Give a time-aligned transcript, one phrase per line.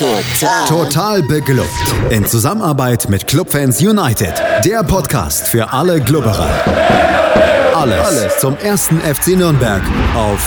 [0.00, 0.66] Total.
[0.66, 1.68] Total beglückt.
[2.08, 4.32] In Zusammenarbeit mit Clubfans United.
[4.64, 6.48] Der Podcast für alle Glubberer.
[7.74, 9.82] Alles, Alles zum ersten FC Nürnberg
[10.14, 10.46] auf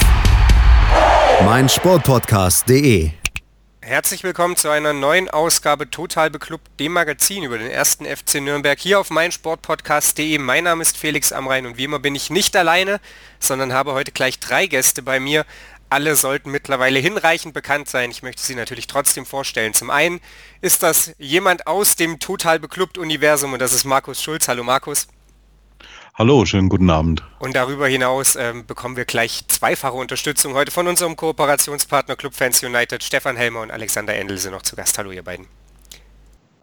[1.45, 3.11] meinsportpodcast.de.
[3.81, 8.79] Herzlich willkommen zu einer neuen Ausgabe Total Beklubbt, dem Magazin über den ersten FC Nürnberg
[8.79, 10.37] hier auf meinsportpodcast.de.
[10.37, 13.01] Mein Name ist Felix Amrein und wie immer bin ich nicht alleine,
[13.39, 15.45] sondern habe heute gleich drei Gäste bei mir
[15.93, 18.09] alle sollten mittlerweile hinreichend bekannt sein.
[18.09, 19.75] Ich möchte sie natürlich trotzdem vorstellen.
[19.75, 20.21] Zum einen
[20.59, 24.47] ist das jemand aus dem Total Beklubbt Universum und das ist Markus Schulz.
[24.47, 25.07] Hallo Markus.
[26.15, 27.23] Hallo, schönen guten Abend.
[27.37, 32.63] Und darüber hinaus ähm, bekommen wir gleich zweifache Unterstützung heute von unserem Kooperationspartner Club Fans
[32.63, 33.03] United.
[33.03, 34.97] Stefan Helmer und Alexander Endel sind noch zu Gast.
[34.97, 35.45] Hallo ihr beiden.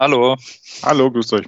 [0.01, 0.37] Hallo.
[0.83, 1.47] Hallo, grüßt euch.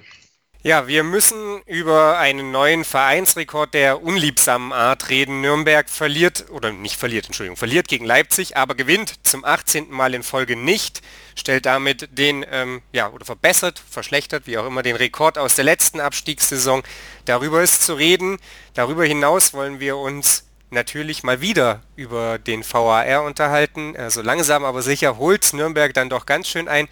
[0.64, 5.40] Ja, wir müssen über einen neuen Vereinsrekord der unliebsamen Art reden.
[5.40, 9.90] Nürnberg verliert, oder nicht verliert, Entschuldigung, verliert gegen Leipzig, aber gewinnt zum 18.
[9.90, 11.02] Mal in Folge nicht,
[11.34, 15.64] stellt damit den, ähm, ja, oder verbessert, verschlechtert, wie auch immer, den Rekord aus der
[15.64, 16.84] letzten Abstiegssaison.
[17.24, 18.38] Darüber ist zu reden.
[18.74, 23.96] Darüber hinaus wollen wir uns natürlich mal wieder über den VAR unterhalten.
[23.96, 26.86] Also langsam aber sicher holt Nürnberg dann doch ganz schön ein.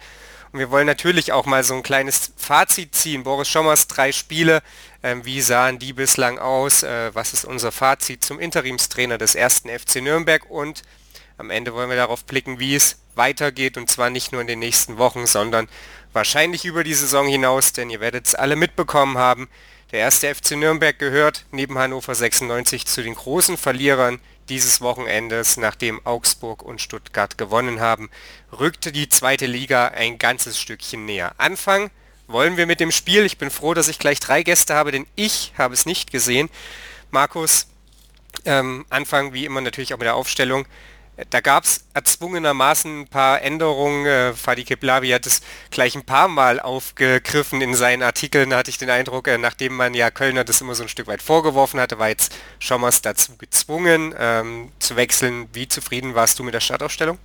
[0.51, 3.23] Und wir wollen natürlich auch mal so ein kleines Fazit ziehen.
[3.23, 4.61] Boris Schommers drei Spiele,
[5.01, 6.83] ähm, wie sahen die bislang aus?
[6.83, 10.49] Äh, was ist unser Fazit zum Interimstrainer des ersten FC Nürnberg?
[10.49, 10.81] Und
[11.37, 14.59] am Ende wollen wir darauf blicken, wie es weitergeht und zwar nicht nur in den
[14.59, 15.69] nächsten Wochen, sondern
[16.13, 19.49] wahrscheinlich über die Saison hinaus, denn ihr werdet es alle mitbekommen haben.
[19.91, 24.19] Der erste FC Nürnberg gehört neben Hannover 96 zu den großen Verlierern
[24.51, 28.09] dieses Wochenendes, nachdem Augsburg und Stuttgart gewonnen haben,
[28.51, 31.33] rückte die zweite Liga ein ganzes Stückchen näher.
[31.37, 31.89] Anfangen
[32.27, 33.25] wollen wir mit dem Spiel.
[33.25, 36.49] Ich bin froh, dass ich gleich drei Gäste habe, denn ich habe es nicht gesehen.
[37.11, 37.67] Markus,
[38.43, 40.65] ähm, Anfang wie immer natürlich auch mit der Aufstellung.
[41.29, 44.05] Da gab es erzwungenermaßen ein paar Änderungen.
[44.05, 48.53] Äh, Fadi Keblavi hat es gleich ein paar Mal aufgegriffen in seinen Artikeln.
[48.53, 51.21] Hatte ich den Eindruck, äh, nachdem man ja Kölner das immer so ein Stück weit
[51.21, 55.47] vorgeworfen hatte, war jetzt Schommers dazu gezwungen ähm, zu wechseln.
[55.53, 57.17] Wie zufrieden warst du mit der Startaufstellung?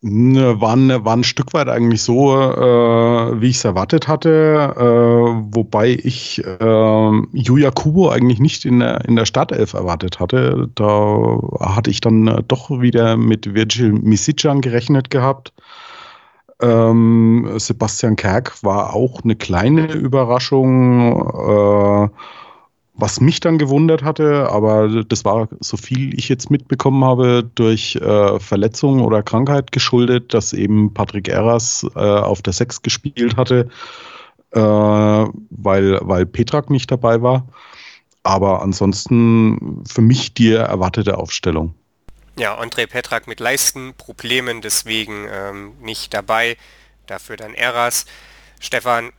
[0.00, 5.54] Ne, war, war ein Stück weit eigentlich so, äh, wie ich es erwartet hatte, äh,
[5.54, 10.70] wobei ich äh, Julia Kubo eigentlich nicht in der, in der Startelf erwartet hatte.
[10.74, 15.52] Da hatte ich dann äh, doch wieder mit Virgil Misicjan gerechnet gehabt.
[16.62, 21.20] Ähm, Sebastian Kerk war auch eine kleine Überraschung.
[21.20, 22.08] Äh,
[22.98, 27.96] was mich dann gewundert hatte, aber das war, so viel ich jetzt mitbekommen habe, durch
[27.96, 33.68] äh, Verletzung oder Krankheit geschuldet, dass eben Patrick Eras äh, auf der Sechs gespielt hatte,
[34.52, 37.46] äh, weil, weil Petrak nicht dabei war.
[38.22, 41.74] Aber ansonsten für mich die erwartete Aufstellung.
[42.38, 46.56] Ja, André Petrak mit Leistenproblemen, deswegen ähm, nicht dabei.
[47.06, 48.04] Dafür dann Eras.
[48.58, 49.12] Stefan,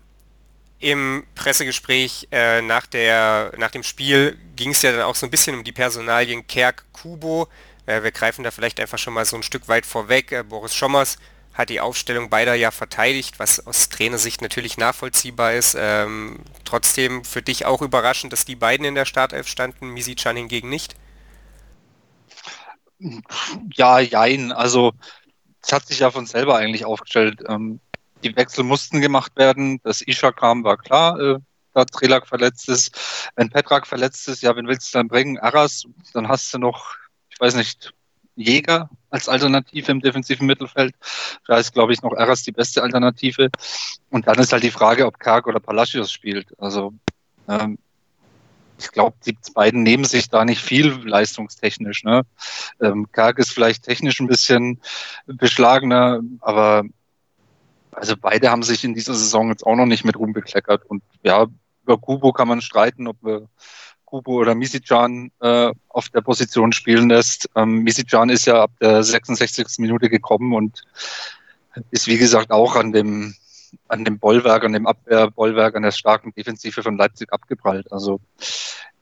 [0.80, 5.32] im Pressegespräch äh, nach, der, nach dem Spiel ging es ja dann auch so ein
[5.32, 7.48] bisschen um die Personalien Kerk-Kubo.
[7.86, 10.32] Äh, wir greifen da vielleicht einfach schon mal so ein Stück weit vorweg.
[10.32, 11.18] Äh, Boris Schommers
[11.54, 15.76] hat die Aufstellung beider ja verteidigt, was aus Trainersicht natürlich nachvollziehbar ist.
[15.80, 20.36] Ähm, trotzdem für dich auch überraschend, dass die beiden in der Startelf standen, Misi Chan
[20.36, 20.96] hingegen nicht?
[23.74, 24.52] Ja, jein.
[24.52, 24.94] Also
[25.64, 27.42] es hat sich ja von selber eigentlich aufgestellt.
[27.48, 27.80] Ähm,
[28.24, 29.80] die Wechsel mussten gemacht werden.
[29.84, 31.38] Das Isha kam, war klar, äh,
[31.74, 33.32] da Trelak verletzt ist.
[33.36, 35.38] Wenn Petrak verletzt ist, ja, wen willst du dann bringen?
[35.38, 35.84] Aras,
[36.14, 36.96] dann hast du noch,
[37.30, 37.94] ich weiß nicht,
[38.36, 40.96] Jäger als Alternative im defensiven Mittelfeld.
[41.48, 43.50] Da ist, glaube ich, noch Aras die beste Alternative.
[44.10, 46.48] Und dann ist halt die Frage, ob Karg oder Palacios spielt.
[46.60, 46.94] Also
[47.48, 47.80] ähm,
[48.80, 52.04] ich glaube, die beiden nehmen sich da nicht viel leistungstechnisch.
[52.04, 52.24] Ne?
[52.80, 54.80] Ähm, Karg ist vielleicht technisch ein bisschen
[55.26, 56.84] beschlagener, aber
[57.98, 60.86] also beide haben sich in dieser Saison jetzt auch noch nicht mit Ruhm bekleckert.
[60.86, 61.48] Und ja,
[61.84, 63.50] über Kubo kann man streiten, ob wir
[64.06, 67.50] Kubo oder Misicjan äh, auf der Position spielen lässt.
[67.56, 69.80] Ähm, Misicjan ist ja ab der 66.
[69.80, 70.84] Minute gekommen und
[71.90, 73.36] ist wie gesagt auch an dem
[73.88, 77.92] an dem Bollwerk, an dem Abwehrbollwerk, an der starken Defensive von Leipzig abgeprallt.
[77.92, 78.22] Also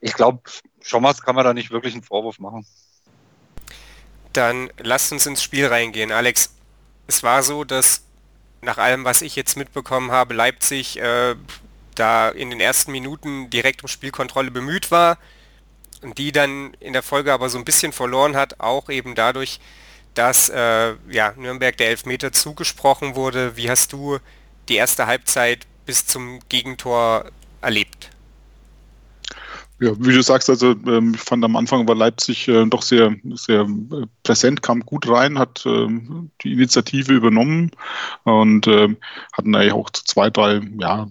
[0.00, 0.40] ich glaube,
[0.80, 2.66] Schommers kann man da nicht wirklich einen Vorwurf machen.
[4.32, 6.12] Dann lasst uns ins Spiel reingehen.
[6.12, 6.54] Alex,
[7.06, 8.05] es war so, dass
[8.62, 11.36] nach allem, was ich jetzt mitbekommen habe, Leipzig äh,
[11.94, 15.18] da in den ersten Minuten direkt um Spielkontrolle bemüht war
[16.02, 19.60] und die dann in der Folge aber so ein bisschen verloren hat, auch eben dadurch,
[20.14, 23.56] dass äh, ja, Nürnberg der Elfmeter zugesprochen wurde.
[23.56, 24.18] Wie hast du
[24.68, 27.30] die erste Halbzeit bis zum Gegentor
[27.60, 28.10] erlebt?
[29.78, 33.14] Ja, wie du sagst, also ähm, ich fand am Anfang war Leipzig äh, doch sehr,
[33.34, 35.86] sehr äh, präsent, kam gut rein, hat äh,
[36.42, 37.70] die Initiative übernommen
[38.24, 38.96] und ähm,
[39.34, 41.06] hatten eigentlich auch zwei, drei, ja,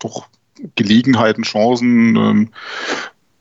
[0.00, 0.26] doch
[0.74, 2.16] Gelegenheiten, Chancen.
[2.16, 2.48] Ähm,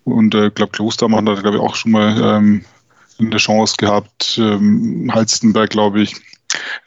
[0.04, 2.64] und ich äh, glaube, Klostermann hat, glaube ich, auch schon mal ähm,
[3.20, 4.38] eine Chance gehabt.
[4.38, 6.16] Ähm, Halstenberg, glaube ich.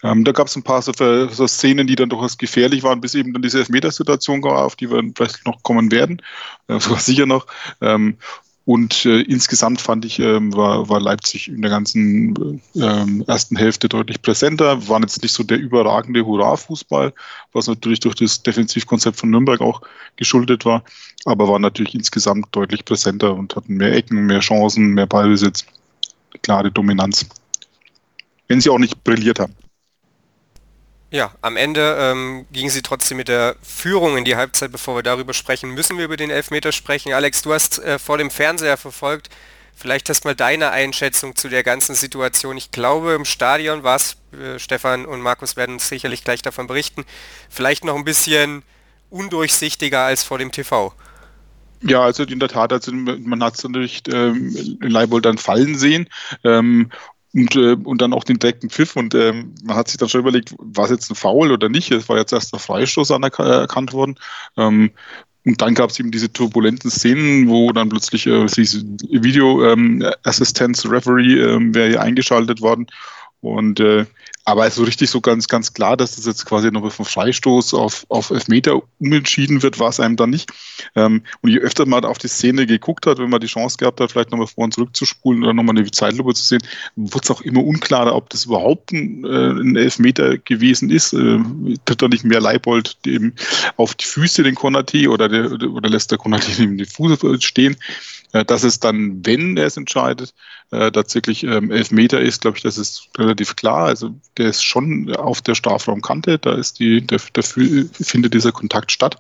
[0.03, 3.15] Ähm, da gab es ein paar so, so, Szenen, die dann durchaus gefährlich waren, bis
[3.15, 6.23] eben dann diese Elfmetersituation war, auf die wir vielleicht noch kommen werden,
[6.69, 7.47] äh, sogar sicher noch.
[7.81, 8.17] Ähm,
[8.67, 13.89] und äh, insgesamt fand ich, ähm, war, war Leipzig in der ganzen ähm, ersten Hälfte
[13.89, 14.87] deutlich präsenter.
[14.87, 17.13] War jetzt nicht so der überragende Hurra-Fußball,
[17.53, 19.81] was natürlich durch das Defensivkonzept von Nürnberg auch
[20.17, 20.85] geschuldet war,
[21.25, 25.65] aber war natürlich insgesamt deutlich präsenter und hatten mehr Ecken, mehr Chancen, mehr Ballbesitz,
[26.43, 27.27] klare Dominanz
[28.51, 29.55] wenn sie auch nicht brilliert haben.
[31.13, 34.73] Ja, am Ende ähm, gingen sie trotzdem mit der Führung in die Halbzeit.
[34.73, 37.13] Bevor wir darüber sprechen, müssen wir über den Elfmeter sprechen.
[37.13, 39.31] Alex, du hast äh, vor dem Fernseher verfolgt.
[39.77, 42.57] Vielleicht hast mal deine Einschätzung zu der ganzen Situation.
[42.57, 46.67] Ich glaube, im Stadion war es, äh, Stefan und Markus werden uns sicherlich gleich davon
[46.67, 47.05] berichten,
[47.49, 48.65] vielleicht noch ein bisschen
[49.11, 50.93] undurchsichtiger als vor dem TV.
[51.83, 56.09] Ja, also in der Tat, also man hat es natürlich ähm, Leibold dann fallen sehen.
[56.45, 56.91] Ähm,
[57.33, 60.21] und, äh, und dann auch den direkten Pfiff und ähm, man hat sich dann schon
[60.21, 61.91] überlegt, war es jetzt ein Foul oder nicht?
[61.91, 64.17] Es war jetzt erst der Freistoß anerkannt worden.
[64.57, 64.91] Ähm,
[65.47, 71.41] und dann gab es eben diese turbulenten Szenen, wo dann plötzlich äh, Video-Assistenz, ähm, Referee
[71.41, 72.89] ähm, wäre hier eingeschaltet worden.
[73.41, 74.05] Und äh,
[74.45, 78.07] aber so richtig so ganz, ganz klar, dass das jetzt quasi noch vom Freistoß auf,
[78.09, 80.51] auf Elfmeter umentschieden wird, war es einem dann nicht.
[80.97, 84.01] Ähm, und je öfter man auf die Szene geguckt hat, wenn man die Chance gehabt
[84.01, 86.63] hat, vielleicht nochmal vor und zurück zu spulen oder nochmal eine Zeitlupe zu sehen,
[86.97, 91.13] wird es auch immer unklarer, ob das überhaupt ein, äh, ein Elfmeter gewesen ist.
[91.13, 91.39] Äh,
[91.85, 93.35] tritt da nicht mehr Leibold dem
[93.77, 97.77] auf die Füße den Konati oder, der, oder lässt der Konati neben den Fuß stehen?
[98.33, 100.35] Äh, dass es dann, wenn er es entscheidet,
[100.71, 103.87] äh, tatsächlich ähm, Elfmeter ist, glaube ich, das ist relativ klar.
[103.87, 109.17] Also der ist schon auf der Strafraumkante, da ist die, der, findet dieser Kontakt statt.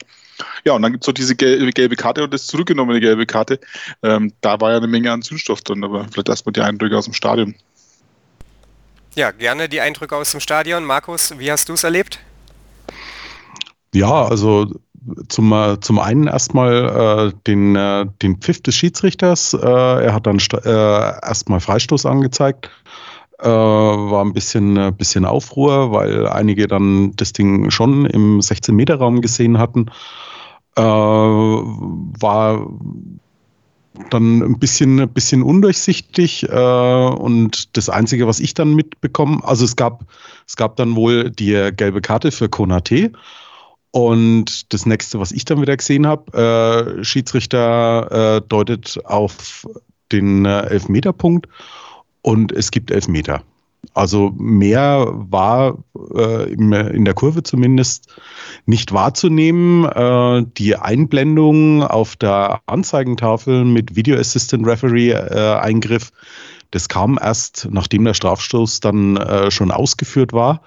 [0.65, 3.61] Ja, und dann gibt es so diese gelbe, gelbe Karte und das zurückgenommene gelbe Karte.
[4.03, 7.05] Ähm, da war ja eine Menge an Zündstoff drin, aber vielleicht erstmal die Eindrücke aus
[7.05, 7.55] dem Stadion.
[9.17, 10.85] Ja, gerne die Eindrücke aus dem Stadion.
[10.85, 12.21] Markus, wie hast du es erlebt?
[13.93, 14.73] Ja, also
[15.29, 19.55] zum, äh, zum einen erstmal äh, den, äh, den Pfiff des Schiedsrichters.
[19.55, 22.71] Äh, er hat dann äh, erstmal Freistoß angezeigt.
[23.39, 29.59] Äh, war ein bisschen, bisschen Aufruhr, weil einige dann das Ding schon im 16-Meter-Raum gesehen
[29.59, 29.87] hatten.
[30.77, 32.67] War
[34.09, 39.65] dann ein bisschen, ein bisschen undurchsichtig äh, und das Einzige, was ich dann mitbekommen, also
[39.65, 40.05] es gab,
[40.47, 43.13] es gab dann wohl die gelbe Karte für Konate
[43.93, 49.67] und das nächste, was ich dann wieder gesehen habe, äh, Schiedsrichter äh, deutet auf
[50.13, 51.49] den äh, Elfmeterpunkt
[52.23, 53.43] und es gibt Elfmeter.
[53.95, 55.79] Also mehr war
[56.15, 58.15] äh, in der Kurve zumindest
[58.67, 59.85] nicht wahrzunehmen.
[59.85, 66.13] Äh, die Einblendung auf der Anzeigentafel mit Video Assistant Referee äh, Eingriff,
[66.71, 70.63] das kam erst, nachdem der Strafstoß dann äh, schon ausgeführt war.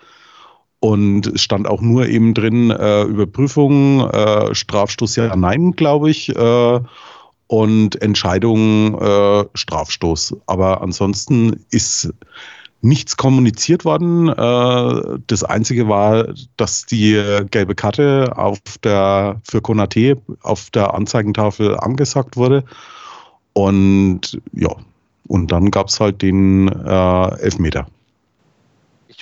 [0.83, 6.27] Und es stand auch nur eben drin, äh, Überprüfung, äh, Strafstoß ja, nein, glaube ich.
[6.35, 6.79] Äh,
[7.47, 10.35] und Entscheidung äh, Strafstoß.
[10.45, 12.13] Aber ansonsten ist
[12.81, 14.27] nichts kommuniziert worden.
[14.27, 17.13] Äh, das Einzige war, dass die
[17.49, 22.65] gelbe Karte auf der, für Konate auf der Anzeigentafel angesagt wurde.
[23.53, 24.75] Und ja,
[25.29, 27.87] und dann gab es halt den äh, Elfmeter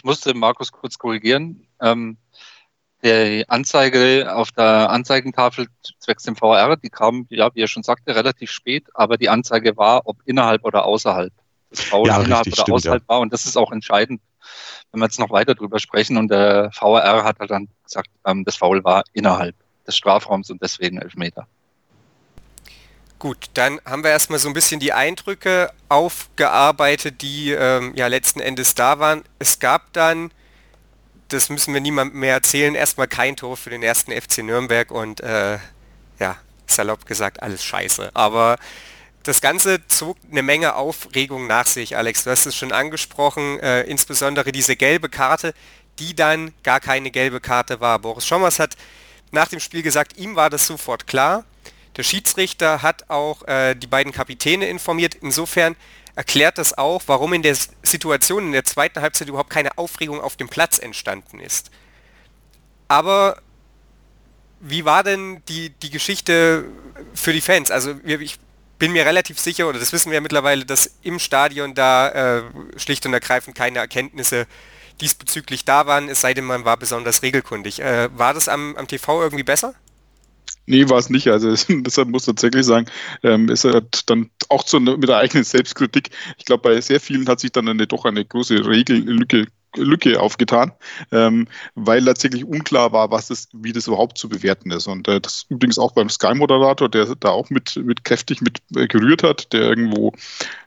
[0.01, 1.67] ich musste Markus kurz korrigieren.
[1.79, 2.17] Ähm,
[3.03, 5.67] die Anzeige auf der Anzeigentafel
[6.00, 9.77] zwecks dem VR, die kam, ja, wie er schon sagte, relativ spät, aber die Anzeige
[9.77, 11.31] war, ob innerhalb oder außerhalb.
[11.70, 13.10] Das Foul ja, innerhalb richtig, oder stimmt, außerhalb ja.
[13.10, 14.22] war und das ist auch entscheidend,
[14.91, 18.43] wenn wir jetzt noch weiter drüber sprechen und der VR hat halt dann gesagt, ähm,
[18.43, 19.55] das Foul war innerhalb
[19.86, 21.46] des Strafraums und deswegen Elfmeter.
[23.22, 28.40] Gut, dann haben wir erstmal so ein bisschen die Eindrücke aufgearbeitet, die ähm, ja letzten
[28.40, 29.22] Endes da waren.
[29.38, 30.32] Es gab dann,
[31.28, 35.22] das müssen wir niemandem mehr erzählen, erstmal kein Tor für den ersten FC Nürnberg und
[35.22, 35.60] äh,
[36.18, 38.10] ja, salopp gesagt, alles scheiße.
[38.16, 38.58] Aber
[39.22, 42.24] das Ganze zog eine Menge Aufregung nach sich, Alex.
[42.24, 45.54] Du hast es schon angesprochen, äh, insbesondere diese gelbe Karte,
[46.00, 48.00] die dann gar keine gelbe Karte war.
[48.00, 48.78] Boris Schommers hat
[49.30, 51.46] nach dem Spiel gesagt, ihm war das sofort klar.
[51.98, 55.15] Der Schiedsrichter hat auch äh, die beiden Kapitäne informiert.
[55.15, 55.75] Insofern
[56.15, 60.36] erklärt das auch, warum in der Situation in der zweiten Halbzeit überhaupt keine Aufregung auf
[60.36, 61.71] dem Platz entstanden ist.
[62.88, 63.41] Aber
[64.60, 66.65] wie war denn die, die Geschichte
[67.13, 67.71] für die Fans?
[67.71, 68.39] Also ich
[68.77, 72.43] bin mir relativ sicher, oder das wissen wir ja mittlerweile, dass im Stadion da äh,
[72.77, 74.48] schlicht und ergreifend keine Erkenntnisse
[75.00, 77.79] diesbezüglich da waren, es sei denn, man war besonders regelkundig.
[77.79, 79.74] Äh, war das am, am TV irgendwie besser?
[80.65, 81.27] Nee, war es nicht.
[81.27, 82.88] Also deshalb muss tatsächlich sagen,
[83.24, 87.27] ähm, es hat dann auch zu, mit der eigenen Selbstkritik, ich glaube, bei sehr vielen
[87.27, 90.74] hat sich dann eine, doch eine große Regellücke Lücke aufgetan,
[91.12, 94.88] ähm, weil tatsächlich unklar war, was das, wie das überhaupt zu bewerten ist.
[94.88, 98.88] Und äh, das übrigens auch beim Sky-Moderator, der da auch mit, mit kräftig mit äh,
[98.88, 100.13] gerührt hat, der irgendwo,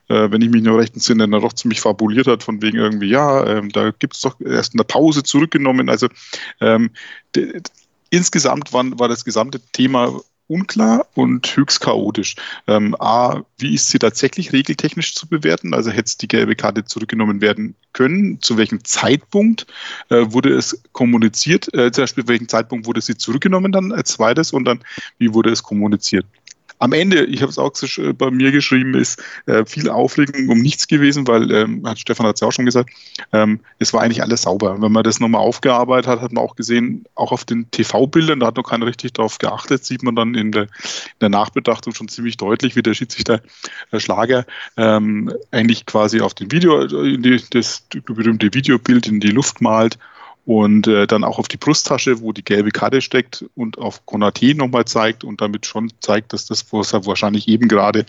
[0.07, 3.09] äh, wenn ich mich nur recht entsinne, dann doch ziemlich fabuliert hat, von wegen irgendwie,
[3.09, 5.89] ja, ähm, da gibt es doch erst eine Pause zurückgenommen.
[5.89, 6.07] Also
[6.59, 6.89] ähm,
[8.15, 12.35] insgesamt waren, war das gesamte Thema unklar und höchst chaotisch.
[12.67, 15.73] Ähm, A, wie ist sie tatsächlich regeltechnisch zu bewerten?
[15.73, 18.41] Also hätte die gelbe Karte zurückgenommen werden können?
[18.41, 19.65] Zu welchem Zeitpunkt
[20.09, 21.73] äh, wurde es kommuniziert?
[21.73, 24.83] Äh, zum Beispiel, welchen Zeitpunkt wurde sie zurückgenommen dann als zweites und dann,
[25.17, 26.25] wie wurde es kommuniziert?
[26.79, 30.59] Am Ende, ich habe es auch äh, bei mir geschrieben, ist äh, viel Aufregung um
[30.59, 32.89] nichts gewesen, weil, ähm, hat Stefan hat es ja auch schon gesagt,
[33.31, 34.81] ähm, es war eigentlich alles sauber.
[34.81, 38.47] Wenn man das nochmal aufgearbeitet hat, hat man auch gesehen, auch auf den TV-Bildern, da
[38.47, 40.69] hat noch keiner richtig darauf geachtet, sieht man dann in der, in
[41.21, 43.41] der Nachbetrachtung schon ziemlich deutlich, wie der Schiedsrichter
[43.91, 44.45] der Schlager
[44.77, 49.97] ähm, eigentlich quasi auf den Video, die, das berühmte Videobild in die Luft malt
[50.45, 54.53] und äh, dann auch auf die Brusttasche, wo die gelbe Karte steckt und auf Konate
[54.53, 58.05] nochmal zeigt und damit schon zeigt, dass das, was er wahrscheinlich eben gerade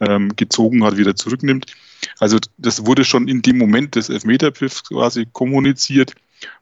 [0.00, 1.66] ähm, gezogen hat, wieder zurücknimmt.
[2.18, 6.14] Also das wurde schon in dem Moment des Elfmeterpfiffs quasi kommuniziert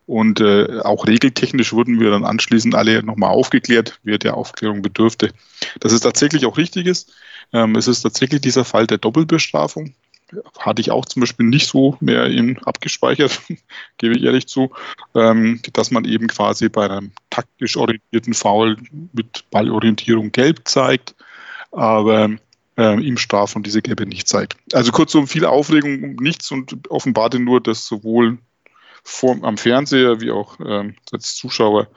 [0.06, 5.32] und äh, auch regeltechnisch wurden wir dann anschließend alle nochmal aufgeklärt, wer der Aufklärung bedürfte.
[5.80, 7.12] Dass es tatsächlich auch richtig ist.
[7.52, 9.94] Ähm, es ist tatsächlich dieser Fall der Doppelbestrafung
[10.58, 13.40] hatte ich auch zum Beispiel nicht so mehr in abgespeichert,
[13.98, 14.70] gebe ich ehrlich zu,
[15.14, 18.76] ähm, dass man eben quasi bei einem taktisch orientierten Foul
[19.12, 21.14] mit Ballorientierung gelb zeigt,
[21.72, 22.30] aber
[22.76, 24.56] äh, im Straf und diese gelbe nicht zeigt.
[24.72, 28.38] Also kurzum, viel Aufregung um nichts und offenbarte nur, dass sowohl
[29.02, 31.88] vor, am Fernseher wie auch ähm, als Zuschauer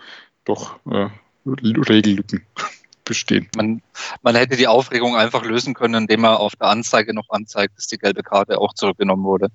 [0.46, 1.10] doch äh,
[1.46, 2.46] Regellücken
[3.03, 3.50] bestehen.
[3.55, 3.81] Man,
[4.22, 7.88] man hätte die Aufregung einfach lösen können, indem man auf der Anzeige noch anzeigt, dass
[7.88, 9.50] die gelbe Karte auch zurückgenommen wurde.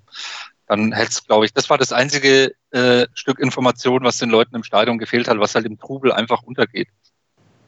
[0.67, 4.55] Dann hätte es, glaube ich, das war das einzige äh, Stück Information, was den Leuten
[4.55, 6.89] im Stadion gefehlt hat, was halt im Trubel einfach untergeht.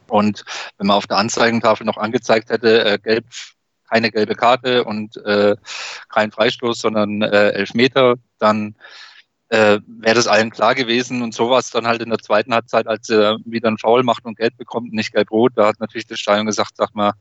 [0.08, 0.44] Und
[0.78, 3.24] wenn man auf der Anzeigentafel noch angezeigt hätte, äh, gelb,
[3.88, 5.56] keine gelbe Karte und äh,
[6.08, 8.76] kein Freistoß, sondern äh, Elfmeter, dann
[9.52, 11.20] äh, wäre das allen klar gewesen.
[11.20, 14.02] Und so war es dann halt in der zweiten Halbzeit, als er wieder einen Foul
[14.02, 15.52] macht und Geld bekommt, nicht gelb-rot.
[15.56, 17.12] Da hat natürlich das Stadion gesagt, sag mal,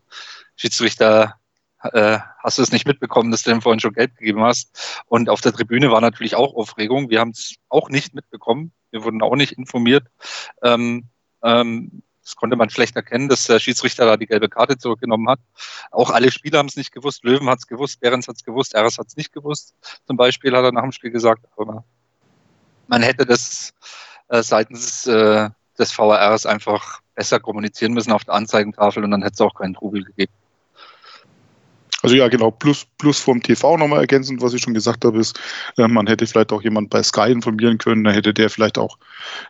[0.56, 1.36] Schiedsrichter,
[1.84, 5.02] äh, hast du es nicht mitbekommen, dass du dem vorhin schon Geld gegeben hast?
[5.08, 7.10] Und auf der Tribüne war natürlich auch Aufregung.
[7.10, 8.72] Wir haben es auch nicht mitbekommen.
[8.92, 10.08] Wir wurden auch nicht informiert.
[10.64, 11.10] Ähm,
[11.44, 15.40] ähm, das konnte man schlecht erkennen, dass der Schiedsrichter da die gelbe Karte zurückgenommen hat.
[15.92, 17.26] Auch alle Spieler haben es nicht gewusst.
[17.26, 19.76] Löwen hat es gewusst, Behrens hat es gewusst, Eres hat es nicht gewusst.
[20.08, 21.44] Zum Beispiel hat er nach dem Spiel gesagt.
[21.58, 21.84] Aber
[22.92, 23.74] man hätte das
[24.28, 29.34] äh, seitens äh, des VRs einfach besser kommunizieren müssen auf der Anzeigentafel und dann hätte
[29.36, 30.34] es auch keinen Trubel gegeben.
[32.04, 35.40] Also ja, genau, plus, plus vom TV nochmal ergänzend, was ich schon gesagt habe, ist,
[35.78, 38.98] äh, man hätte vielleicht auch jemand bei Sky informieren können, da hätte der vielleicht auch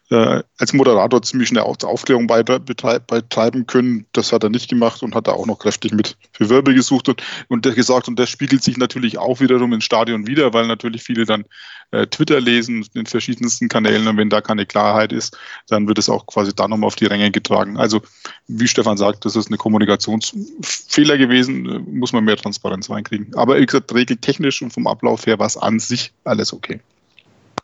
[0.09, 4.05] äh, als Moderator ziemlich auch Aufklärung betreiben können.
[4.11, 7.07] Das hat er nicht gemacht und hat da auch noch kräftig mit für Wirbel gesucht
[7.07, 11.03] und, und gesagt, und das spiegelt sich natürlich auch wiederum ins Stadion wieder, weil natürlich
[11.03, 11.45] viele dann
[11.91, 16.09] äh, Twitter lesen in verschiedensten Kanälen und wenn da keine Klarheit ist, dann wird es
[16.09, 17.77] auch quasi da nochmal auf die Ränge getragen.
[17.77, 18.01] Also
[18.47, 23.35] wie Stefan sagt, das ist eine Kommunikationsfehler gewesen, muss man mehr Transparenz reinkriegen.
[23.35, 26.79] Aber wie gesagt, regeltechnisch und vom Ablauf her war es an sich alles okay.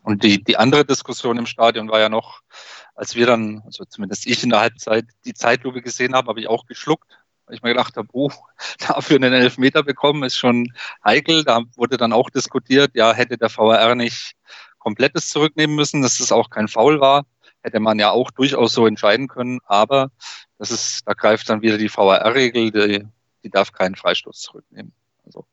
[0.04, 2.42] Und die, die andere Diskussion im Stadion war ja noch,
[2.96, 6.48] als wir dann, also zumindest ich in der Halbzeit, die Zeitlupe gesehen haben, habe ich
[6.48, 7.17] auch geschluckt.
[7.50, 8.32] Ich mir gedacht habe, oh,
[8.88, 10.74] dafür einen Elfmeter bekommen, ist schon
[11.04, 11.44] heikel.
[11.44, 14.34] Da wurde dann auch diskutiert, ja, hätte der VAR nicht
[14.80, 17.25] komplettes zurücknehmen müssen, dass es auch kein Foul war.
[17.62, 19.60] Hätte man ja auch durchaus so entscheiden können.
[19.66, 20.12] Aber
[20.58, 23.06] das ist, da greift dann wieder die VAR-Regel, die
[23.48, 24.94] die darf keinen Freistoß zurücknehmen.
[25.25, 25.46] Also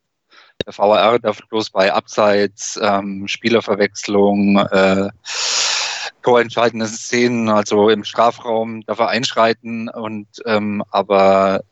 [0.66, 5.10] der VAR darf bloß bei Abseits, ähm, Spielerverwechslung, äh,
[6.22, 11.62] torentscheidenden Szenen, also im Strafraum, darf er einschreiten und ähm, aber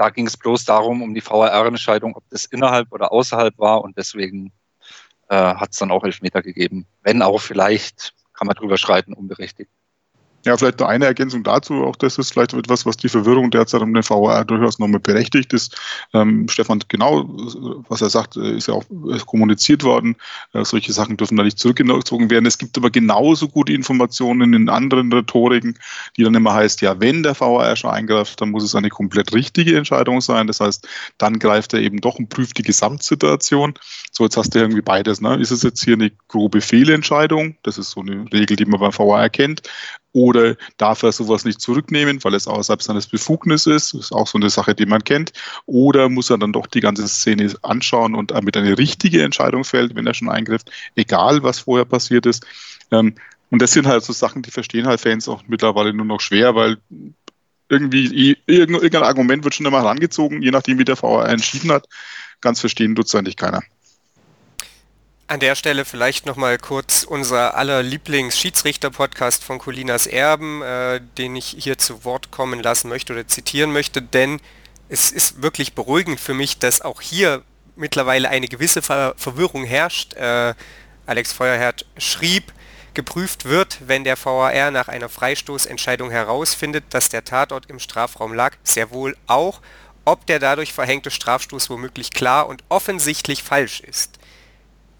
[0.00, 3.98] da ging es bloß darum, um die VAR-Entscheidung, ob das innerhalb oder außerhalb war und
[3.98, 4.50] deswegen
[5.28, 6.86] äh, hat es dann auch Elfmeter gegeben.
[7.02, 9.70] Wenn auch vielleicht, kann man drüber schreiten, unberechtigt.
[10.46, 11.84] Ja, vielleicht noch eine Ergänzung dazu.
[11.84, 15.52] Auch das ist vielleicht etwas, was die Verwirrung derzeit um den VAR durchaus nochmal berechtigt
[15.52, 15.78] ist.
[16.14, 17.28] Ähm, Stefan, genau,
[17.88, 18.84] was er sagt, äh, ist ja auch
[19.26, 20.16] kommuniziert worden.
[20.54, 22.46] Äh, solche Sachen dürfen da nicht zurückgezogen werden.
[22.46, 25.78] Es gibt aber genauso gute Informationen in anderen Rhetoriken,
[26.16, 29.34] die dann immer heißt, ja, wenn der VAR schon eingreift, dann muss es eine komplett
[29.34, 30.46] richtige Entscheidung sein.
[30.46, 33.74] Das heißt, dann greift er eben doch und prüft die Gesamtsituation.
[34.10, 35.20] So, jetzt hast du irgendwie beides.
[35.20, 35.36] Ne?
[35.36, 37.56] Ist es jetzt hier eine grobe Fehlentscheidung?
[37.62, 39.60] Das ist so eine Regel, die man beim VAR erkennt
[40.12, 43.94] oder darf er sowas nicht zurücknehmen, weil es außerhalb seines Befugnisses ist?
[43.94, 45.32] Das ist auch so eine Sache, die man kennt.
[45.66, 49.94] Oder muss er dann doch die ganze Szene anschauen und damit eine richtige Entscheidung fällt,
[49.94, 52.44] wenn er schon eingreift, egal was vorher passiert ist.
[52.90, 53.14] Ähm,
[53.50, 56.54] und das sind halt so Sachen, die verstehen halt Fans auch mittlerweile nur noch schwer,
[56.54, 56.78] weil
[57.68, 61.86] irgendwie irgendein Argument wird schon immer herangezogen, je nachdem, wie der VR entschieden hat.
[62.40, 63.62] Ganz verstehen tut es eigentlich keiner.
[65.30, 71.54] An der Stelle vielleicht nochmal kurz unser aller Lieblings-Schiedsrichter-Podcast von Colinas Erben, äh, den ich
[71.56, 74.40] hier zu Wort kommen lassen möchte oder zitieren möchte, denn
[74.88, 77.44] es ist wirklich beruhigend für mich, dass auch hier
[77.76, 80.14] mittlerweile eine gewisse Ver Verwirrung herrscht.
[80.14, 80.54] Äh,
[81.06, 82.52] Alex Feuerherd schrieb,
[82.94, 88.56] geprüft wird, wenn der VAR nach einer Freistoßentscheidung herausfindet, dass der Tatort im Strafraum lag,
[88.64, 89.60] sehr wohl auch,
[90.04, 94.18] ob der dadurch verhängte Strafstoß womöglich klar und offensichtlich falsch ist.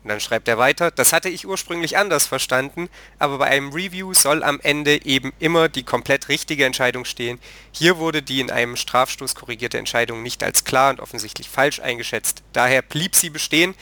[0.02, 2.88] Und dann schreibt er weiter, das hatte ich ursprünglich anders verstanden,
[3.19, 7.38] aber bei einem Review soll am Ende eben immer die komplett richtige Entscheidung stehen.
[7.71, 12.42] Hier wurde die in einem Strafstoß korrigierte Entscheidung nicht als klar und offensichtlich falsch eingeschätzt.
[12.54, 13.75] Daher blieb sie bestehen.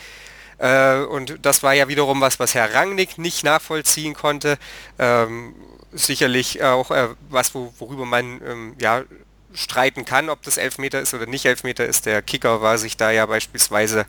[0.59, 4.59] Äh, und das war ja wiederum was, was Herr Rangnick nicht nachvollziehen konnte.
[4.99, 5.55] Ähm,
[5.93, 9.05] sicherlich auch äh, was, wo, worüber man ähm, ja,
[9.55, 12.07] streiten kann, ob das Elfmeter ist oder nicht Elfmeter ist.
[12.07, 14.07] Der Kicker war sich da ja beispielsweise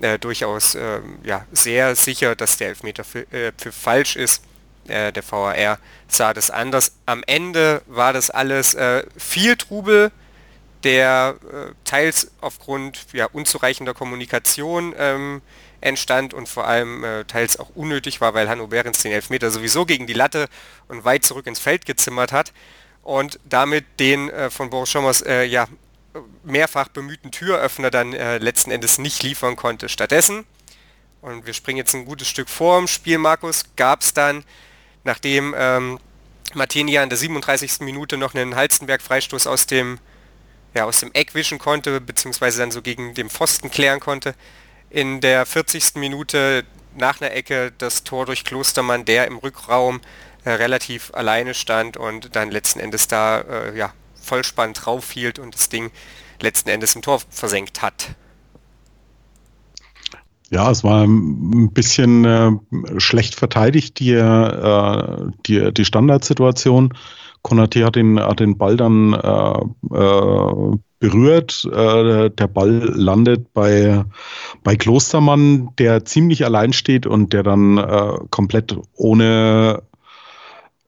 [0.00, 4.42] äh, durchaus äh, ja, sehr sicher, dass der Elfmeter für, äh, für falsch ist.
[4.88, 6.92] Äh, der VAR sah das anders.
[7.06, 10.12] Am Ende war das alles äh, viel Trubel,
[10.84, 15.42] der äh, teils aufgrund ja, unzureichender Kommunikation ähm,
[15.80, 20.06] entstand und vor allem teils auch unnötig war, weil Hanno Behrens den Elfmeter sowieso gegen
[20.06, 20.48] die Latte
[20.88, 22.52] und weit zurück ins Feld gezimmert hat
[23.02, 25.68] und damit den von Boris Schommers ja,
[26.44, 29.88] mehrfach bemühten Türöffner dann äh, letzten Endes nicht liefern konnte.
[29.88, 30.44] Stattdessen,
[31.22, 34.44] und wir springen jetzt ein gutes Stück vor im Spiel, Markus, gab es dann,
[35.04, 35.98] nachdem ähm,
[36.54, 37.80] Martinia in der 37.
[37.80, 39.98] Minute noch einen Halstenberg-Freistoß aus dem,
[40.74, 44.34] ja, aus dem Eck wischen konnte, beziehungsweise dann so gegen den Pfosten klären konnte,
[44.90, 45.96] in der 40.
[45.96, 50.00] Minute nach einer Ecke das Tor durch Klostermann, der im Rückraum
[50.44, 53.92] äh, relativ alleine stand und dann letzten Endes da äh, ja,
[54.26, 55.90] Vollspann drauf hielt und das Ding
[56.40, 58.14] letzten Endes im Tor versenkt hat.
[60.50, 62.52] Ja, es war ein bisschen äh,
[62.98, 66.94] schlecht verteidigt, die, äh, die, die Standardsituation.
[67.42, 71.64] Konate hat den, hat den Ball dann äh, äh berührt.
[71.72, 74.04] Äh, der Ball landet bei,
[74.64, 79.82] bei Klostermann, der ziemlich allein steht und der dann äh, komplett ohne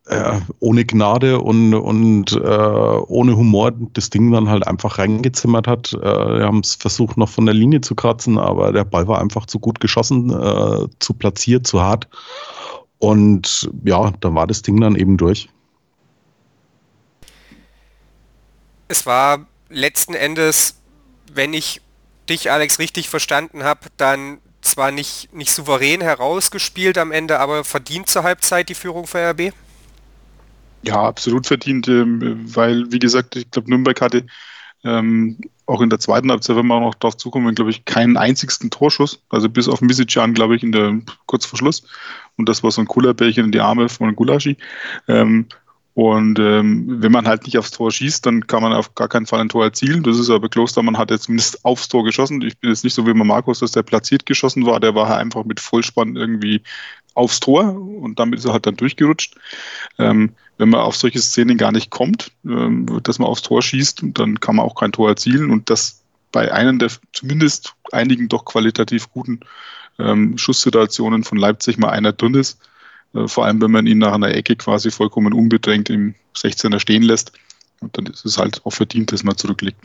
[0.09, 5.92] äh, ohne Gnade und, und äh, ohne Humor das Ding dann halt einfach reingezimmert hat.
[5.92, 9.21] Äh, wir haben es versucht noch von der Linie zu kratzen, aber der Ball war
[9.21, 12.09] einfach zu gut geschossen, äh, zu platziert, zu hart.
[12.99, 15.49] Und ja, da war das Ding dann eben durch.
[18.88, 20.81] Es war letzten Endes,
[21.33, 21.83] wenn ich
[22.31, 28.09] dich, Alex, richtig verstanden habe, dann zwar nicht, nicht souverän herausgespielt am Ende, aber verdient
[28.09, 29.53] zur Halbzeit die Führung für RB?
[30.83, 34.27] Ja, absolut verdient, ähm, weil, wie gesagt, ich glaube, Nürnberg hatte
[34.85, 38.71] ähm, auch in der zweiten Halbzeit, wenn wir noch darauf zukommen, glaube ich, keinen einzigsten
[38.71, 39.23] Torschuss.
[39.29, 41.83] Also bis auf Misicjan, glaube ich, in der kurz vor Schluss.
[42.37, 44.57] Und das war so ein cooler Bärchen in die Arme von Gulaschi.
[45.09, 45.47] Ähm,
[45.95, 49.27] und ähm, wenn man halt nicht aufs Tor schießt, dann kann man auf gar keinen
[49.27, 50.05] Fall ein Tor erzielen.
[50.05, 52.41] Das ist aber Klostermann hat jetzt zumindest aufs Tor geschossen.
[52.43, 54.79] Ich bin jetzt nicht so wie Markus, dass der platziert geschossen war.
[54.79, 56.62] Der war halt einfach mit Vollspann irgendwie
[57.18, 59.35] aufs Tor und damit ist er halt dann durchgerutscht.
[59.98, 64.02] Ähm, wenn man auf solche Szenen gar nicht kommt, ähm, dass man aufs Tor schießt,
[64.14, 66.02] dann kann man auch kein Tor erzielen und das
[66.33, 69.40] bei einem der zumindest einigen doch qualitativ guten
[69.98, 72.61] ähm, Schusssituationen von Leipzig mal einer drin ist.
[73.14, 77.02] Äh, vor allem, wenn man ihn nach einer Ecke quasi vollkommen unbedrängt im 16er stehen
[77.02, 77.33] lässt.
[77.81, 79.78] Und dann ist es halt auch verdient, dass man zurückliegt.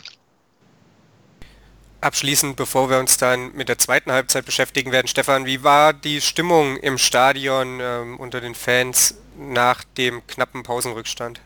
[2.03, 6.19] Abschließend, bevor wir uns dann mit der zweiten Halbzeit beschäftigen werden, Stefan, wie war die
[6.19, 11.39] Stimmung im Stadion ähm, unter den Fans nach dem knappen Pausenrückstand?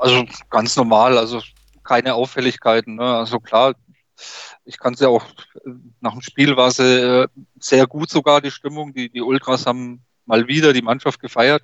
[0.00, 1.40] Also ganz normal, also
[1.82, 2.96] keine Auffälligkeiten.
[2.96, 3.04] Ne?
[3.04, 3.74] Also klar,
[4.66, 5.24] ich kann es ja auch,
[6.02, 8.92] nach dem Spiel war sie äh, sehr gut sogar, die Stimmung.
[8.92, 11.62] Die, die Ultras haben mal wieder die Mannschaft gefeiert.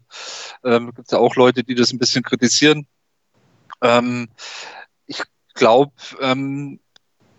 [0.64, 2.86] Ähm, Gibt es ja auch Leute, die das ein bisschen kritisieren.
[3.82, 4.28] Ähm,
[5.60, 6.80] glaube, ähm,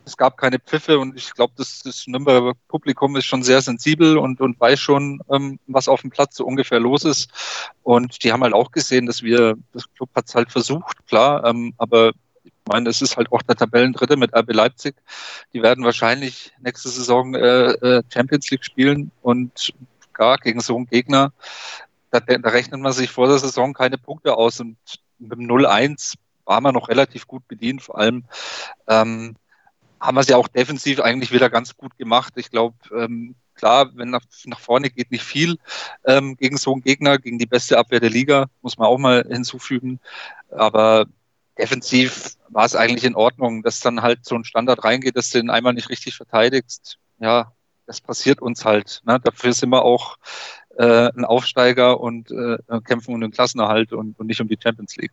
[0.05, 4.17] es gab keine Pfiffe und ich glaube, das, das Nürnberger Publikum ist schon sehr sensibel
[4.17, 7.29] und, und weiß schon, ähm, was auf dem Platz so ungefähr los ist.
[7.84, 11.45] Und die haben halt auch gesehen, dass wir, das Club hat es halt versucht, klar,
[11.45, 12.12] ähm, aber
[12.43, 14.95] ich meine, es ist halt auch der Tabellendritte mit RB Leipzig.
[15.53, 19.73] Die werden wahrscheinlich nächste Saison äh, äh, Champions League spielen und
[20.13, 21.34] gar gegen so einen Gegner,
[22.12, 24.77] da, da rechnet man sich vor der Saison keine Punkte aus und
[25.17, 28.25] mit dem 0-1 war man noch relativ gut bedient, vor allem
[28.88, 29.36] ähm,
[29.99, 32.34] haben wir es ja auch defensiv eigentlich wieder ganz gut gemacht.
[32.36, 35.58] Ich glaube, ähm, klar, wenn nach, nach, vorne geht nicht viel
[36.06, 39.23] ähm, gegen so einen Gegner, gegen die beste Abwehr der Liga, muss man auch mal
[39.30, 39.99] hinzufügen.
[40.49, 41.06] Aber
[41.58, 45.38] defensiv war es eigentlich in Ordnung, dass dann halt so ein Standard reingeht, dass du
[45.38, 46.97] den einmal nicht richtig verteidigst.
[47.19, 47.51] Ja,
[47.86, 49.01] das passiert uns halt.
[49.06, 49.19] Ne?
[49.23, 50.17] Dafür sind wir auch
[50.77, 54.95] äh, ein Aufsteiger und äh, kämpfen um den Klassenerhalt und, und nicht um die Champions
[54.97, 55.12] League.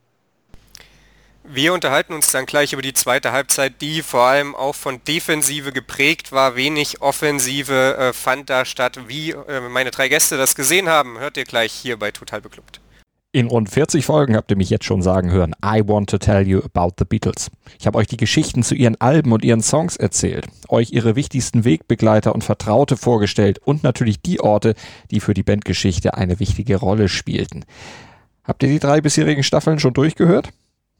[1.50, 5.72] Wir unterhalten uns dann gleich über die zweite Halbzeit, die vor allem auch von Defensive
[5.72, 6.56] geprägt war.
[6.56, 9.00] Wenig Offensive äh, fand da statt.
[9.06, 12.82] Wie äh, meine drei Gäste das gesehen haben, hört ihr gleich hier bei Total Beklubbt.
[13.32, 16.46] In rund 40 Folgen habt ihr mich jetzt schon sagen hören, I want to tell
[16.46, 17.50] you about the Beatles.
[17.80, 21.64] Ich habe euch die Geschichten zu ihren Alben und ihren Songs erzählt, euch ihre wichtigsten
[21.64, 24.74] Wegbegleiter und Vertraute vorgestellt und natürlich die Orte,
[25.10, 27.64] die für die Bandgeschichte eine wichtige Rolle spielten.
[28.44, 30.50] Habt ihr die drei bisherigen Staffeln schon durchgehört?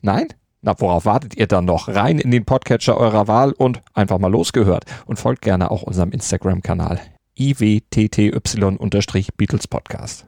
[0.02, 0.28] Nein?
[0.60, 1.88] Na, worauf wartet ihr dann noch?
[1.88, 4.84] Rein in den Podcatcher eurer Wahl und einfach mal losgehört.
[5.06, 7.00] Und folgt gerne auch unserem Instagram-Kanal
[7.38, 10.26] iwtty-Beatles Podcast.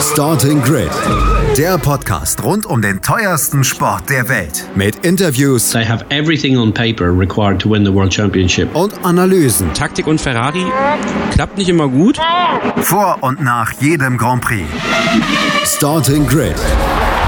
[0.00, 0.90] Starting Grid,
[1.56, 4.68] der Podcast rund um den teuersten Sport der Welt.
[4.74, 5.70] Mit Interviews.
[5.70, 8.74] They have everything on paper required to win the World Championship.
[8.74, 9.72] Und Analysen.
[9.72, 10.64] Taktik und Ferrari
[11.32, 12.18] klappt nicht immer gut.
[12.82, 14.66] Vor und nach jedem Grand Prix.
[15.64, 16.56] Starting Grid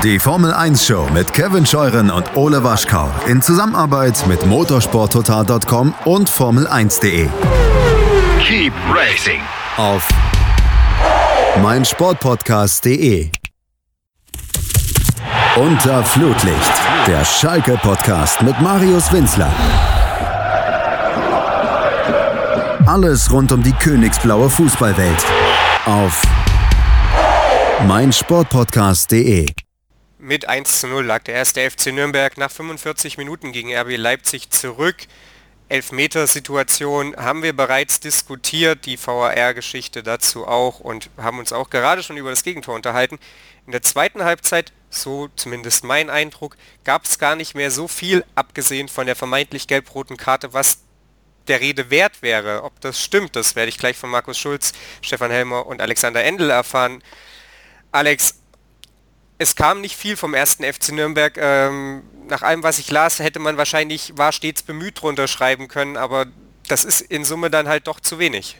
[0.05, 6.31] die Formel 1 Show mit Kevin Scheuren und Ole Waschkau in Zusammenarbeit mit motorsporttotal.com und
[6.31, 7.29] Formel1.de.
[8.41, 9.41] Keep racing
[9.77, 10.07] auf
[11.63, 13.31] meinsportpodcast.de.
[15.57, 16.73] Unter Flutlicht,
[17.09, 19.53] der Schalke Podcast mit Marius Winzler.
[22.87, 25.25] Alles rund um die königsblaue Fußballwelt
[25.87, 26.23] auf
[27.87, 29.47] meinsportpodcast.de.
[30.21, 34.51] Mit 1 zu 0 lag der erste FC Nürnberg nach 45 Minuten gegen RB Leipzig
[34.51, 34.97] zurück.
[35.69, 42.17] Elfmetersituation haben wir bereits diskutiert, die VAR-Geschichte dazu auch und haben uns auch gerade schon
[42.17, 43.21] über das Gegentor unterhalten.
[43.65, 48.25] In der zweiten Halbzeit, so zumindest mein Eindruck, gab es gar nicht mehr so viel,
[48.35, 50.81] abgesehen von der vermeintlich gelb-roten Karte, was
[51.47, 52.65] der Rede wert wäre.
[52.65, 56.51] Ob das stimmt, das werde ich gleich von Markus Schulz, Stefan Helmer und Alexander Endel
[56.51, 57.05] erfahren.
[57.93, 58.38] Alex,
[59.39, 61.39] es kam nicht viel vom ersten FC Nürnberg.
[61.39, 65.97] Ähm, nach allem, was ich las, hätte man wahrscheinlich war stets bemüht drunter schreiben können,
[65.97, 66.27] aber
[66.67, 68.57] das ist in Summe dann halt doch zu wenig.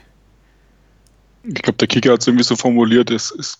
[1.43, 3.59] Ich glaube, der Kicker hat es irgendwie so formuliert, es, es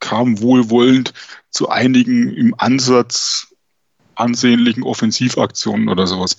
[0.00, 1.14] kam wohlwollend
[1.50, 3.48] zu einigen im Ansatz
[4.16, 6.36] ansehnlichen Offensivaktionen oder sowas.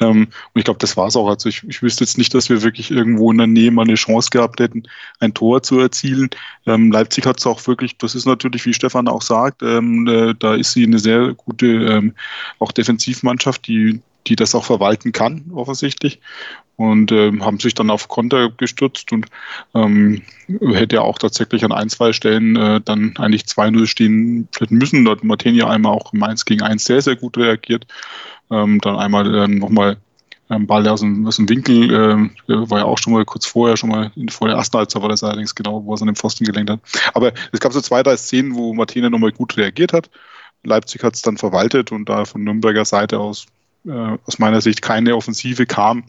[0.00, 1.28] Ähm, und ich glaube, das war es auch.
[1.28, 3.94] Also ich, ich wüsste jetzt nicht, dass wir wirklich irgendwo in der Nähe mal eine
[3.94, 4.84] Chance gehabt hätten,
[5.20, 6.30] ein Tor zu erzielen.
[6.66, 10.34] Ähm, Leipzig hat es auch wirklich, das ist natürlich, wie Stefan auch sagt, ähm, äh,
[10.38, 12.14] da ist sie eine sehr gute ähm,
[12.58, 16.20] auch Defensivmannschaft, die die das auch verwalten kann, offensichtlich.
[16.76, 19.26] Und ähm, haben sich dann auf Konter gestürzt und
[19.74, 20.22] ähm,
[20.60, 25.08] hätte ja auch tatsächlich an ein, zwei Stellen äh, dann eigentlich 2-0 stehen müssen.
[25.08, 27.86] Hat Martini einmal auch im 1 gegen 1 sehr, sehr gut reagiert.
[28.50, 29.96] Ähm, dann einmal äh, nochmal
[30.50, 33.76] ähm, Ball aus dem, aus dem Winkel, äh, war ja auch schon mal kurz vorher,
[33.76, 36.16] schon mal in, vor der ersten war das allerdings genau, wo er es an den
[36.16, 36.80] Pfosten gelenkt hat.
[37.14, 40.10] Aber es gab so zwei, drei Szenen, wo Martina nochmal gut reagiert hat.
[40.64, 43.46] Leipzig hat es dann verwaltet und da von Nürnberger Seite aus
[43.86, 46.04] äh, aus meiner Sicht keine Offensive kam,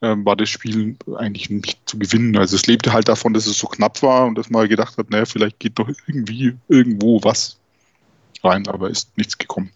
[0.00, 2.36] äh, war das Spiel eigentlich nicht zu gewinnen.
[2.36, 5.10] Also es lebte halt davon, dass es so knapp war und dass man gedacht hat,
[5.10, 7.58] naja, vielleicht geht doch irgendwie irgendwo was
[8.42, 9.70] rein, aber ist nichts gekommen.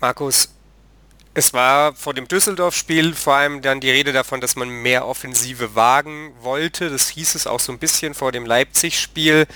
[0.00, 0.48] Markus,
[1.34, 5.74] es war vor dem Düsseldorf-Spiel vor allem dann die Rede davon, dass man mehr Offensive
[5.74, 6.90] wagen wollte.
[6.90, 9.46] Das hieß es auch so ein bisschen vor dem Leipzig-Spiel.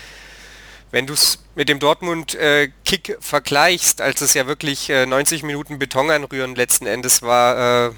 [0.93, 5.79] Wenn du es mit dem Dortmund-Kick äh, vergleichst, als es ja wirklich äh, 90 Minuten
[5.79, 7.93] Beton anrühren letzten Endes war, äh,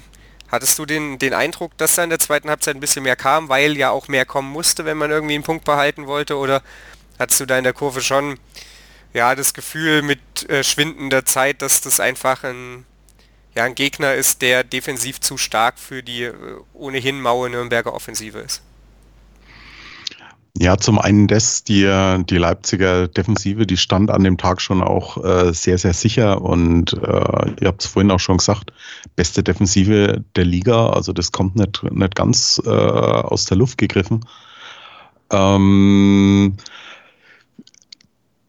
[0.49, 3.49] hattest du den, den Eindruck, dass da in der zweiten Halbzeit ein bisschen mehr kam,
[3.49, 6.37] weil ja auch mehr kommen musste, wenn man irgendwie einen Punkt behalten wollte?
[6.37, 6.63] Oder
[7.19, 8.39] hattest du da in der Kurve schon
[9.13, 12.85] ja, das Gefühl mit äh, schwindender Zeit, dass das einfach ein,
[13.55, 16.33] ja, ein Gegner ist, der defensiv zu stark für die äh,
[16.73, 18.61] ohnehin maue Nürnberger Offensive ist?
[20.57, 21.83] Ja, zum einen das, die,
[22.29, 26.93] die Leipziger Defensive, die stand an dem Tag schon auch äh, sehr, sehr sicher und
[26.93, 28.71] äh, ihr habt es vorhin auch schon gesagt,
[29.17, 34.25] beste Defensive der Liga, also das kommt nicht, nicht ganz äh, aus der Luft gegriffen.
[35.29, 36.55] Ähm,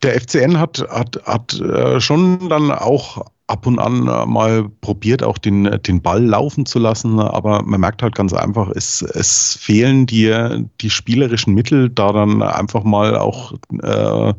[0.05, 5.39] der FCN hat, hat, hat äh, schon dann auch ab und an mal probiert, auch
[5.39, 10.07] den, den Ball laufen zu lassen, aber man merkt halt ganz einfach, es, es fehlen
[10.07, 14.35] dir die spielerischen Mittel, da dann einfach mal auch äh,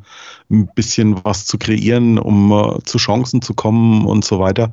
[0.49, 4.71] ein bisschen was zu kreieren, um äh, zu Chancen zu kommen und so weiter.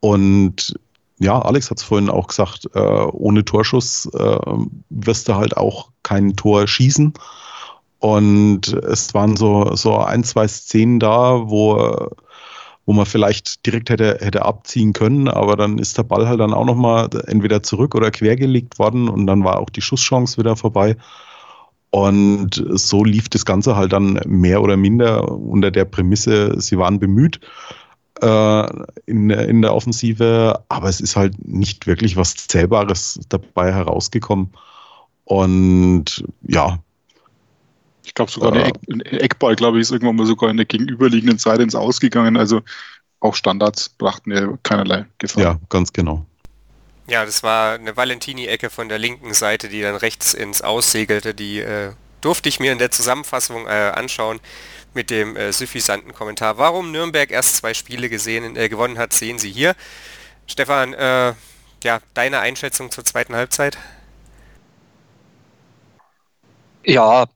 [0.00, 0.74] Und
[1.20, 4.38] ja, Alex hat es vorhin auch gesagt, äh, ohne Torschuss äh,
[4.90, 7.12] wirst du halt auch kein Tor schießen.
[8.00, 12.10] Und es waren so, so ein, zwei Szenen da, wo
[12.86, 16.54] wo man vielleicht direkt hätte, hätte abziehen können, aber dann ist der Ball halt dann
[16.54, 20.96] auch nochmal entweder zurück oder quergelegt worden und dann war auch die Schusschance wieder vorbei.
[21.90, 26.98] Und so lief das Ganze halt dann mehr oder minder unter der Prämisse, sie waren
[26.98, 27.40] bemüht
[28.22, 28.66] äh,
[29.06, 34.52] in, in der Offensive, aber es ist halt nicht wirklich was Zählbares dabei herausgekommen.
[35.24, 36.78] Und ja,
[38.04, 41.38] ich glaube sogar äh, ein Eckball, glaube ich, ist irgendwann mal sogar in der gegenüberliegenden
[41.38, 42.36] Seite ins Ausgegangen.
[42.36, 42.62] Also
[43.20, 45.42] auch Standards brachten ja keinerlei Gefahr.
[45.42, 46.26] Ja, ganz genau.
[47.08, 51.34] Ja, das war eine Valentini-Ecke von der linken Seite, die dann rechts ins Aussegelte.
[51.34, 54.40] Die äh, durfte ich mir in der Zusammenfassung äh, anschauen
[54.94, 56.58] mit dem äh, suffisanten Kommentar.
[56.58, 59.74] Warum Nürnberg erst zwei Spiele gesehen, äh, gewonnen hat, sehen Sie hier.
[60.46, 61.34] Stefan, äh,
[61.82, 63.78] ja, deine Einschätzung zur zweiten Halbzeit?
[66.84, 67.26] Ja,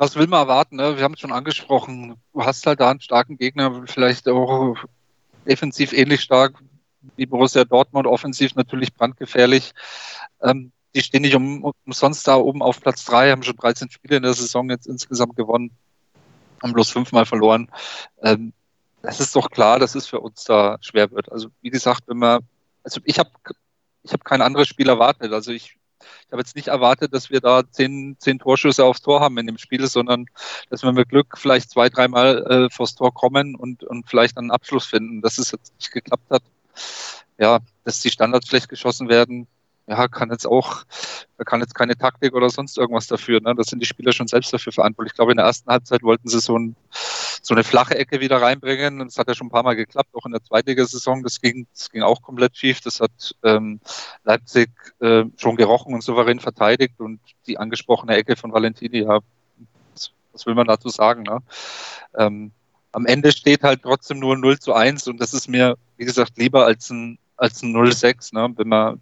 [0.00, 0.76] was will man erwarten?
[0.76, 0.96] Ne?
[0.96, 2.14] Wir haben es schon angesprochen.
[2.32, 4.76] Du hast halt da einen starken Gegner, vielleicht auch
[5.46, 6.54] defensiv ähnlich stark
[7.16, 9.72] wie Borussia Dortmund, offensiv natürlich brandgefährlich.
[10.40, 14.16] Ähm, die stehen nicht um, umsonst da oben auf Platz drei, haben schon 13 Spiele
[14.16, 15.70] in der Saison jetzt insgesamt gewonnen,
[16.62, 17.70] haben bloß fünfmal verloren.
[18.22, 18.54] Ähm,
[19.02, 21.30] das ist doch klar, dass es für uns da schwer wird.
[21.30, 22.40] Also wie gesagt, wenn man,
[22.82, 23.30] also ich habe
[24.02, 25.34] ich hab kein anderes Spiel erwartet.
[25.34, 25.76] Also ich
[26.26, 29.46] ich habe jetzt nicht erwartet, dass wir da zehn, zehn Torschüsse aufs Tor haben in
[29.46, 30.26] dem Spiel, sondern
[30.68, 34.50] dass wir mit Glück vielleicht zwei, dreimal äh, vors Tor kommen und, und vielleicht einen
[34.50, 35.22] Abschluss finden.
[35.22, 36.42] Dass es jetzt nicht geklappt hat.
[37.38, 39.46] Ja, dass die Standards vielleicht geschossen werden,
[39.90, 40.84] ja, kann jetzt auch,
[41.36, 43.40] da kann jetzt keine Taktik oder sonst irgendwas dafür.
[43.40, 43.54] Ne?
[43.54, 45.12] Das sind die Spieler schon selbst dafür verantwortlich.
[45.12, 46.76] Ich glaube, in der ersten Halbzeit wollten sie so, ein,
[47.42, 49.00] so eine flache Ecke wieder reinbringen.
[49.00, 51.22] Das hat ja schon ein paar Mal geklappt, auch in der zweiten Saison.
[51.22, 52.80] Das ging, das ging auch komplett schief.
[52.80, 53.80] Das hat ähm,
[54.24, 57.00] Leipzig äh, schon gerochen und souverän verteidigt.
[57.00, 59.18] Und die angesprochene Ecke von Valentini, ja,
[59.92, 61.24] was, was will man dazu sagen?
[61.24, 61.40] Ne?
[62.16, 62.52] Ähm,
[62.92, 66.36] am Ende steht halt trotzdem nur 0 zu 1 und das ist mir, wie gesagt,
[66.36, 68.52] lieber als ein, als ein 0-6, ne?
[68.56, 69.00] wenn man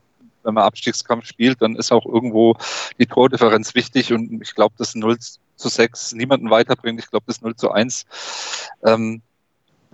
[0.49, 2.57] wenn man Abstiegskampf spielt, dann ist auch irgendwo
[2.99, 6.99] die Tordifferenz wichtig und ich glaube, dass 0 zu 6 niemanden weiterbringt.
[6.99, 8.07] Ich glaube, das 0 zu 1
[8.85, 9.23] ähm,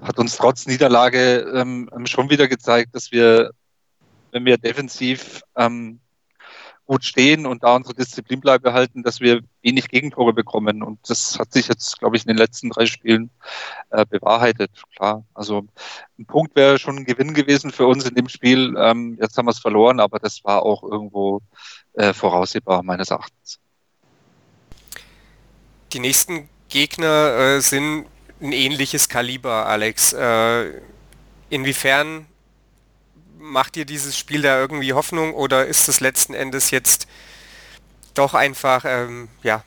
[0.00, 3.50] hat uns trotz Niederlage ähm, schon wieder gezeigt, dass wir,
[4.30, 6.00] wenn wir defensiv ähm,
[6.86, 10.82] gut stehen und da unsere Disziplin bleiben dass wir wenig Gegentore bekommen.
[10.82, 13.30] Und das hat sich jetzt, glaube ich, in den letzten drei Spielen
[13.90, 14.70] äh, bewahrheitet.
[14.94, 15.66] Klar, also
[16.18, 18.74] ein Punkt wäre schon ein Gewinn gewesen für uns in dem Spiel.
[18.78, 21.40] Ähm, jetzt haben wir es verloren, aber das war auch irgendwo
[21.94, 23.58] äh, voraussehbar, meines Erachtens.
[25.92, 28.06] Die nächsten Gegner äh, sind
[28.40, 30.12] ein ähnliches Kaliber, Alex.
[30.12, 30.80] Äh,
[31.50, 32.26] inwiefern
[33.38, 37.06] macht dir dieses Spiel da irgendwie Hoffnung oder ist es letzten Endes jetzt
[38.14, 39.64] doch einfach ähm, ja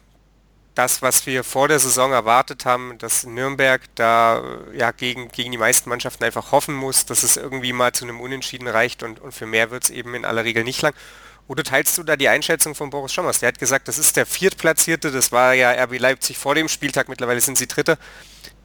[0.77, 5.57] das, was wir vor der Saison erwartet haben, dass Nürnberg da ja gegen, gegen die
[5.57, 9.31] meisten Mannschaften einfach hoffen muss, dass es irgendwie mal zu einem Unentschieden reicht und, und
[9.31, 10.93] für mehr wird es eben in aller Regel nicht lang.
[11.47, 13.39] Oder teilst du da die Einschätzung von Boris Schommers?
[13.39, 17.09] Der hat gesagt, das ist der Viertplatzierte, das war ja RB Leipzig vor dem Spieltag,
[17.09, 17.97] mittlerweile sind sie Dritter.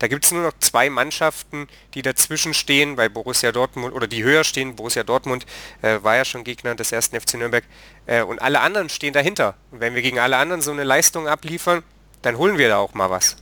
[0.03, 4.25] Da gibt es nur noch zwei Mannschaften, die dazwischen stehen, bei Borussia Dortmund oder die
[4.25, 4.75] höher stehen.
[4.75, 5.47] Borussia Dortmund
[5.81, 7.62] äh, war ja schon Gegner des ersten FC Nürnberg
[8.07, 9.55] äh, und alle anderen stehen dahinter.
[9.71, 11.85] Und wenn wir gegen alle anderen so eine Leistung abliefern,
[12.21, 13.37] dann holen wir da auch mal was.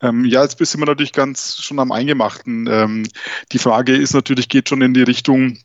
[0.00, 2.68] Ähm, ja, jetzt sind wir natürlich ganz schon am Eingemachten.
[2.68, 3.08] Ähm,
[3.50, 5.58] die Frage ist natürlich, geht schon in die Richtung,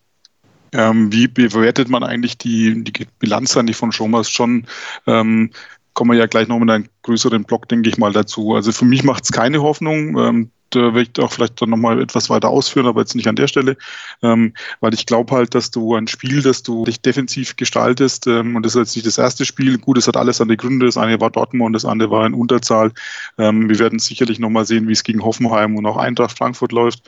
[0.73, 4.65] ähm, wie bewertet man eigentlich die, die Bilanz eigentlich von Schomas schon?
[5.05, 5.51] Ähm,
[5.93, 8.55] kommen wir ja gleich noch mit einem größeren Block, denke ich mal, dazu.
[8.55, 10.17] Also für mich macht es keine Hoffnung.
[10.17, 13.35] Ähm, da werde ich auch vielleicht dann nochmal etwas weiter ausführen, aber jetzt nicht an
[13.35, 13.77] der Stelle,
[14.21, 18.55] ähm, weil ich glaube halt, dass du ein Spiel, das du dich defensiv gestaltest, ähm,
[18.55, 20.97] und das ist jetzt nicht das erste Spiel, gut, es hat alles seine Gründe, das
[20.97, 22.91] eine war Dortmund, das andere war in Unterzahl.
[23.37, 27.03] Ähm, wir werden sicherlich nochmal sehen, wie es gegen Hoffenheim und auch Eintracht Frankfurt läuft.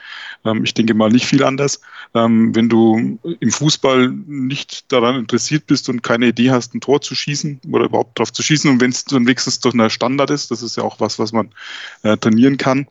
[0.46, 1.82] Ähm, ich denke mal nicht viel anders.
[2.14, 7.02] Ähm, wenn du im Fußball nicht daran interessiert bist und keine Idee hast, ein Tor
[7.02, 10.30] zu schießen oder überhaupt drauf zu schießen und wenn es dann wenigstens durch eine Standard
[10.30, 11.50] ist, das ist ja auch was, was man
[12.04, 12.88] äh, trainieren kann,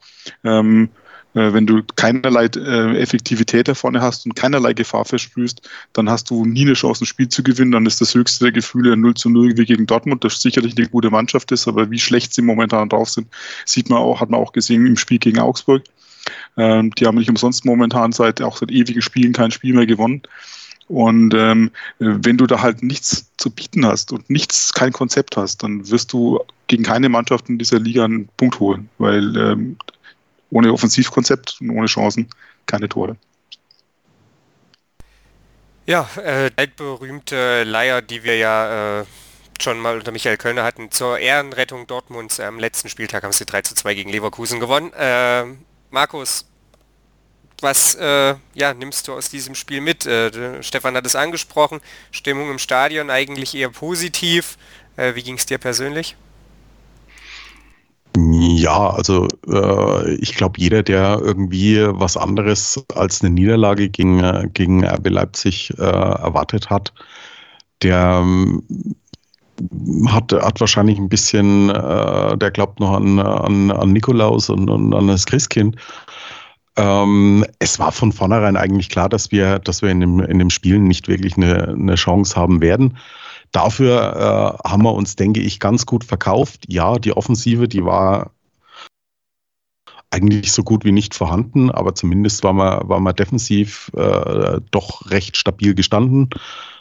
[0.62, 0.88] ähm,
[1.34, 6.30] äh, wenn du keinerlei äh, Effektivität da vorne hast und keinerlei Gefahr versprühst, dann hast
[6.30, 7.72] du nie eine Chance, ein Spiel zu gewinnen.
[7.72, 10.88] Dann ist das höchste der Gefühle 0 zu 0 wie gegen Dortmund, das sicherlich eine
[10.88, 13.28] gute Mannschaft ist, aber wie schlecht sie momentan drauf sind,
[13.64, 15.84] sieht man auch, hat man auch gesehen im Spiel gegen Augsburg.
[16.56, 20.22] Ähm, die haben nicht umsonst momentan seit auch seit ewigen Spielen kein Spiel mehr gewonnen.
[20.88, 25.62] Und ähm, wenn du da halt nichts zu bieten hast und nichts, kein Konzept hast,
[25.62, 29.76] dann wirst du gegen keine Mannschaft in dieser Liga einen Punkt holen, weil ähm,
[30.52, 32.28] ohne Offensivkonzept und ohne Chancen
[32.66, 33.16] keine Tore.
[35.86, 39.04] Ja, äh, altberühmte Leier, die wir ja äh,
[39.60, 43.62] schon mal unter Michael Kölner hatten, zur Ehrenrettung Dortmunds am letzten Spieltag haben sie 3
[43.62, 44.92] zu 2 gegen Leverkusen gewonnen.
[44.92, 45.44] Äh,
[45.90, 46.46] Markus,
[47.60, 50.06] was äh, ja, nimmst du aus diesem Spiel mit?
[50.06, 54.58] Äh, Stefan hat es angesprochen, Stimmung im Stadion eigentlich eher positiv.
[54.96, 56.16] Äh, wie ging es dir persönlich?
[58.62, 64.48] Ja, also äh, ich glaube, jeder, der irgendwie was anderes als eine Niederlage gegen, äh,
[64.54, 66.94] gegen RB Leipzig äh, erwartet hat,
[67.82, 68.62] der ähm,
[70.06, 74.94] hat, hat wahrscheinlich ein bisschen, äh, der glaubt noch an, an, an Nikolaus und, und
[74.94, 75.74] an das Christkind.
[76.76, 80.50] Ähm, es war von vornherein eigentlich klar, dass wir, dass wir in dem, in dem
[80.50, 82.96] Spiel nicht wirklich eine, eine Chance haben werden.
[83.50, 86.66] Dafür äh, haben wir uns, denke ich, ganz gut verkauft.
[86.68, 88.30] Ja, die Offensive, die war
[90.12, 95.10] eigentlich so gut wie nicht vorhanden, aber zumindest war man, war man defensiv äh, doch
[95.10, 96.28] recht stabil gestanden.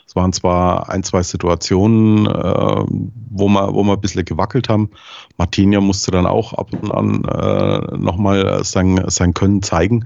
[0.05, 2.85] Es waren zwar ein, zwei Situationen, äh,
[3.29, 4.89] wo, wir, wo wir ein bisschen gewackelt haben.
[5.37, 10.05] Martinia musste dann auch ab und an äh, nochmal sein, sein Können zeigen.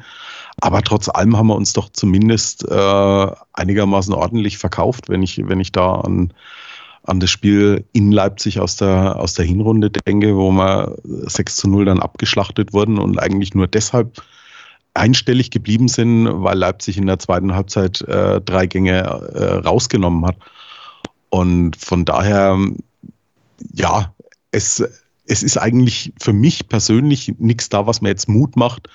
[0.61, 5.59] Aber trotz allem haben wir uns doch zumindest äh, einigermaßen ordentlich verkauft, wenn ich, wenn
[5.59, 6.31] ich da an,
[7.05, 11.69] an das Spiel in Leipzig aus der, aus der Hinrunde denke, wo wir 6 zu
[11.69, 14.21] 0 dann abgeschlachtet wurden und eigentlich nur deshalb
[14.95, 20.37] einstellig geblieben sind, weil Leipzig in der zweiten Halbzeit äh, drei Gänge äh, rausgenommen hat.
[21.29, 22.57] Und von daher,
[23.73, 24.13] ja,
[24.51, 24.83] es,
[25.27, 28.87] es ist eigentlich für mich persönlich nichts da, was mir jetzt Mut macht,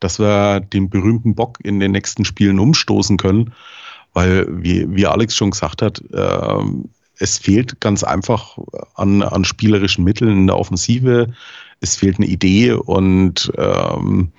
[0.00, 3.54] dass wir den berühmten Bock in den nächsten Spielen umstoßen können,
[4.12, 6.64] weil, wie, wie Alex schon gesagt hat, äh,
[7.18, 8.58] es fehlt ganz einfach
[8.94, 11.28] an, an spielerischen Mitteln in der Offensive.
[11.80, 14.32] Es fehlt eine Idee und ähm,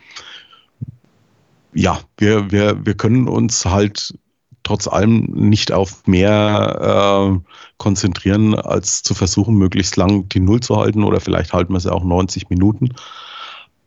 [1.74, 4.18] ja, wir, wir, wir können uns halt
[4.64, 10.76] trotz allem nicht auf mehr äh, konzentrieren, als zu versuchen, möglichst lang die Null zu
[10.76, 12.90] halten oder vielleicht halten wir sie auch 90 Minuten.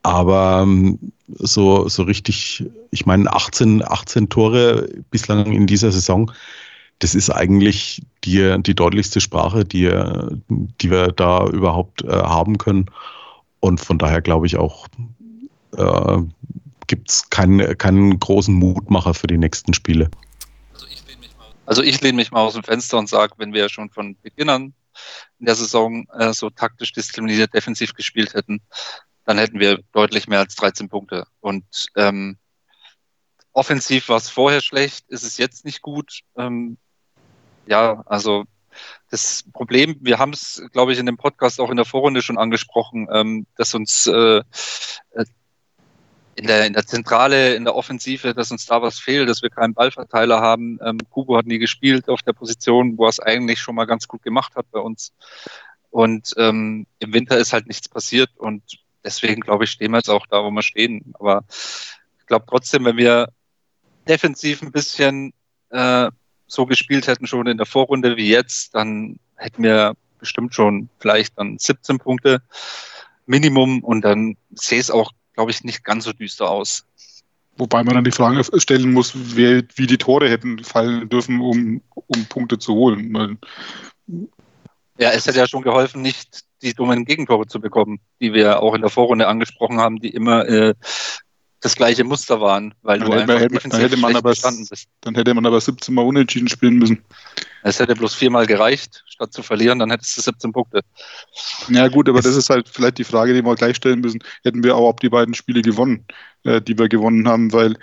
[0.03, 6.33] Aber ähm, so, so richtig, ich meine, 18, 18 Tore bislang in dieser Saison,
[7.01, 9.91] das ist eigentlich die, die deutlichste Sprache, die,
[10.49, 12.87] die wir da überhaupt äh, haben können.
[13.59, 14.87] Und von daher glaube ich auch,
[15.77, 16.19] äh,
[16.87, 20.11] gibt es keinen, keinen großen Mutmacher für die nächsten Spiele.
[21.65, 24.51] Also ich lehne mich mal aus dem Fenster und sage, wenn wir schon von Beginn
[24.51, 24.75] an
[25.39, 28.61] in der Saison äh, so taktisch diszipliniert defensiv gespielt hätten,
[29.25, 31.27] dann hätten wir deutlich mehr als 13 Punkte.
[31.41, 31.65] Und
[31.97, 32.37] ähm,
[33.53, 36.21] offensiv war es vorher schlecht, ist es jetzt nicht gut.
[36.37, 36.77] Ähm,
[37.70, 38.44] ja, also
[39.11, 42.38] das Problem, wir haben es, glaube ich, in dem Podcast auch in der Vorrunde schon
[42.38, 45.24] angesprochen, ähm, dass uns äh, äh,
[46.35, 49.50] in der, in der Zentrale, in der Offensive, dass uns da was fehlt, dass wir
[49.50, 50.78] keinen Ballverteiler haben.
[50.83, 54.09] Ähm, Kubo hat nie gespielt auf der Position, wo er es eigentlich schon mal ganz
[54.09, 55.12] gut gemacht hat bei uns.
[55.90, 58.62] Und ähm, im Winter ist halt nichts passiert und
[59.04, 61.14] deswegen glaube ich, stehen wir jetzt auch da, wo wir stehen.
[61.18, 61.44] Aber
[62.18, 63.28] ich glaube trotzdem, wenn wir
[64.09, 65.33] defensiv ein bisschen
[65.70, 66.11] äh,
[66.51, 71.39] so gespielt hätten schon in der Vorrunde wie jetzt, dann hätten wir bestimmt schon vielleicht
[71.39, 72.43] dann 17 Punkte
[73.27, 76.85] Minimum und dann sehe es auch, glaube ich, nicht ganz so düster aus.
[77.57, 81.83] Wobei man dann die Frage stellen muss, wer, wie die Tore hätten fallen dürfen, um,
[81.95, 83.39] um Punkte zu holen.
[84.99, 88.75] Ja, es hätte ja schon geholfen, nicht die dummen Gegentore zu bekommen, die wir auch
[88.75, 90.75] in der Vorrunde angesprochen haben, die immer äh,
[91.61, 94.88] das gleiche Muster waren, weil dann du einfach hätte, dann hätte man aber, bist.
[95.03, 97.03] Dann hätte man aber 17 Mal unentschieden spielen müssen.
[97.62, 100.81] Es hätte bloß viermal gereicht, statt zu verlieren, dann hättest du 17 Punkte.
[101.68, 104.20] Ja gut, aber das ist halt vielleicht die Frage, die wir gleich stellen müssen.
[104.42, 106.07] Hätten wir auch die beiden Spiele gewonnen,
[106.44, 107.77] äh, die wir gewonnen haben, weil,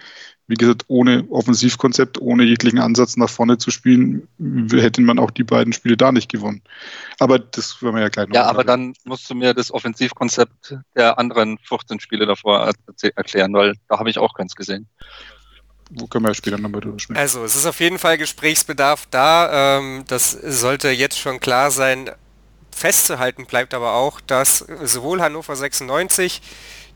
[0.47, 4.27] wie gesagt, ohne Offensivkonzept, ohne jeglichen Ansatz nach vorne zu spielen,
[4.71, 6.61] hätte man auch die beiden Spiele da nicht gewonnen.
[7.19, 10.77] Aber das werden wir ja gleich noch Ja, aber dann musst du mir das Offensivkonzept
[10.95, 12.71] der anderen 14 Spiele davor
[13.15, 14.87] erklären, weil da habe ich auch keins gesehen
[15.89, 17.17] wo können wir später nochmal drüber sprechen.
[17.17, 19.77] Also es ist auf jeden Fall Gesprächsbedarf da.
[19.77, 22.09] Ähm, das sollte jetzt schon klar sein.
[22.71, 26.41] Festzuhalten bleibt aber auch, dass sowohl Hannover 96,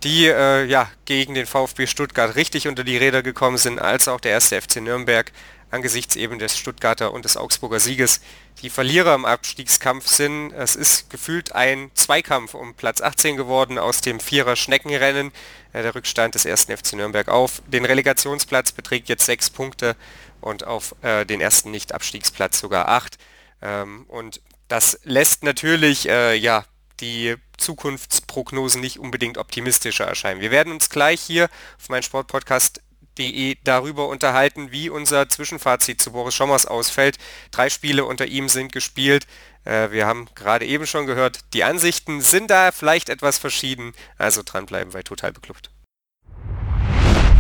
[0.04, 4.20] die äh, ja gegen den VfB Stuttgart richtig unter die Räder gekommen sind, als auch
[4.20, 5.32] der erste FC Nürnberg
[5.72, 8.22] angesichts eben des Stuttgarter und des Augsburger Sieges
[8.62, 10.52] die Verlierer im Abstiegskampf sind.
[10.52, 15.32] Es ist gefühlt ein Zweikampf um Platz 18 geworden aus dem Vierer Schneckenrennen.
[15.74, 19.96] Äh, der Rückstand des ersten FC Nürnberg auf den Relegationsplatz beträgt jetzt sechs Punkte
[20.42, 23.18] und auf äh, den ersten Nicht-Abstiegsplatz sogar acht.
[23.62, 26.66] Ähm, und das lässt natürlich äh, ja
[27.02, 30.42] die Zukunftsprognosen nicht unbedingt optimistischer erscheinen.
[30.42, 31.50] Wir werden uns gleich hier
[31.80, 32.82] auf meinen Sportpodcast
[33.18, 37.18] De darüber unterhalten, wie unser Zwischenfazit zu Boris Schommers ausfällt.
[37.52, 39.28] Drei Spiele unter ihm sind gespielt.
[39.66, 43.94] Äh, wir haben gerade eben schon gehört, die Ansichten sind da vielleicht etwas verschieden.
[44.18, 45.72] Also dranbleiben bei Total Beklubbt.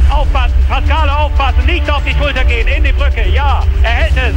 [0.09, 4.35] Aufpassen, Pascale aufpassen, nicht auf die Schulter gehen, in die Brücke, ja, er hält es.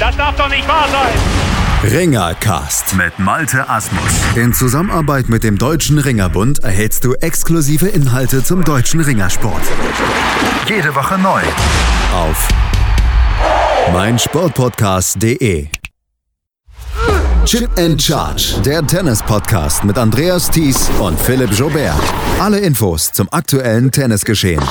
[0.00, 1.51] Das darf doch nicht wahr sein.
[1.84, 4.00] Ringercast mit Malte Asmus.
[4.36, 9.62] In Zusammenarbeit mit dem Deutschen Ringerbund erhältst du exklusive Inhalte zum deutschen Ringersport.
[10.68, 11.40] Jede Woche neu.
[12.14, 12.46] Auf
[13.92, 15.66] meinsportpodcast.de.
[17.46, 22.00] Chip and Charge, der Tennis-Podcast mit Andreas Thies und Philipp Jobert.
[22.38, 24.62] Alle Infos zum aktuellen Tennisgeschehen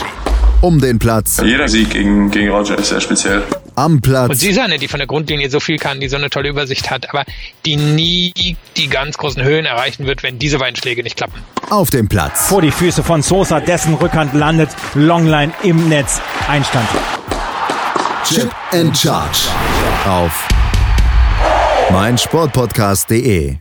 [0.61, 1.41] um den Platz.
[1.43, 3.43] Jeder Sieg gegen, gegen Roger ist sehr speziell.
[3.75, 4.29] Am Platz.
[4.29, 6.49] Und sie ist eine, die von der Grundlinie so viel kann, die so eine tolle
[6.49, 7.23] Übersicht hat, aber
[7.65, 11.41] die nie die ganz großen Höhen erreichen wird, wenn diese beiden Schläge nicht klappen.
[11.69, 12.47] Auf dem Platz.
[12.47, 16.87] Vor die Füße von Sosa, dessen Rückhand landet, Longline im Netz, Einstand.
[18.25, 19.39] Chip and Charge.
[20.05, 20.47] Auf
[21.91, 23.57] meinsportpodcast.de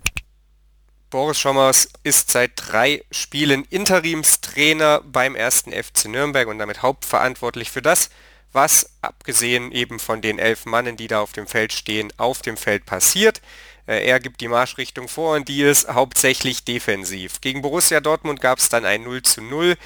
[1.10, 7.82] Boris Schommers ist seit drei Spielen Interimstrainer beim ersten FC Nürnberg und damit hauptverantwortlich für
[7.82, 8.10] das,
[8.52, 12.56] was abgesehen eben von den elf Mannen, die da auf dem Feld stehen, auf dem
[12.56, 13.40] Feld passiert.
[13.86, 17.40] Äh, er gibt die Marschrichtung vor und die ist hauptsächlich defensiv.
[17.40, 19.76] Gegen Borussia Dortmund gab es dann ein 0 zu 0.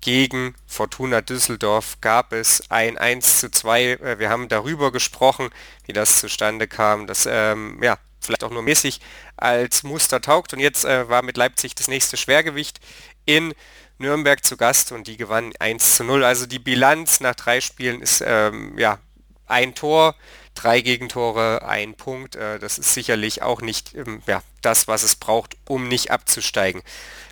[0.00, 3.82] Gegen Fortuna Düsseldorf gab es ein 1 zu 2.
[3.82, 5.50] Äh, wir haben darüber gesprochen,
[5.86, 7.06] wie das zustande kam.
[7.06, 9.00] Das ähm, ja, vielleicht auch nur mäßig
[9.36, 10.52] als Muster taugt.
[10.52, 12.80] Und jetzt äh, war mit Leipzig das nächste Schwergewicht
[13.26, 13.54] in
[14.00, 16.24] Nürnberg zu Gast und die gewann 1 zu 0.
[16.24, 18.98] Also die Bilanz nach drei Spielen ist ähm, ja
[19.46, 20.14] ein Tor,
[20.54, 22.36] drei Gegentore, ein Punkt.
[22.36, 26.82] Äh, das ist sicherlich auch nicht ähm, ja, das, was es braucht, um nicht abzusteigen.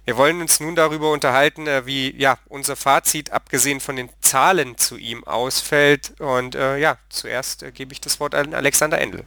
[0.05, 4.77] Wir wollen uns nun darüber unterhalten, äh, wie ja, unser Fazit abgesehen von den Zahlen
[4.79, 6.21] zu ihm ausfällt.
[6.21, 9.25] Und äh, ja, zuerst äh, gebe ich das Wort an Alexander Endel.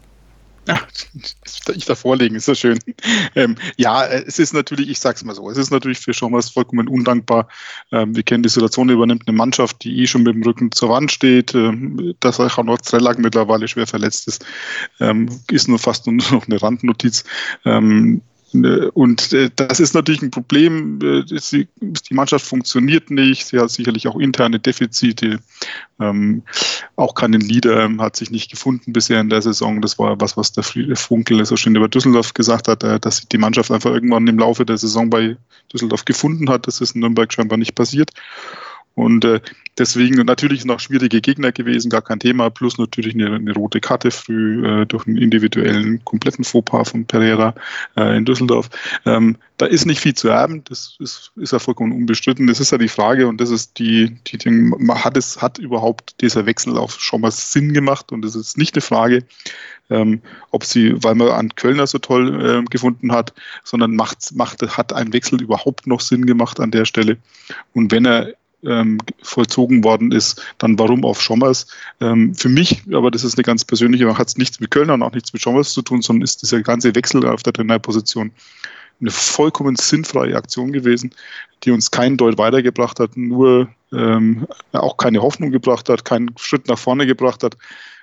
[1.73, 2.79] Ich da vorlegen, ist das schön.
[3.35, 6.87] Ähm, ja, es ist natürlich, ich sag's mal so, es ist natürlich für Schommers vollkommen
[6.87, 7.47] undankbar.
[7.91, 10.89] Ähm, wir kennen die Situation, übernimmt eine Mannschaft, die eh schon mit dem Rücken zur
[10.89, 14.45] Wand steht, ähm, dass auch noch Strellack mittlerweile schwer verletzt ist,
[14.99, 17.23] ähm, ist nur fast nur noch eine Randnotiz.
[17.65, 20.99] Ähm, äh, und äh, das ist natürlich ein Problem.
[21.01, 23.47] Äh, die Mannschaft funktioniert nicht.
[23.47, 25.39] Sie hat sicherlich auch interne Defizite.
[25.99, 26.43] Ähm,
[26.95, 29.81] auch keinen Leader hat sich nicht gefunden bisher in der Saison.
[29.81, 33.37] Das war was, was der Funkel so schön über Düsseldorf gesagt hat, dass sich die
[33.37, 35.37] Mannschaft einfach irgendwann im Laufe der Saison bei
[35.71, 36.67] Düsseldorf gefunden hat.
[36.67, 38.11] Das ist in Nürnberg scheinbar nicht passiert.
[38.95, 39.39] Und äh,
[39.77, 44.11] deswegen natürlich noch schwierige Gegner gewesen, gar kein Thema, plus natürlich eine, eine rote Karte
[44.11, 47.55] früh äh, durch einen individuellen, kompletten Fauxpas von Pereira
[47.95, 48.69] äh, in Düsseldorf.
[49.05, 52.47] Ähm, da ist nicht viel zu erben, das ist, ist ja vollkommen unbestritten.
[52.47, 56.19] Das ist ja die Frage und das ist die, die, die hat es, hat überhaupt
[56.21, 59.23] dieser Wechsel auch schon mal Sinn gemacht und das ist nicht eine Frage,
[59.89, 60.21] ähm,
[60.51, 63.33] ob sie, weil man an Kölner so toll äh, gefunden hat,
[63.63, 67.17] sondern macht, macht, hat ein Wechsel überhaupt noch Sinn gemacht an der Stelle.
[67.73, 68.33] Und wenn er
[68.65, 71.67] ähm, vollzogen worden ist, dann warum auf Schommers.
[71.99, 75.03] Ähm, für mich, aber das ist eine ganz persönliche, hat es nichts mit Köln und
[75.03, 78.31] auch nichts mit Schommers zu tun, sondern ist dieser ganze Wechsel auf der Trainerposition
[78.99, 81.11] eine vollkommen sinnfreie Aktion gewesen,
[81.63, 86.67] die uns keinen Deut weitergebracht hat, nur ähm, auch keine Hoffnung gebracht hat, keinen Schritt
[86.67, 87.57] nach vorne gebracht hat.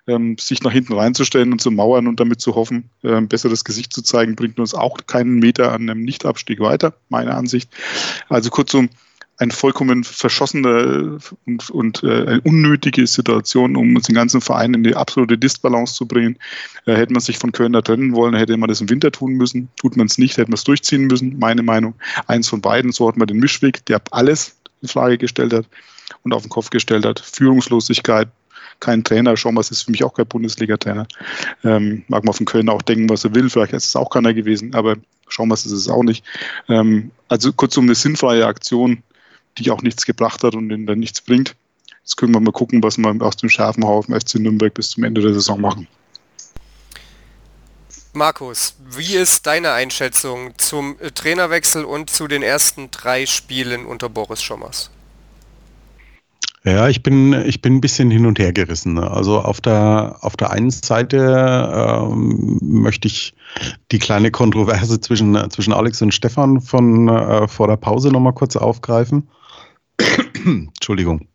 [0.07, 3.93] Ähm, sich nach hinten reinzustellen und zu mauern und damit zu hoffen, äh, besseres Gesicht
[3.93, 7.71] zu zeigen, bringt uns auch keinen Meter an einem Nichtabstieg weiter, meiner Ansicht.
[8.31, 8.89] Also kurzum,
[9.39, 14.97] eine vollkommen verschossene und, und äh, unnötige Situation, um uns den ganzen Verein in die
[14.97, 16.37] absolute Disbalance zu bringen.
[16.87, 19.69] Äh, hätte man sich von Kölner trennen wollen, hätte man das im Winter tun müssen.
[19.77, 21.95] Tut man es nicht, hätte man es durchziehen müssen, meine Meinung.
[22.27, 25.67] Eins von beiden, so hat man den Mischweg, der alles in Frage gestellt hat
[26.25, 27.21] und auf den Kopf gestellt hat.
[27.21, 28.29] Führungslosigkeit,
[28.81, 29.37] kein Trainer.
[29.37, 31.07] Schommers ist für mich auch kein Bundesliga-Trainer.
[31.63, 33.49] Ähm, mag man von Köln auch denken, was er will.
[33.51, 34.97] Vielleicht ist es auch keiner gewesen, aber
[35.29, 36.25] Schommers ist es auch nicht.
[36.69, 39.03] Ähm, also kurzum eine sinnfreie Aktion,
[39.59, 41.55] die auch nichts gebracht hat und dann nichts bringt.
[42.03, 45.05] Jetzt können wir mal gucken, was wir aus dem scharfen Haufen FC Nürnberg bis zum
[45.05, 45.87] Ende der Saison machen.
[48.15, 54.43] Markus, wie ist deine Einschätzung zum Trainerwechsel und zu den ersten drei Spielen unter Boris
[54.43, 54.91] Schommers?
[56.65, 58.99] Ja, ich bin, ich bin ein bisschen hin und her gerissen.
[58.99, 61.17] Also auf der, auf der einen Seite
[61.73, 63.35] ähm, möchte ich
[63.93, 68.57] die kleine Kontroverse zwischen, zwischen Alex und Stefan von äh, vor der Pause nochmal kurz
[68.57, 69.29] aufgreifen.
[70.45, 71.29] Entschuldigung.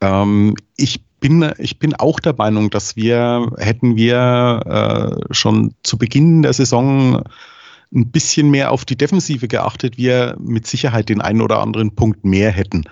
[0.00, 5.98] Ähm, ich bin, ich bin auch der Meinung, dass wir, hätten wir äh, schon zu
[5.98, 7.22] Beginn der Saison
[7.94, 12.24] ein bisschen mehr auf die Defensive geachtet, wir mit Sicherheit den einen oder anderen Punkt
[12.24, 12.84] mehr hätten.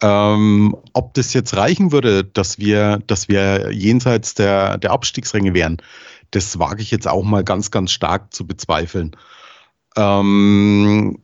[0.00, 5.76] Ähm, ob das jetzt reichen würde, dass wir, dass wir jenseits der, der Abstiegsränge wären,
[6.30, 9.14] das wage ich jetzt auch mal ganz, ganz stark zu bezweifeln.
[9.96, 11.18] Ähm,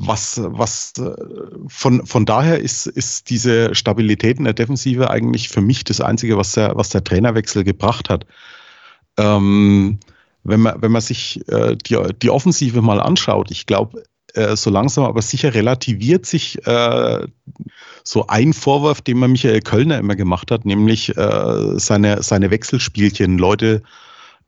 [0.00, 1.12] was, was äh,
[1.68, 6.38] von, von daher ist, ist diese Stabilität in der Defensive eigentlich für mich das Einzige,
[6.38, 8.24] was der, was der Trainerwechsel gebracht hat.
[9.18, 9.98] Ähm,
[10.42, 14.02] wenn man, wenn man sich äh, die, die Offensive mal anschaut, ich glaube,
[14.34, 17.26] äh, so langsam aber sicher relativiert sich äh,
[18.02, 23.38] so ein Vorwurf, den man Michael Kölner immer gemacht hat, nämlich äh, seine, seine Wechselspielchen,
[23.38, 23.82] Leute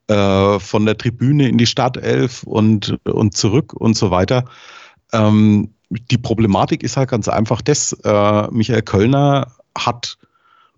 [0.05, 4.43] von der Tribüne in die Startelf und, und zurück und so weiter.
[5.13, 10.17] Ähm, die Problematik ist halt ganz einfach das, äh, Michael Kölner hat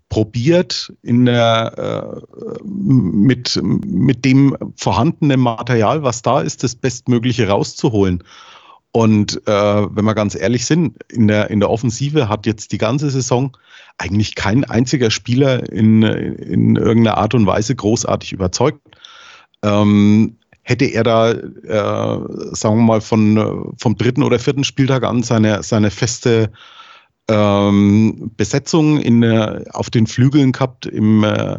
[0.08, 8.22] probiert, in der, äh, mit, mit dem vorhandenen Material, was da ist, das Bestmögliche rauszuholen.
[8.92, 12.78] Und äh, wenn wir ganz ehrlich sind, in der, in der Offensive hat jetzt die
[12.78, 13.56] ganze Saison
[13.98, 18.80] eigentlich kein einziger Spieler in, in irgendeiner Art und Weise großartig überzeugt.
[19.62, 25.22] Ähm, hätte er da, äh, sagen wir mal, von, vom dritten oder vierten Spieltag an
[25.22, 26.50] seine, seine feste
[27.28, 31.58] ähm, Besetzung in, äh, auf den Flügeln gehabt im, äh,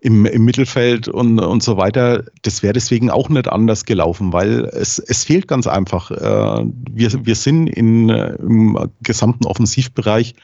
[0.00, 4.66] im, im Mittelfeld und, und so weiter, das wäre deswegen auch nicht anders gelaufen, weil
[4.66, 6.12] es, es fehlt ganz einfach.
[6.12, 10.36] Äh, wir, wir sind in, äh, im gesamten Offensivbereich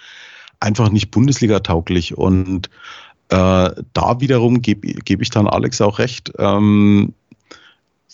[0.59, 2.69] einfach nicht Bundesliga-tauglich und
[3.29, 6.33] äh, da wiederum gebe geb ich dann Alex auch recht.
[6.39, 7.15] Ähm,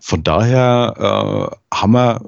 [0.07, 2.25] von daher äh, haben wir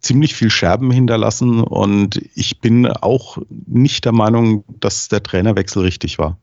[0.00, 6.18] ziemlich viel Scherben hinterlassen und ich bin auch nicht der Meinung, dass der Trainerwechsel richtig
[6.18, 6.36] war.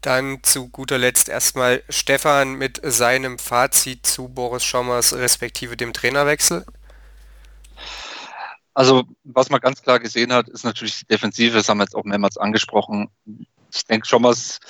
[0.00, 6.64] Dann zu guter Letzt erstmal Stefan mit seinem Fazit zu Boris Schommers respektive dem Trainerwechsel.
[8.74, 11.96] Also was man ganz klar gesehen hat, ist natürlich die Defensive, das haben wir jetzt
[11.96, 13.08] auch mehrmals angesprochen.
[13.74, 14.60] Ich denke, Schommers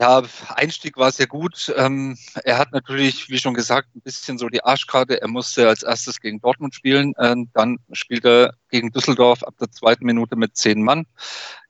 [0.00, 0.22] ja,
[0.54, 1.70] Einstieg war sehr gut.
[1.76, 5.20] Ähm, er hat natürlich, wie schon gesagt, ein bisschen so die Arschkarte.
[5.20, 7.12] Er musste als erstes gegen Dortmund spielen.
[7.18, 11.04] Ähm, dann spielt er gegen Düsseldorf ab der zweiten Minute mit zehn Mann.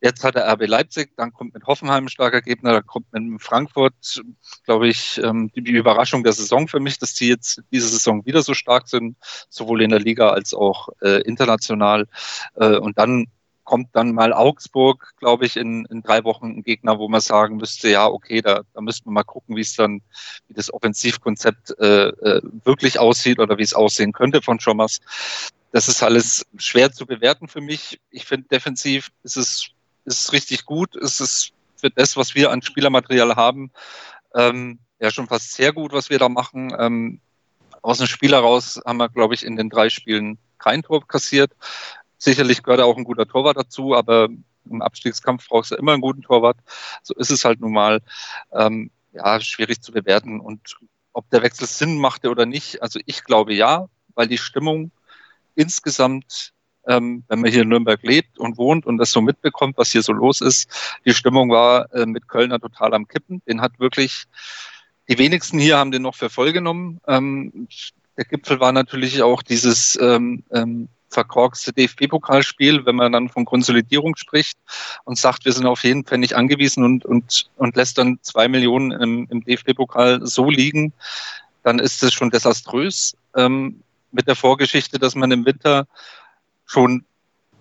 [0.01, 3.43] Jetzt hat er RB Leipzig, dann kommt mit Hoffenheim ein starker Gegner, dann kommt mit
[3.43, 4.23] Frankfurt,
[4.65, 8.43] glaube ich, ähm, die Überraschung der Saison für mich, dass die jetzt diese Saison wieder
[8.43, 9.17] so stark sind,
[9.49, 12.07] sowohl in der Liga als auch äh, international.
[12.55, 13.27] Äh, und dann
[13.71, 17.59] kommt dann mal Augsburg, glaube ich, in, in drei Wochen ein Gegner, wo man sagen
[17.59, 20.03] müsste, ja, okay, da, da müsste man mal gucken, wie es dann,
[20.49, 24.99] wie das Offensivkonzept äh, äh, wirklich aussieht oder wie es aussehen könnte von Schommers.
[25.71, 28.01] Das ist alles schwer zu bewerten für mich.
[28.11, 29.69] Ich finde, defensiv ist es,
[30.05, 30.97] ist es richtig gut.
[30.97, 33.71] Es ist für das, was wir an Spielermaterial haben,
[34.35, 36.75] ähm, ja schon fast sehr gut, was wir da machen.
[36.77, 37.21] Ähm,
[37.83, 41.53] aus dem Spiel heraus haben wir, glaube ich, in den drei Spielen kein Tor kassiert.
[42.23, 44.29] Sicherlich gehört auch ein guter Torwart dazu, aber
[44.71, 46.59] im Abstiegskampf brauchst du immer einen guten Torwart.
[47.03, 48.03] So ist es halt nun mal.
[48.53, 50.41] Ähm, ja, schwierig zu bewerten.
[50.41, 50.77] Und
[51.13, 54.93] ob der Wechsel Sinn machte oder nicht, also ich glaube ja, weil die Stimmung
[55.55, 56.53] insgesamt,
[56.87, 60.03] ähm, wenn man hier in Nürnberg lebt und wohnt und das so mitbekommt, was hier
[60.03, 60.71] so los ist,
[61.05, 63.43] die Stimmung war äh, mit Kölner total am Kippen.
[63.47, 64.25] Den hat wirklich,
[65.09, 67.01] die wenigsten hier haben den noch für voll genommen.
[67.07, 67.69] Ähm,
[68.17, 74.17] der Gipfel war natürlich auch dieses ähm, ähm, verkorkste DFB-Pokalspiel, wenn man dann von Konsolidierung
[74.17, 74.57] spricht
[75.05, 78.49] und sagt, wir sind auf jeden Fall nicht angewiesen und, und, und lässt dann zwei
[78.49, 80.93] Millionen im, im DFB-Pokal so liegen,
[81.63, 83.17] dann ist das schon desaströs.
[83.37, 83.83] Ähm,
[84.13, 85.87] mit der Vorgeschichte, dass man im Winter
[86.67, 87.05] schon,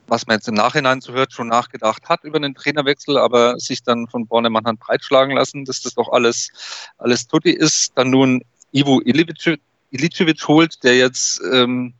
[0.07, 3.83] was man jetzt im Nachhinein so hört, schon nachgedacht hat über den Trainerwechsel, aber sich
[3.83, 6.49] dann von Bornemann hat breitschlagen lassen, dass das doch alles,
[6.97, 7.91] alles tutti ist.
[7.95, 8.41] Dann nun
[8.71, 11.93] Ivo Ilicevic holt, der jetzt ähm,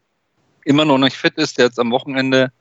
[0.70, 2.52] immer noch nicht fit ist, der jetzt am Wochenende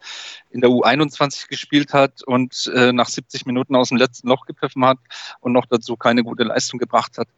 [0.51, 4.83] in der U21 gespielt hat und äh, nach 70 Minuten aus dem letzten Loch gepfiffen
[4.87, 4.97] hat
[5.41, 7.29] und noch dazu keine gute Leistung gebracht hat,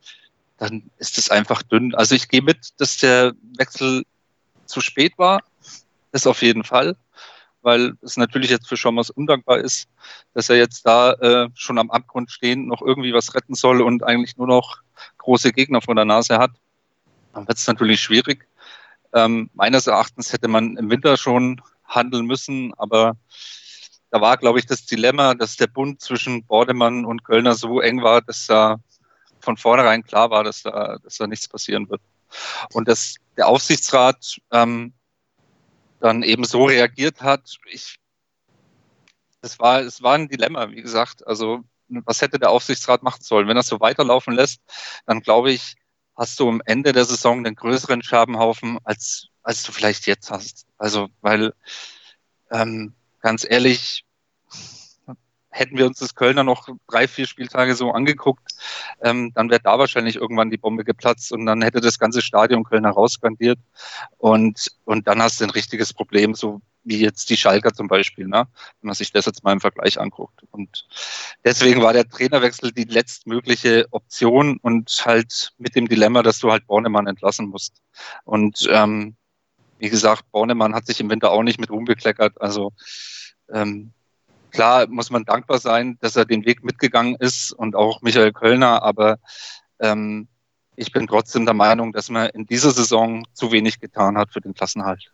[0.59, 1.93] dann ist es einfach dünn.
[1.97, 4.05] Also ich gehe mit, dass der Wechsel
[4.67, 5.43] zu spät war,
[6.13, 6.95] das auf jeden Fall,
[7.63, 9.89] weil es natürlich jetzt für Schommers undankbar ist,
[10.35, 14.05] dass er jetzt da äh, schon am Abgrund stehend noch irgendwie was retten soll und
[14.05, 14.83] eigentlich nur noch
[15.19, 16.53] große Gegner vor der Nase hat.
[17.33, 18.47] Dann wird es natürlich schwierig.
[19.13, 23.17] Ähm, meines Erachtens hätte man im Winter schon handeln müssen, aber
[24.11, 28.03] da war, glaube ich, das Dilemma, dass der Bund zwischen Bordemann und Kölner so eng
[28.03, 28.79] war, dass da
[29.41, 32.03] von vornherein klar war, dass da, dass da nichts passieren wird.
[32.73, 34.93] Und dass der Aufsichtsrat ähm,
[36.01, 37.97] dann eben so reagiert hat, ich,
[39.41, 41.27] das war, es war ein Dilemma, wie gesagt.
[41.27, 43.49] Also, was hätte der Aufsichtsrat machen sollen?
[43.49, 44.61] Wenn er so weiterlaufen lässt,
[45.07, 45.77] dann glaube ich,
[46.17, 50.67] hast du am Ende der Saison einen größeren Scherbenhaufen, als, als du vielleicht jetzt hast.
[50.79, 51.55] Also, weil,
[52.51, 54.05] ähm, ganz ehrlich,
[55.51, 58.53] hätten wir uns das Kölner noch drei, vier Spieltage so angeguckt,
[59.03, 62.65] ähm, dann wäre da wahrscheinlich irgendwann die Bombe geplatzt und dann hätte das ganze Stadion
[62.65, 63.59] Kölner rauskandiert
[64.19, 68.27] und, und dann hast du ein richtiges Problem, so wie jetzt die Schalker zum Beispiel,
[68.27, 68.47] ne?
[68.81, 70.45] wenn man sich das jetzt mal im Vergleich anguckt.
[70.51, 70.87] Und
[71.45, 76.67] deswegen war der Trainerwechsel die letztmögliche Option und halt mit dem Dilemma, dass du halt
[76.67, 77.83] Bornemann entlassen musst.
[78.25, 79.17] Und ähm,
[79.79, 82.41] wie gesagt, Bornemann hat sich im Winter auch nicht mit rumbekleckert.
[82.41, 82.73] Also
[83.53, 83.93] ähm,
[84.51, 88.83] klar muss man dankbar sein, dass er den Weg mitgegangen ist und auch Michael Kölner,
[88.83, 89.19] aber
[89.81, 90.29] ähm,
[90.77, 94.41] ich bin trotzdem der Meinung, dass man in dieser Saison zu wenig getan hat für
[94.41, 95.13] den Klassenhalt.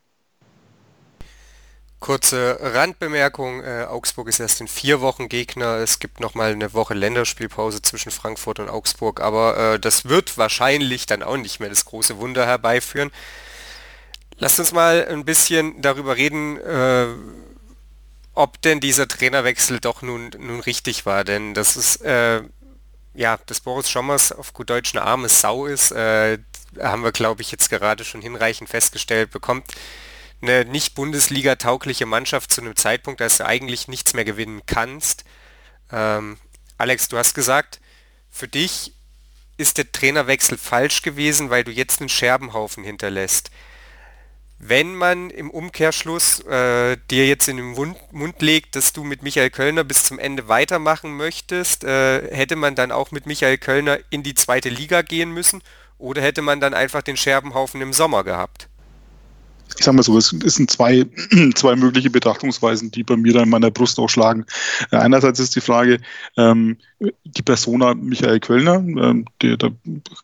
[1.98, 5.78] Kurze Randbemerkung, äh, Augsburg ist erst in vier Wochen Gegner.
[5.78, 11.06] Es gibt nochmal eine Woche Länderspielpause zwischen Frankfurt und Augsburg, aber äh, das wird wahrscheinlich
[11.06, 13.10] dann auch nicht mehr das große Wunder herbeiführen.
[14.38, 17.06] Lasst uns mal ein bisschen darüber reden, äh,
[18.36, 21.24] ob denn dieser Trainerwechsel doch nun, nun richtig war.
[21.24, 22.42] Denn das ist, äh,
[23.14, 26.38] ja, dass Boris Schommers auf gut Deutsch eine arme Sau ist, äh,
[26.78, 29.64] haben wir, glaube ich, jetzt gerade schon hinreichend festgestellt, bekommt
[30.42, 35.24] eine nicht Bundesliga-taugliche Mannschaft zu einem Zeitpunkt, dass du eigentlich nichts mehr gewinnen kannst.
[35.90, 36.36] Ähm,
[36.76, 37.80] Alex, du hast gesagt,
[38.30, 38.92] für dich
[39.56, 43.50] ist der Trainerwechsel falsch gewesen, weil du jetzt einen Scherbenhaufen hinterlässt
[44.58, 49.22] wenn man im Umkehrschluss äh, dir jetzt in den Mund, Mund, legt, dass du mit
[49.22, 53.98] Michael Kölner bis zum Ende weitermachen möchtest, äh, hätte man dann auch mit Michael Kölner
[54.10, 55.62] in die zweite Liga gehen müssen
[55.98, 58.68] oder hätte man dann einfach den Scherbenhaufen im Sommer gehabt?
[59.78, 61.06] Ich sag mal so, es sind zwei,
[61.54, 64.46] zwei mögliche Betrachtungsweisen, die bei mir da in meiner Brust auch schlagen.
[64.90, 65.98] Äh, einerseits ist die Frage,
[66.36, 66.76] ähm,
[67.24, 69.70] die Persona Michael Kölner, ähm, der, da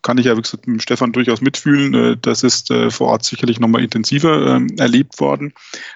[0.03, 1.95] kann ich ja wie gesagt, mit Stefan durchaus mitfühlen.
[1.95, 5.53] Äh, das ist äh, vor Ort sicherlich nochmal intensiver ähm, erlebt worden,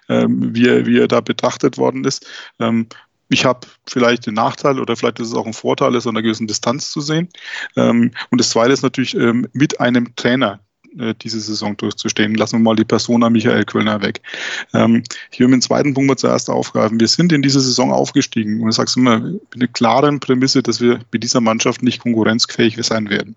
[0.09, 2.26] ähm, wie, er, wie er da betrachtet worden ist.
[2.59, 2.88] Ähm,
[3.28, 6.22] ich habe vielleicht den Nachteil oder vielleicht ist es auch ein Vorteil, es an einer
[6.22, 7.28] gewissen Distanz zu sehen.
[7.76, 10.61] Ähm, und das Zweite ist natürlich ähm, mit einem Trainer,
[10.99, 12.34] äh, diese Saison durchzustehen.
[12.34, 14.20] Lassen wir mal die Persona Michael Kölner weg.
[14.74, 17.01] Ähm, ich will mit dem zweiten Punkt mal zuerst aufgreifen.
[17.01, 20.62] Wir sind in dieser Saison aufgestiegen und ich sage es immer mit einer klaren Prämisse,
[20.62, 23.36] dass wir mit dieser Mannschaft nicht konkurrenzfähig sein werden.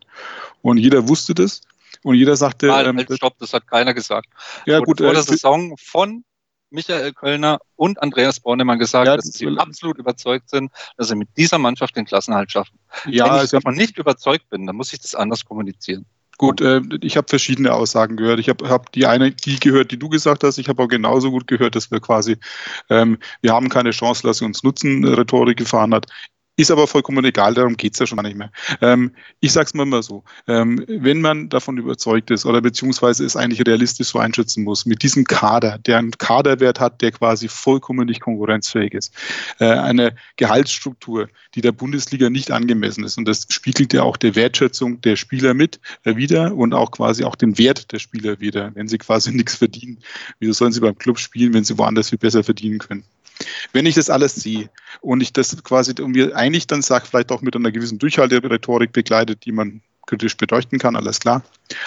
[0.62, 1.62] Und jeder wusste das.
[2.04, 2.68] Und jeder sagte.
[2.68, 4.28] Nein, ähm, stopp, das hat keiner gesagt.
[4.66, 5.00] Ja, gut.
[5.00, 6.24] Vor der äh, Saison von
[6.72, 11.30] Michael Kölner und Andreas Bornemann gesagt, ja, dass sie absolut überzeugt sind, dass sie mit
[11.36, 12.78] dieser Mannschaft den Klassenhalt schaffen.
[13.08, 16.06] Ja, Wenn ich davon nicht überzeugt bin, dann muss ich das anders kommunizieren.
[16.40, 18.40] Gut, äh, ich habe verschiedene Aussagen gehört.
[18.40, 20.58] Ich habe hab die eine, die gehört, die du gesagt hast.
[20.58, 22.38] Ich habe auch genauso gut gehört, dass wir quasi,
[22.90, 26.06] ähm, wir haben keine Chance, lass uns nutzen, Rhetorik gefahren hat.
[26.60, 28.52] Ist aber vollkommen egal, darum geht's ja schon gar nicht mehr.
[28.82, 33.38] Ähm, ich sag's mal immer so, ähm, wenn man davon überzeugt ist oder beziehungsweise es
[33.38, 38.08] eigentlich realistisch so einschätzen muss, mit diesem Kader, der einen Kaderwert hat, der quasi vollkommen
[38.08, 39.14] nicht konkurrenzfähig ist,
[39.60, 44.36] äh, eine Gehaltsstruktur, die der Bundesliga nicht angemessen ist und das spiegelt ja auch der
[44.36, 48.76] Wertschätzung der Spieler mit äh, wieder und auch quasi auch den Wert der Spieler wieder,
[48.76, 50.00] wenn sie quasi nichts verdienen.
[50.40, 53.06] Wieso sollen sie beim Club spielen, wenn sie woanders viel besser verdienen können?
[53.74, 54.70] Wenn ich das alles sehe
[55.02, 59.46] und ich das quasi irgendwie eigentlich dann sage, vielleicht auch mit einer gewissen Durchhalterhetorik begleitet,
[59.46, 61.44] die man kritisch beleuchten kann, alles klar.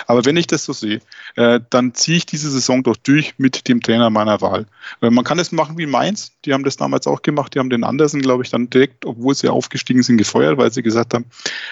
[0.06, 1.00] Aber wenn ich das so sehe,
[1.34, 4.66] äh, dann ziehe ich diese Saison doch durch mit dem Trainer meiner Wahl.
[5.00, 7.70] Äh, man kann es machen wie Mainz, die haben das damals auch gemacht, die haben
[7.70, 11.24] den Andersen, glaube ich, dann direkt, obwohl sie aufgestiegen sind, gefeuert, weil sie gesagt haben,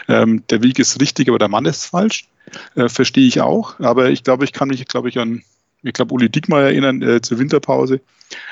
[0.09, 2.27] ähm, der Weg ist richtig, aber der Mann ist falsch.
[2.75, 5.45] Äh, verstehe ich auch, aber ich glaube, ich kann mich, glaube ich, an
[5.83, 8.01] ich glaube, Uli Dickmeyer erinnern äh, zur Winterpause,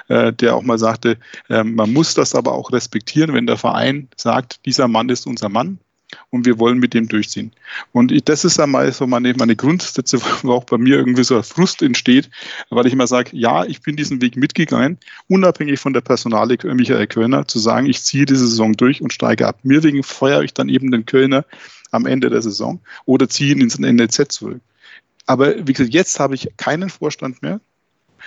[0.09, 1.18] äh, der auch mal sagte,
[1.49, 5.49] äh, man muss das aber auch respektieren, wenn der Verein sagt, dieser Mann ist unser
[5.49, 5.79] Mann
[6.31, 7.53] und wir wollen mit dem durchziehen.
[7.93, 11.43] Und das ist einmal so meine, meine Grundsätze, wo auch bei mir irgendwie so ein
[11.43, 12.31] Frust entsteht,
[12.70, 14.99] weil ich immer sage, ja, ich bin diesen Weg mitgegangen,
[15.29, 19.47] unabhängig von der Personale Michael Kölner, zu sagen, ich ziehe diese Saison durch und steige
[19.47, 19.61] ab.
[19.62, 21.45] Mir wegen feuere ich dann eben den Kölner
[21.91, 24.61] am Ende der Saison oder ziehe ihn ins NLZ zurück.
[25.29, 27.61] Aber wie gesagt, jetzt habe ich keinen Vorstand mehr.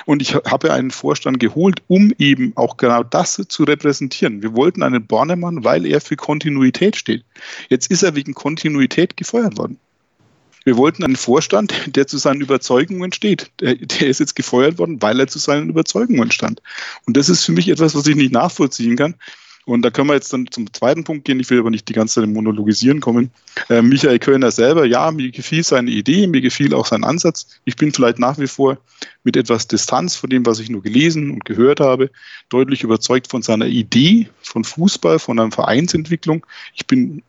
[0.05, 4.41] Und ich habe einen Vorstand geholt, um eben auch genau das zu repräsentieren.
[4.41, 7.25] Wir wollten einen Bornemann, weil er für Kontinuität steht.
[7.69, 9.79] Jetzt ist er wegen Kontinuität gefeuert worden.
[10.63, 13.51] Wir wollten einen Vorstand, der zu seinen Überzeugungen steht.
[13.59, 16.61] Der, der, ist jetzt gefeuert worden, weil er zu seinen Überzeugungen stand.
[17.07, 19.15] Und das ist für mich etwas, was ich nicht nachvollziehen kann.
[19.65, 21.39] Und da können wir jetzt dann zum zweiten Punkt gehen.
[21.39, 23.31] Ich will aber nicht die ganze Zeit Monologisieren kommen.
[23.69, 27.47] Äh, Michael Kölner selber, ja, mir gefiel seine Idee, mir gefiel auch sein Ansatz.
[27.65, 28.77] Ich bin vielleicht nach wie vor
[29.23, 32.09] mit etwas Distanz von dem, was ich nur gelesen und gehört habe,
[32.49, 36.45] deutlich überzeugt von seiner Idee von Fußball, von einer Vereinsentwicklung.
[36.73, 37.21] Ich bin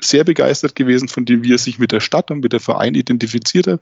[0.00, 2.94] sehr begeistert gewesen von dem, wie er sich mit der Stadt und mit der Verein
[2.94, 3.80] identifiziert hat,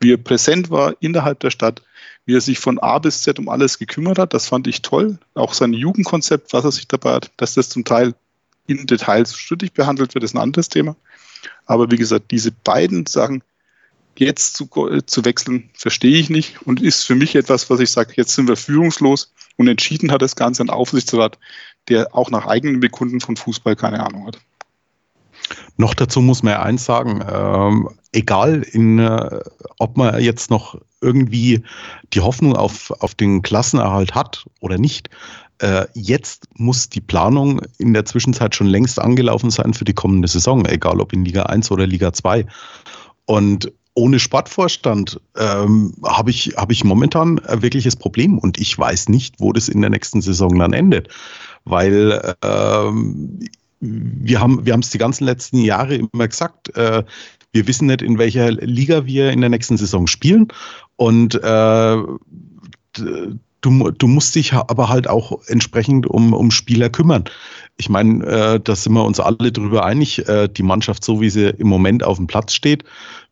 [0.00, 1.82] wie er präsent war innerhalb der Stadt,
[2.24, 4.34] wie er sich von A bis Z um alles gekümmert hat.
[4.34, 5.18] Das fand ich toll.
[5.34, 8.14] Auch sein Jugendkonzept, was er sich dabei hat, dass das zum Teil
[8.66, 10.96] in Details strittig behandelt wird, ist ein anderes Thema.
[11.66, 13.42] Aber wie gesagt, diese beiden Sachen
[14.16, 14.68] jetzt zu,
[15.06, 18.46] zu wechseln, verstehe ich nicht und ist für mich etwas, was ich sage, jetzt sind
[18.46, 21.38] wir führungslos und entschieden hat das Ganze ein Aufsichtsrat,
[21.88, 24.38] der auch nach eigenen Bekunden von Fußball keine Ahnung hat.
[25.76, 29.40] Noch dazu muss man ja eins sagen, ähm, egal in, äh,
[29.78, 31.62] ob man jetzt noch irgendwie
[32.12, 35.10] die Hoffnung auf, auf den Klassenerhalt hat oder nicht,
[35.58, 40.28] äh, jetzt muss die Planung in der Zwischenzeit schon längst angelaufen sein für die kommende
[40.28, 42.46] Saison, egal ob in Liga 1 oder Liga 2.
[43.26, 49.08] Und ohne Sportvorstand ähm, habe ich, hab ich momentan ein wirkliches Problem und ich weiß
[49.08, 51.08] nicht, wo das in der nächsten Saison dann endet.
[51.64, 53.38] Weil ähm,
[53.82, 57.02] wir haben wir es die ganzen letzten Jahre immer gesagt, äh,
[57.52, 60.48] wir wissen nicht, in welcher Liga wir in der nächsten Saison spielen.
[60.96, 61.96] Und äh,
[62.94, 67.24] du, du musst dich aber halt auch entsprechend um, um Spieler kümmern.
[67.76, 71.30] Ich meine, äh, da sind wir uns alle drüber einig, äh, die Mannschaft, so wie
[71.30, 72.84] sie im Moment auf dem Platz steht,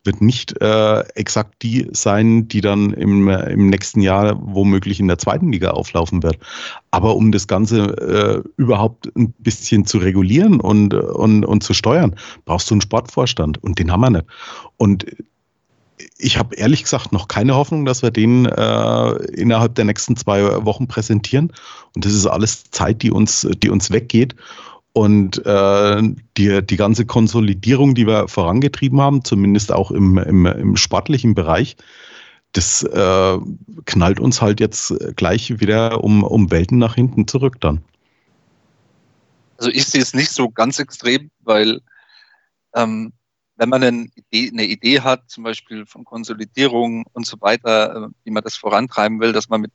[0.03, 5.19] wird nicht äh, exakt die sein, die dann im, im nächsten Jahr womöglich in der
[5.19, 6.39] zweiten Liga auflaufen wird.
[6.89, 12.15] Aber um das Ganze äh, überhaupt ein bisschen zu regulieren und, und, und zu steuern,
[12.45, 14.25] brauchst du einen Sportvorstand und den haben wir nicht.
[14.77, 15.05] Und
[16.17, 20.65] ich habe ehrlich gesagt noch keine Hoffnung, dass wir den äh, innerhalb der nächsten zwei
[20.65, 21.53] Wochen präsentieren.
[21.95, 24.35] Und das ist alles Zeit, die uns, die uns weggeht.
[24.93, 26.01] Und äh,
[26.37, 31.77] die, die ganze Konsolidierung, die wir vorangetrieben haben, zumindest auch im, im, im sportlichen Bereich,
[32.51, 33.37] das äh,
[33.85, 37.81] knallt uns halt jetzt gleich wieder um, um Welten nach hinten zurück dann.
[39.57, 41.81] Also ich sehe es nicht so ganz extrem, weil
[42.75, 43.13] ähm,
[43.55, 48.07] wenn man eine Idee, eine Idee hat, zum Beispiel von Konsolidierung und so weiter, äh,
[48.23, 49.71] wie man das vorantreiben will, dass man mit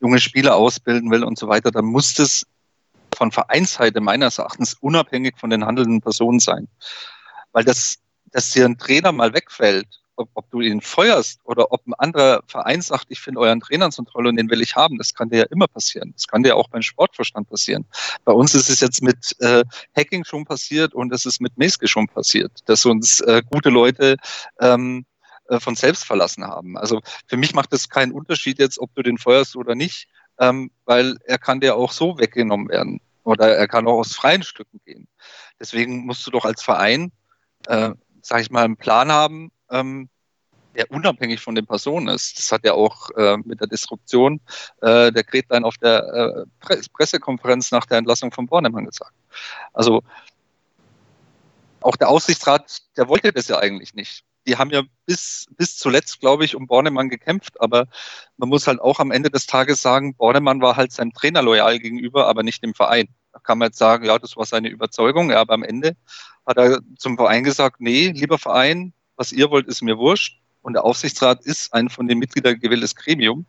[0.00, 2.46] junge Spieler ausbilden will und so weiter, dann muss das
[3.18, 6.68] von Vereinsseite meines Erachtens unabhängig von den handelnden Personen sein.
[7.52, 9.88] Weil das, dass dir ein Trainer mal wegfällt
[10.18, 13.90] ob, ob du ihn feuerst oder ob ein anderer Verein sagt, ich finde euren Trainer
[13.90, 16.12] so toll und den will ich haben, das kann dir ja immer passieren.
[16.14, 17.86] Das kann dir auch beim Sportverstand passieren.
[18.24, 19.64] Bei uns ist es jetzt mit äh,
[19.96, 24.16] Hacking schon passiert und es ist mit Meske schon passiert, dass uns äh, gute Leute
[24.60, 25.06] ähm,
[25.48, 26.76] äh, von selbst verlassen haben.
[26.76, 30.08] Also für mich macht es keinen Unterschied jetzt, ob du den feuerst oder nicht,
[30.38, 34.42] ähm, weil er kann dir auch so weggenommen werden oder er kann auch aus freien
[34.42, 35.06] Stücken gehen.
[35.60, 37.12] Deswegen musst du doch als Verein,
[37.66, 37.90] äh,
[38.22, 40.08] sag ich mal, einen Plan haben, ähm,
[40.74, 42.38] der unabhängig von den Personen ist.
[42.38, 44.40] Das hat ja auch äh, mit der Disruption
[44.80, 49.12] äh, der Gretlein auf der äh, Pre Pressekonferenz nach der Entlassung von Bornemann gesagt.
[49.74, 50.02] Also
[51.80, 54.24] auch der Aufsichtsrat, der wollte das ja eigentlich nicht.
[54.46, 57.88] Die haben ja bis, bis zuletzt, glaube ich, um Bornemann gekämpft, aber
[58.38, 61.78] man muss halt auch am Ende des Tages sagen, Bornemann war halt seinem Trainer loyal
[61.78, 63.08] gegenüber, aber nicht dem Verein.
[63.32, 65.96] Da kann man jetzt sagen, ja, das war seine Überzeugung, ja, aber am Ende
[66.46, 70.40] hat er zum Verein gesagt, nee, lieber Verein, was ihr wollt, ist mir wurscht.
[70.62, 73.46] Und der Aufsichtsrat ist ein von den Mitgliedern gewähltes Gremium.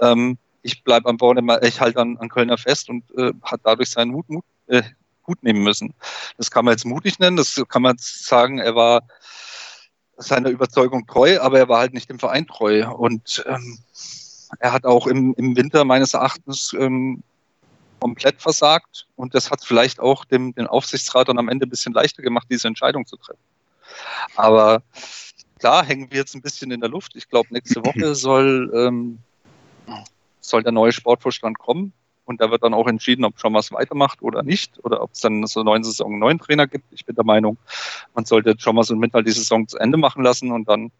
[0.00, 3.90] Ähm, ich bleibe am Bau, ich halte an, an Kölner fest und äh, hat dadurch
[3.90, 4.82] seinen Mut, Mut äh,
[5.22, 5.94] gut nehmen müssen.
[6.36, 9.02] Das kann man jetzt mutig nennen, das kann man sagen, er war
[10.16, 12.88] seiner Überzeugung treu, aber er war halt nicht dem Verein treu.
[12.88, 13.78] Und ähm,
[14.58, 17.22] er hat auch im, im Winter meines Erachtens ähm,
[18.02, 19.06] komplett versagt.
[19.14, 22.48] Und das hat vielleicht auch dem, den Aufsichtsrat dann am Ende ein bisschen leichter gemacht,
[22.50, 23.40] diese Entscheidung zu treffen.
[24.34, 24.82] Aber
[25.60, 27.14] klar, hängen wir jetzt ein bisschen in der Luft.
[27.14, 29.18] Ich glaube, nächste Woche soll, ähm,
[30.40, 31.92] soll der neue Sportvorstand kommen.
[32.24, 34.84] Und da wird dann auch entschieden, ob schon was weitermacht oder nicht.
[34.84, 36.86] Oder ob es dann zur neuen Saison einen neuen Trainer gibt.
[36.92, 37.56] Ich bin der Meinung,
[38.14, 40.90] man sollte schon mal so Mittel die Saison zu Ende machen lassen und dann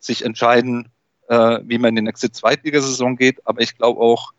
[0.00, 0.90] sich entscheiden,
[1.28, 3.46] äh, wie man in die nächste Zweitligasaison geht.
[3.46, 4.32] Aber ich glaube auch,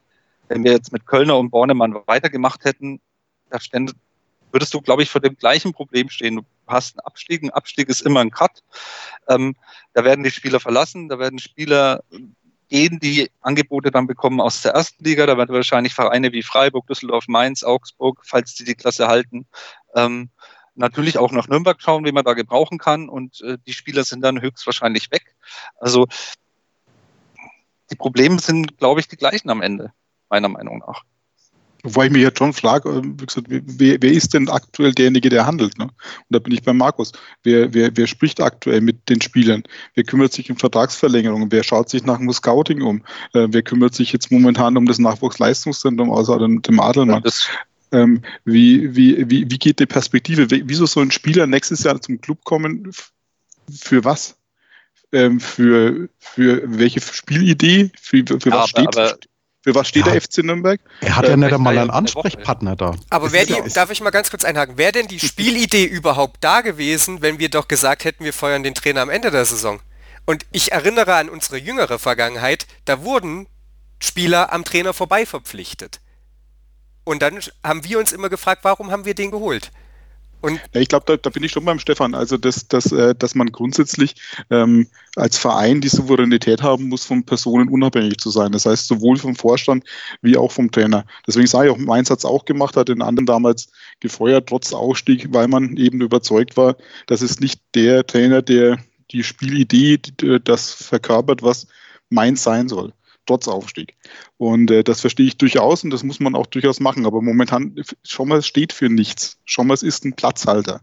[0.51, 2.99] wenn wir jetzt mit Kölner und Bornemann weitergemacht hätten,
[3.49, 3.93] da stände,
[4.51, 6.35] würdest du, glaube ich, vor dem gleichen Problem stehen.
[6.35, 8.61] Du hast einen Abstieg, ein Abstieg ist immer ein Cut.
[9.29, 9.55] Ähm,
[9.93, 12.03] da werden die Spieler verlassen, da werden Spieler
[12.67, 15.25] gehen, die Angebote dann bekommen aus der ersten Liga.
[15.25, 19.45] Da werden wahrscheinlich Vereine wie Freiburg, Düsseldorf, Mainz, Augsburg, falls die die Klasse halten,
[19.95, 20.29] ähm,
[20.75, 23.07] natürlich auch nach Nürnberg schauen, wie man da gebrauchen kann.
[23.07, 25.33] Und äh, die Spieler sind dann höchstwahrscheinlich weg.
[25.79, 26.07] Also
[27.89, 29.93] die Probleme sind, glaube ich, die gleichen am Ende,
[30.31, 31.03] meiner Meinung nach.
[31.83, 33.01] Wobei ich mich jetzt schon frage, äh,
[33.47, 35.77] wer, wer, ist denn aktuell derjenige, der handelt?
[35.79, 35.85] Ne?
[35.85, 35.93] Und
[36.29, 37.11] da bin ich bei Markus.
[37.43, 39.63] Wer, wer, wer spricht aktuell mit den Spielern?
[39.95, 41.51] Wer kümmert sich um Vertragsverlängerungen?
[41.51, 43.03] Wer schaut sich nach dem Scouting um?
[43.33, 47.23] Äh, wer kümmert sich jetzt momentan um das Nachwuchsleistungszentrum außer dem, dem Adelmann?
[47.91, 50.47] Ähm, wie, wie, wie, wie geht die Perspektive?
[50.49, 52.91] Wieso soll ein Spieler nächstes Jahr zum Club kommen?
[53.69, 54.37] Für was?
[55.11, 57.89] Ähm, für, für welche Spielidee?
[57.99, 58.87] Für, für ja, was steht?
[58.87, 59.17] Aber,
[59.63, 60.13] für was steht ja.
[60.13, 60.81] der FC Nürnberg?
[61.01, 62.95] Er hat ja äh, nicht einmal einen Ansprechpartner da.
[63.09, 66.61] Aber wer die, darf ich mal ganz kurz einhaken, wäre denn die Spielidee überhaupt da
[66.61, 69.79] gewesen, wenn wir doch gesagt hätten, wir feuern den Trainer am Ende der Saison?
[70.25, 73.47] Und ich erinnere an unsere jüngere Vergangenheit, da wurden
[73.99, 75.99] Spieler am Trainer vorbei verpflichtet.
[77.03, 79.71] Und dann haben wir uns immer gefragt, warum haben wir den geholt?
[80.41, 82.15] Und ja, ich glaube, da, da, bin ich schon beim Stefan.
[82.15, 84.15] Also, dass, dass, äh, dass man grundsätzlich
[84.49, 88.51] ähm, als Verein die Souveränität haben muss, von Personen unabhängig zu sein.
[88.51, 89.83] Das heißt, sowohl vom Vorstand
[90.21, 91.05] wie auch vom Trainer.
[91.27, 93.69] Deswegen sage ich auch, Mainz hat es auch gemacht, hat den anderen damals
[93.99, 96.75] gefeuert, trotz Aufstieg, weil man eben überzeugt war,
[97.07, 98.77] dass es nicht der Trainer, der
[99.11, 99.99] die Spielidee,
[100.43, 101.67] das verkörpert, was
[102.09, 102.93] Mainz sein soll
[103.31, 103.95] trotz Aufstieg.
[104.37, 107.05] Und äh, das verstehe ich durchaus und das muss man auch durchaus machen.
[107.05, 109.37] Aber momentan, Schommers steht für nichts.
[109.45, 110.81] Schommers ist ein Platzhalter.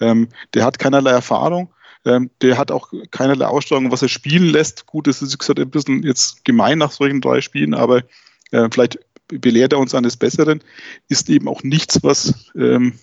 [0.00, 1.74] Ähm, der hat keinerlei Erfahrung.
[2.04, 4.86] Ähm, der hat auch keinerlei Ausstrahlung, was er spielen lässt.
[4.86, 8.04] Gut, das ist gesagt, ein bisschen jetzt gemein nach solchen drei Spielen, aber
[8.52, 10.62] äh, vielleicht belehrt er uns eines Besseren.
[11.08, 12.94] Ist eben auch nichts, was ähm,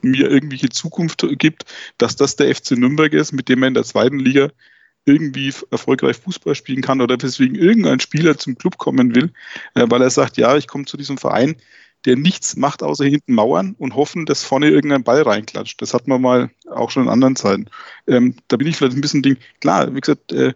[0.00, 1.66] mir irgendwelche Zukunft gibt,
[1.98, 4.50] dass das der FC Nürnberg ist, mit dem er in der zweiten Liga
[5.04, 9.32] irgendwie erfolgreich Fußball spielen kann oder weswegen irgendein Spieler zum Club kommen will,
[9.74, 11.56] äh, weil er sagt, ja, ich komme zu diesem Verein,
[12.04, 15.80] der nichts macht außer hinten Mauern und hoffen, dass vorne irgendein Ball reinklatscht.
[15.82, 17.66] Das hat man mal auch schon in anderen Zeiten.
[18.06, 19.36] Ähm, da bin ich vielleicht ein bisschen Ding.
[19.60, 20.54] Klar, wie gesagt, äh,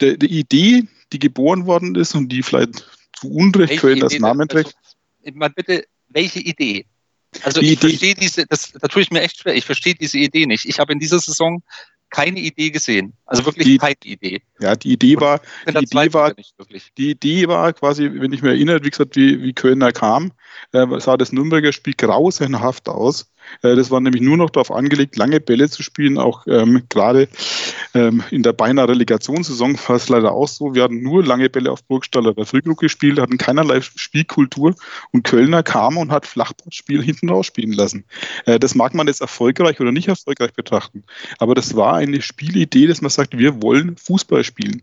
[0.00, 4.48] der, die Idee, die geboren worden ist und die vielleicht zu Unrecht für das Namen
[4.48, 4.76] trägt.
[5.24, 6.86] Also, bitte, welche Idee?
[7.42, 9.94] Also die ich Idee, verstehe diese, das, da tue ich mir echt schwer, ich verstehe
[9.94, 10.66] diese Idee nicht.
[10.66, 11.62] Ich habe in dieser Saison
[12.14, 13.12] keine Idee gesehen.
[13.26, 14.40] Also wirklich die, keine Idee.
[14.60, 16.32] Ja, die Idee war, die Idee war,
[16.96, 20.32] die Idee war quasi, wenn ich mir erinnere, wie gesagt, wie, wie Kölner kam,
[20.72, 23.32] äh, sah das Nürnberger Spiel grausenhaft aus.
[23.62, 26.18] Äh, das war nämlich nur noch darauf angelegt, lange Bälle zu spielen.
[26.18, 27.28] Auch ähm, gerade
[27.94, 30.74] ähm, in der beinahe Relegationssaison war es leider auch so.
[30.74, 34.74] Wir hatten nur lange Bälle auf Burgstall oder Frühgrug gespielt, hatten keinerlei Spielkultur
[35.12, 38.04] und Kölner kam und hat Flachbordspiel hinten raus spielen lassen.
[38.46, 41.04] Äh, das mag man jetzt erfolgreich oder nicht erfolgreich betrachten,
[41.38, 44.82] aber das war eine Spielidee, dass man sagt, wir wollen Fußball spielen.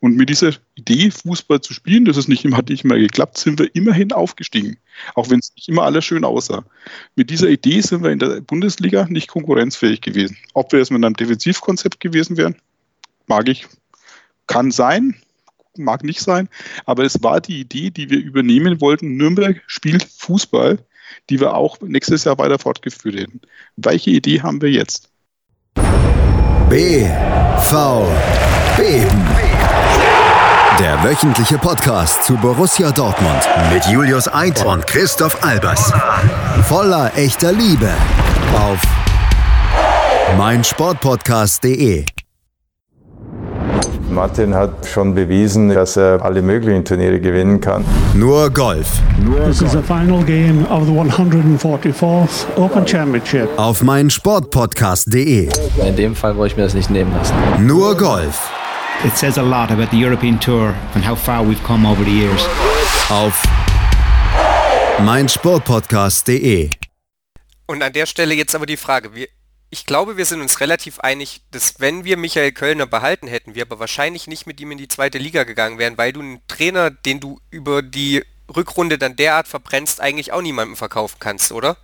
[0.00, 3.36] Und mit dieser Idee, Fußball zu spielen, das ist nicht immer, hat nicht mehr geklappt,
[3.36, 4.76] sind wir immerhin aufgestiegen.
[5.16, 6.64] Auch wenn es nicht immer alles schön aussah.
[7.16, 10.36] Mit dieser Idee sind wir in der Bundesliga nicht konkurrenzfähig gewesen.
[10.54, 12.54] Ob wir jetzt mit einem Defensivkonzept gewesen wären,
[13.26, 13.66] mag ich,
[14.46, 15.16] kann sein,
[15.76, 16.48] mag nicht sein.
[16.84, 19.16] Aber es war die Idee, die wir übernehmen wollten.
[19.16, 20.78] Nürnberg spielt Fußball,
[21.28, 23.40] die wir auch nächstes Jahr weiter fortgeführt hätten.
[23.76, 25.10] Welche Idee haben wir jetzt?
[26.68, 27.06] B,
[27.62, 28.06] V,
[28.78, 29.26] Beben.
[30.78, 33.40] Der wöchentliche Podcast zu Borussia Dortmund
[33.72, 35.92] mit Julius Eid und Christoph Albers.
[36.68, 37.90] Voller echter Liebe
[38.56, 38.80] auf
[40.36, 42.04] meinsportpodcast.de.
[44.08, 47.84] Martin hat schon bewiesen, dass er alle möglichen Turniere gewinnen kann.
[48.14, 49.02] Nur Golf.
[49.44, 53.48] This is the final game of the 144th Open Championship.
[53.56, 55.48] Auf meinsportpodcast.de.
[55.84, 57.34] In dem Fall wollte ich mir das nicht nehmen lassen.
[57.66, 58.48] Nur Golf
[59.04, 62.10] It says a lot about the European Tour and how far we've come over the
[62.10, 62.44] years.
[63.08, 63.40] Auf
[64.98, 66.70] meinsportpodcast.de.
[67.66, 69.28] Und an der Stelle jetzt aber die Frage, wir,
[69.70, 73.62] ich glaube, wir sind uns relativ einig, dass wenn wir Michael Kölner behalten hätten, wir
[73.62, 76.90] aber wahrscheinlich nicht mit ihm in die zweite Liga gegangen wären, weil du einen Trainer,
[76.90, 78.24] den du über die
[78.54, 81.76] Rückrunde dann derart verbrennst, eigentlich auch niemandem verkaufen kannst, oder?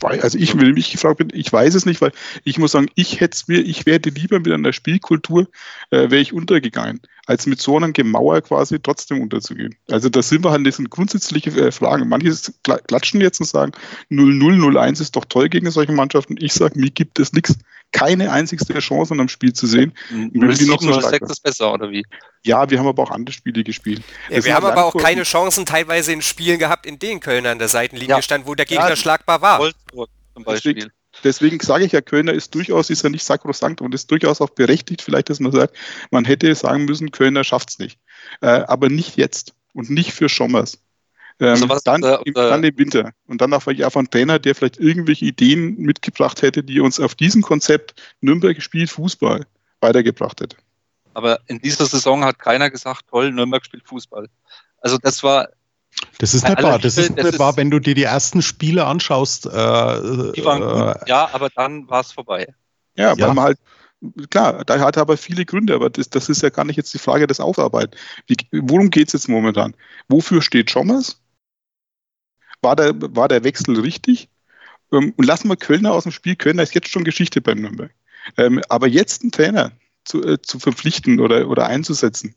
[0.00, 2.12] Also ich, wenn mich gefragt bin, ich weiß es nicht, weil
[2.44, 5.48] ich muss sagen, ich hätte mir, ich werde lieber mit einer Spielkultur,
[5.90, 9.76] äh, wäre ich untergegangen, als mit so einem Gemauer quasi trotzdem unterzugehen.
[9.90, 12.08] Also da sind wir halt, das sind grundsätzliche äh, Fragen.
[12.08, 13.72] Manche klatschen jetzt und sagen,
[14.10, 16.36] 0-0, 0-1 ist doch toll gegen solche Mannschaften.
[16.40, 17.54] Ich sage, mir gibt es nichts,
[17.92, 19.92] keine einzigste Chance an einem Spiel zu sehen.
[20.10, 22.02] 0-7, ist besser, oder wie?
[22.44, 24.02] Ja, wir haben aber auch andere Spiele gespielt.
[24.30, 27.58] Ja, wir haben aber auch keine Chancen teilweise in Spielen gehabt, in denen Kölner an
[27.58, 28.22] der Seitenlinie ja.
[28.22, 29.58] stand, wo der Gegner ja, schlagbar war.
[29.58, 30.90] Wolfsburg zum Beispiel.
[31.24, 34.50] Deswegen, sage ich ja, Kölner ist durchaus, ist ja nicht sakrosankt und ist durchaus auch
[34.50, 35.76] berechtigt, vielleicht, dass man sagt,
[36.10, 37.98] man hätte sagen müssen, Kölner schafft es nicht.
[38.40, 40.78] Äh, aber nicht jetzt und nicht für Schommers.
[41.40, 43.12] Ähm, also was, dann, äh, im, dann im Winter.
[43.26, 47.14] Und dann auch auch ein Trainer, der vielleicht irgendwelche Ideen mitgebracht hätte, die uns auf
[47.14, 49.46] diesem Konzept Nürnberg spielt Fußball
[49.80, 50.56] weitergebracht hätte.
[51.14, 54.28] Aber in dieser Saison hat keiner gesagt, toll, Nürnberg spielt Fußball.
[54.80, 55.48] Also das war.
[56.18, 56.78] Das ist nicht wahr.
[56.78, 59.46] Das ist nicht wahr, wenn du dir die ersten Spiele anschaust.
[59.46, 62.54] Äh, die waren gut, äh, ja, aber dann war es vorbei.
[62.96, 63.34] Ja, weil ja.
[63.34, 63.58] man halt
[64.30, 66.94] klar, da hat er aber viele Gründe, aber das, das, ist ja gar nicht jetzt
[66.94, 67.96] die Frage des Aufarbeiten.
[68.26, 69.74] Wie, worum geht es jetzt momentan?
[70.08, 71.20] Wofür steht Schommers?
[72.62, 74.28] War der, war der Wechsel richtig?
[74.92, 76.36] Ähm, und lassen wir Kölner aus dem Spiel.
[76.36, 77.92] Kölner ist jetzt schon Geschichte beim Nürnberg.
[78.36, 79.72] Ähm, aber jetzt einen Trainer,
[80.04, 82.34] zu, äh, zu verpflichten oder, oder einzusetzen,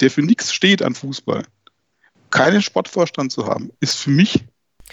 [0.00, 1.44] der für nichts steht an Fußball,
[2.36, 4.44] keinen Sportvorstand zu haben, ist für mich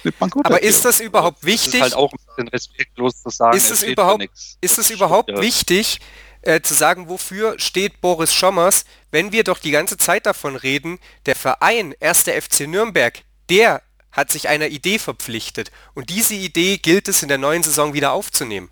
[0.03, 0.45] eine Bankrott.
[0.45, 1.79] Aber ist das überhaupt wichtig?
[1.79, 3.57] Das ist halt auch ein bisschen respektlos zu sagen.
[3.57, 4.27] Ist es, überhaupt,
[4.61, 5.41] ist es überhaupt ja.
[5.41, 5.99] wichtig,
[6.41, 10.99] äh, zu sagen, wofür steht Boris Schommers, wenn wir doch die ganze Zeit davon reden,
[11.25, 12.23] der Verein 1.
[12.23, 13.81] FC Nürnberg, der
[14.11, 18.11] hat sich einer Idee verpflichtet und diese Idee gilt es in der neuen Saison wieder
[18.11, 18.69] aufzunehmen.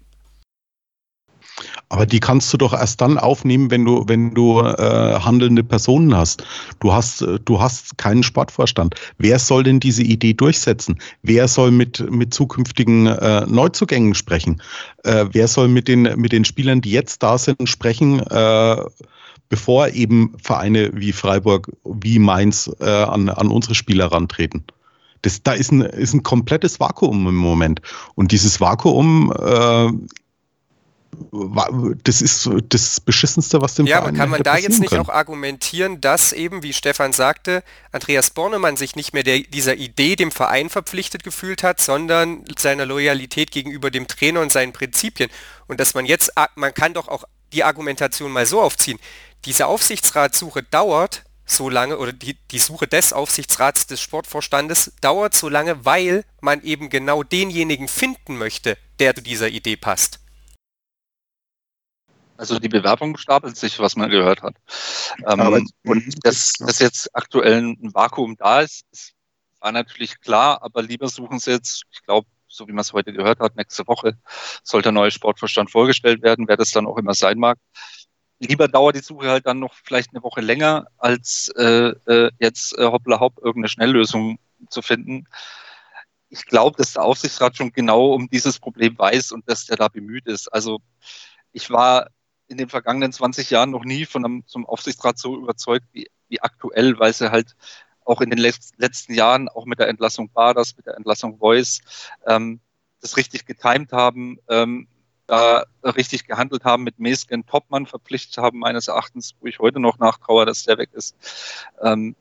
[1.92, 6.16] Aber die kannst du doch erst dann aufnehmen, wenn du, wenn du äh, handelnde Personen
[6.16, 6.42] hast.
[6.80, 8.96] Du hast, äh, du hast keinen Sportvorstand.
[9.18, 11.00] Wer soll denn diese Idee durchsetzen?
[11.22, 14.62] Wer soll mit, mit zukünftigen äh, Neuzugängen sprechen?
[15.04, 18.22] Äh, wer soll mit den, mit den Spielern, die jetzt da sind, sprechen?
[18.22, 18.86] Äh,
[19.50, 24.64] bevor eben Vereine wie Freiburg, wie Mainz äh, an, an unsere Spieler rantreten.
[25.24, 27.82] Das, da ist ein, ist ein komplettes Vakuum im Moment.
[28.16, 29.92] Und dieses Vakuum äh,
[32.03, 34.99] das ist das Beschissenste, was dem Ja, Verein aber kann man da jetzt nicht kann.
[34.99, 40.16] auch argumentieren, dass eben, wie Stefan sagte, Andreas Bornemann sich nicht mehr der, dieser Idee
[40.16, 45.30] dem Verein verpflichtet gefühlt hat, sondern seiner Loyalität gegenüber dem Trainer und seinen Prinzipien.
[45.68, 48.99] Und dass man jetzt, man kann doch auch die Argumentation mal so aufziehen,
[49.45, 55.49] diese Aufsichtsratssuche dauert so lange, oder die, die Suche des Aufsichtsrats des Sportvorstandes dauert so
[55.49, 60.20] lange, weil man eben genau denjenigen finden möchte, der zu dieser Idee passt.
[62.42, 64.56] Also die Bewerbung stapelt sich, was man gehört hat.
[65.28, 69.14] Ähm, und dass, dass jetzt aktuell ein Vakuum da ist, ist,
[69.60, 73.14] war natürlich klar, aber lieber suchen sie jetzt, ich glaube, so wie man es heute
[73.14, 74.18] gehört hat, nächste Woche
[74.64, 77.60] sollte der neue Sportvorstand vorgestellt werden, wer das dann auch immer sein mag.
[78.39, 82.76] Lieber dauert die Suche halt dann noch vielleicht eine Woche länger, als äh, äh, jetzt
[82.76, 85.28] äh, hoppla hopp irgendeine Schnelllösung zu finden.
[86.30, 89.89] Ich glaube, dass der Aufsichtsrat schon genau um dieses Problem weiß und dass der da
[89.89, 90.48] bemüht ist.
[90.52, 90.80] Also
[91.52, 92.08] ich war
[92.52, 96.41] in den vergangenen 20 Jahren noch nie von einem zum Aufsichtsrat so überzeugt wie, wie
[96.41, 97.56] aktuell, weil sie halt
[98.04, 101.80] auch in den letzten Jahren, auch mit der Entlassung Barders, mit der Entlassung Voice,
[102.28, 102.60] ähm,
[102.99, 104.88] das richtig getimt haben, ähm,
[105.28, 109.97] da richtig gehandelt haben, mit Mesken Topmann verpflichtet haben, meines Erachtens, wo ich heute noch
[109.97, 111.16] nachtraue, dass der weg ist.
[111.82, 112.16] Ähm,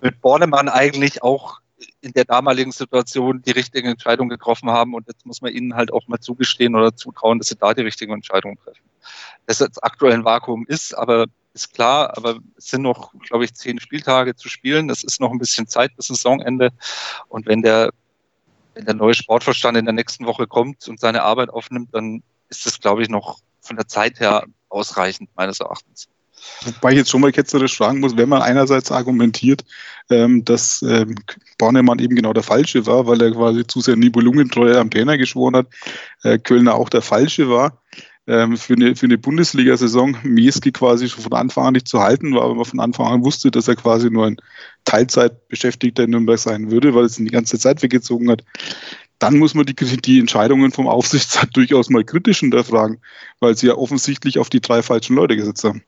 [0.00, 1.60] mit Bornemann eigentlich auch
[2.00, 5.92] in der damaligen Situation die richtige Entscheidung getroffen haben und jetzt muss man ihnen halt
[5.92, 8.85] auch mal zugestehen oder zutrauen, dass sie da die richtigen Entscheidungen treffen.
[9.46, 11.26] Dass jetzt aktuell ein Vakuum ist, aber
[11.56, 14.88] ist klar, aber es sind noch, glaube ich, zehn Spieltage zu spielen.
[14.88, 16.70] Das ist noch ein bisschen Zeit bis Saisonende.
[17.28, 17.90] Und wenn der,
[18.74, 22.66] wenn der neue Sportverstand in der nächsten Woche kommt und seine Arbeit aufnimmt, dann ist
[22.66, 26.08] das, glaube ich, noch von der Zeit her ausreichend, meines Erachtens.
[26.64, 29.64] Wobei ich jetzt schon mal ketzerisch fragen muss, wenn man einerseits argumentiert,
[30.10, 31.16] ähm, dass ähm,
[31.58, 35.56] Bornemann eben genau der Falsche war, weil er quasi zu sehr Nibelungentreue am Trainer geschworen
[35.56, 35.66] hat,
[36.22, 37.80] äh, Kölner auch der Falsche war,
[38.26, 42.34] ähm, für eine, für eine Bundesliga-Saison Mieski quasi schon von Anfang an nicht zu halten
[42.34, 44.36] war, aber man von Anfang an wusste, dass er quasi nur ein
[44.84, 48.42] Teilzeitbeschäftigter in Nürnberg sein würde, weil es ihn die ganze Zeit weggezogen hat
[49.18, 53.00] dann muss man die, die Entscheidungen vom Aufsichtsrat durchaus mal kritisch hinterfragen,
[53.40, 55.82] weil sie ja offensichtlich auf die drei falschen Leute gesetzt haben.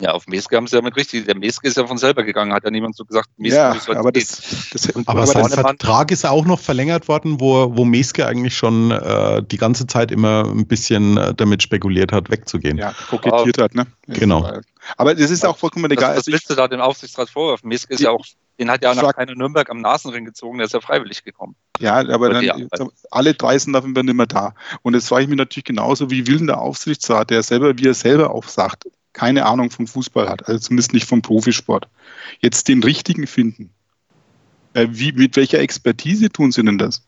[0.00, 1.24] Ja, auf Meske haben sie ja mit richtig.
[1.26, 4.12] Der Meske ist ja von selber gegangen, hat ja niemand so gesagt, Meske ja, aber,
[4.12, 8.90] das, das, aber sein Vertrag ist auch noch verlängert worden, wo, wo Meske eigentlich schon
[8.90, 12.76] äh, die ganze Zeit immer ein bisschen äh, damit spekuliert hat, wegzugehen.
[12.76, 13.86] Ja, kokettiert hat, ne?
[14.06, 14.60] Genau.
[14.98, 16.10] Aber das ist auch vollkommen egal.
[16.10, 17.68] Was, was also willst du da dem Aufsichtsrat vorwerfen?
[17.68, 18.24] Meske ist ja auch
[18.58, 21.56] Den hat ja auch noch keiner Nürnberg am Nasenring gezogen, der ist ja freiwillig gekommen.
[21.80, 22.68] Ja, aber dann,
[23.10, 24.54] alle drei sind dafür nicht mehr da.
[24.82, 27.88] Und jetzt frage ich mich natürlich genauso, wie will denn der Aufsichtsrat, der selber, wie
[27.88, 28.84] er selber auch sagt,
[29.16, 31.88] keine Ahnung vom Fußball hat, also zumindest nicht vom Profisport,
[32.40, 33.70] jetzt den richtigen finden.
[34.74, 37.02] Äh, wie, mit welcher Expertise tun sie denn das?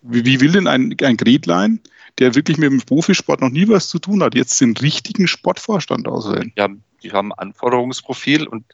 [0.00, 1.80] Wie, wie will denn ein, ein Gretlein,
[2.20, 6.06] der wirklich mit dem Profisport noch nie was zu tun hat, jetzt den richtigen Sportvorstand
[6.06, 6.52] auswählen?
[6.56, 6.68] Ja,
[7.02, 8.64] die haben ein Anforderungsprofil und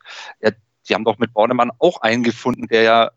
[0.42, 0.50] ja,
[0.86, 3.10] die haben doch mit Bornemann auch einen gefunden, der ja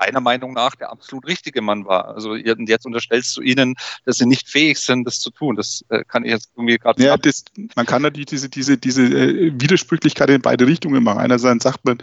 [0.00, 2.14] deiner Meinung nach der absolut richtige Mann war.
[2.14, 3.74] Also jetzt unterstellst du ihnen,
[4.04, 5.56] dass sie nicht fähig sind, das zu tun.
[5.56, 7.44] Das äh, kann ich jetzt irgendwie gerade ja, das,
[7.74, 11.20] Man kann natürlich diese, diese, diese äh, Widersprüchlichkeit in beide Richtungen machen.
[11.20, 11.98] Einerseits sagt man,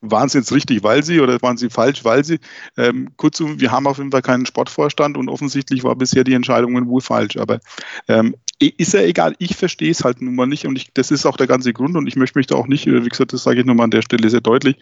[0.00, 2.38] waren sie jetzt richtig, weil sie oder waren sie falsch, weil sie.
[2.76, 6.88] Ähm, kurzum, wir haben auf jeden Fall keinen Sportvorstand und offensichtlich war bisher die Entscheidung
[6.88, 7.36] wohl falsch.
[7.36, 7.60] Aber
[8.06, 11.26] ähm, ist ja egal, ich verstehe es halt nun mal nicht und ich, das ist
[11.26, 13.44] auch der ganze Grund und ich möchte mich da auch nicht, äh, wie gesagt, das
[13.44, 14.76] sage ich nochmal an der Stelle sehr deutlich,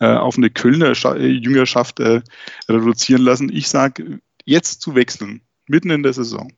[0.00, 2.22] äh, auf eine Kölner Scha äh, Jüngerschaft äh,
[2.68, 3.50] reduzieren lassen.
[3.52, 6.52] Ich sage, jetzt zu wechseln, mitten in der Saison,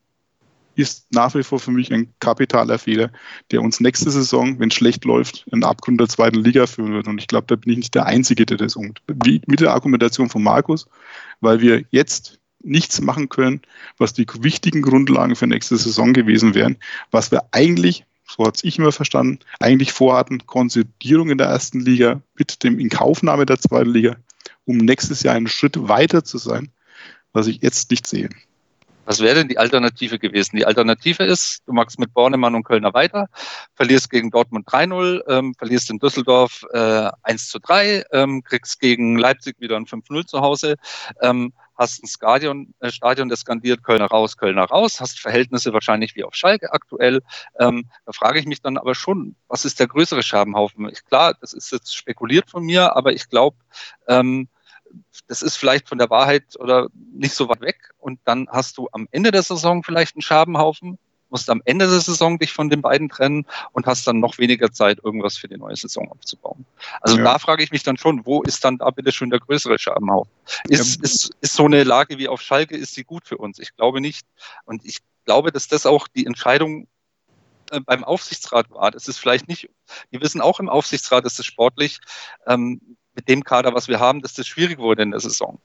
[0.75, 3.11] ist nach wie vor für mich ein kapitaler Fehler,
[3.51, 7.09] der uns nächste Saison, wenn es schlecht läuft, in Abgrund der zweiten Liga führen wird.
[7.09, 9.03] Und ich glaube, da bin ich nicht der Einzige, der das ungt.
[9.27, 10.89] Mit der Argumentation von Markus,
[11.41, 13.61] weil wir jetzt nichts machen können,
[13.99, 16.77] was die wichtigen Grundlagen für nächste Saison gewesen wären,
[17.11, 21.81] was wir eigentlich, so hat es ich immer verstanden, eigentlich vorhatten, Konsolidierung in der ersten
[21.81, 24.17] Liga mit dem Inkaufnahme der zweiten Liga,
[24.65, 26.71] um nächstes Jahr einen Schritt weiter zu sein,
[27.33, 28.29] was ich jetzt nicht sehe.
[29.05, 30.57] Was wäre denn die Alternative gewesen?
[30.57, 33.29] Die Alternative ist, du machst mit Bornemann und Kölner weiter,
[33.75, 39.19] verlierst gegen Dortmund 3-0, ähm, verlierst in Düsseldorf äh, 1 zu 3, ähm, kriegst gegen
[39.19, 40.77] Leipzig wieder ein 5-0 zu Hause,
[41.21, 46.15] ähm, hast ein Stadion, äh, Stadion, das skandiert Kölner raus, Kölner raus, hast Verhältnisse wahrscheinlich
[46.15, 47.23] wie auf Schalke aktuell.
[47.59, 50.89] Ähm, da frage ich mich dann aber schon, was ist der größere Scherbenhaufen?
[50.91, 53.57] Ich, klar, das ist jetzt spekuliert von mir, aber ich glaube,
[54.07, 54.49] ähm,
[55.27, 57.91] das ist vielleicht von der Wahrheit oder nicht so weit weg.
[57.99, 60.99] Und dann hast du am Ende der Saison vielleicht einen Scherbenhaufen,
[61.31, 64.71] musst am Ende der Saison dich von den beiden trennen und hast dann noch weniger
[64.71, 66.67] Zeit, irgendwas für die neue Saison aufzubauen.
[67.01, 67.25] Also ja.
[67.25, 70.31] da frage ich mich dann schon, wo ist dann da bitte schon der größere Scherbenhaufen?
[70.69, 71.03] Ist, ja.
[71.03, 73.59] ist, ist so eine Lage wie auf Schalke, ist sie gut für uns?
[73.59, 74.27] Ich glaube nicht.
[74.67, 76.87] Und ich glaube, dass das auch die Entscheidung
[77.71, 78.91] äh, beim Aufsichtsrat war.
[78.91, 79.71] Das ist vielleicht nicht,
[80.13, 81.99] die wissen auch im Aufsichtsrat, dass es sportlich
[82.47, 85.59] ähm, mit dem Kader, was wir haben, dass das schwierig wurde in der Saison.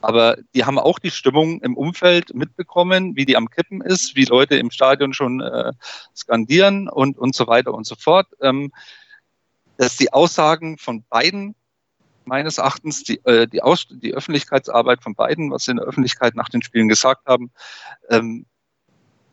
[0.00, 4.26] Aber die haben auch die Stimmung im Umfeld mitbekommen, wie die am Kippen ist, wie
[4.26, 5.72] Leute im Stadion schon äh,
[6.14, 8.26] skandieren und, und so weiter und so fort.
[8.42, 8.70] Ähm,
[9.78, 11.54] dass die Aussagen von beiden,
[12.26, 16.34] meines Erachtens, die, äh, die, Aus die Öffentlichkeitsarbeit von beiden, was sie in der Öffentlichkeit
[16.34, 17.50] nach den Spielen gesagt haben,
[18.10, 18.44] ähm,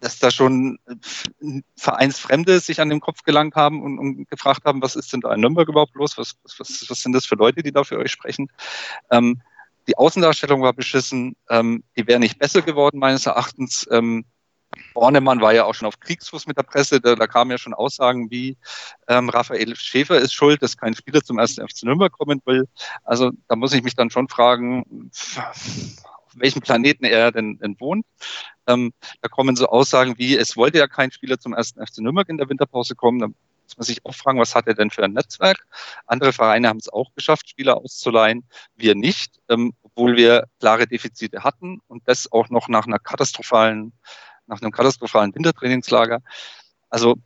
[0.01, 4.81] dass da schon äh, Vereinsfremde sich an den Kopf gelangt haben und, und, gefragt haben,
[4.81, 6.17] was ist denn da in Nürnberg überhaupt los?
[6.17, 8.51] Was, was, was sind das für Leute, die da für euch sprechen?
[9.09, 9.41] Ähm,
[9.87, 11.35] die Außendarstellung war beschissen.
[11.49, 13.87] Ähm, die wäre nicht besser geworden, meines Erachtens.
[13.91, 14.25] Ähm,
[14.93, 17.01] Bornemann war ja auch schon auf Kriegsfuß mit der Presse.
[17.01, 18.57] Da, da kamen ja schon Aussagen wie,
[19.07, 22.67] ähm, Raphael Schäfer ist schuld, dass kein Spieler zum ersten FC Nürnberg kommen will.
[23.03, 25.11] Also da muss ich mich dann schon fragen,
[26.33, 28.05] auf welchem Planeten er denn, denn wohnt.
[28.67, 32.29] Ähm, da kommen so Aussagen wie, es wollte ja kein Spieler zum ersten FC Nürnberg
[32.29, 33.19] in der Winterpause kommen.
[33.19, 35.65] Da muss man sich auch fragen, was hat er denn für ein Netzwerk?
[36.05, 38.43] Andere Vereine haben es auch geschafft, Spieler auszuleihen.
[38.75, 43.93] Wir nicht, ähm, obwohl wir klare Defizite hatten und das auch noch nach einer katastrophalen,
[44.47, 46.21] nach einem katastrophalen Wintertrainingslager.
[46.89, 47.17] Also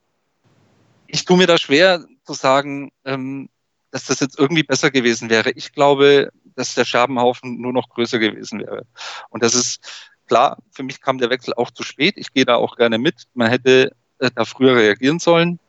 [1.07, 3.49] ich tue mir da schwer zu sagen, ähm,
[3.91, 5.51] dass das jetzt irgendwie besser gewesen wäre.
[5.51, 8.85] Ich glaube, dass der Scherbenhaufen nur noch größer gewesen wäre.
[9.29, 12.15] Und das ist klar, für mich kam der Wechsel auch zu spät.
[12.17, 13.23] Ich gehe da auch gerne mit.
[13.33, 15.59] Man hätte äh, da früher reagieren sollen.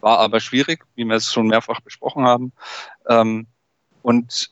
[0.00, 2.52] War aber schwierig, wie wir es schon mehrfach besprochen haben.
[3.08, 3.46] Ähm,
[4.02, 4.50] und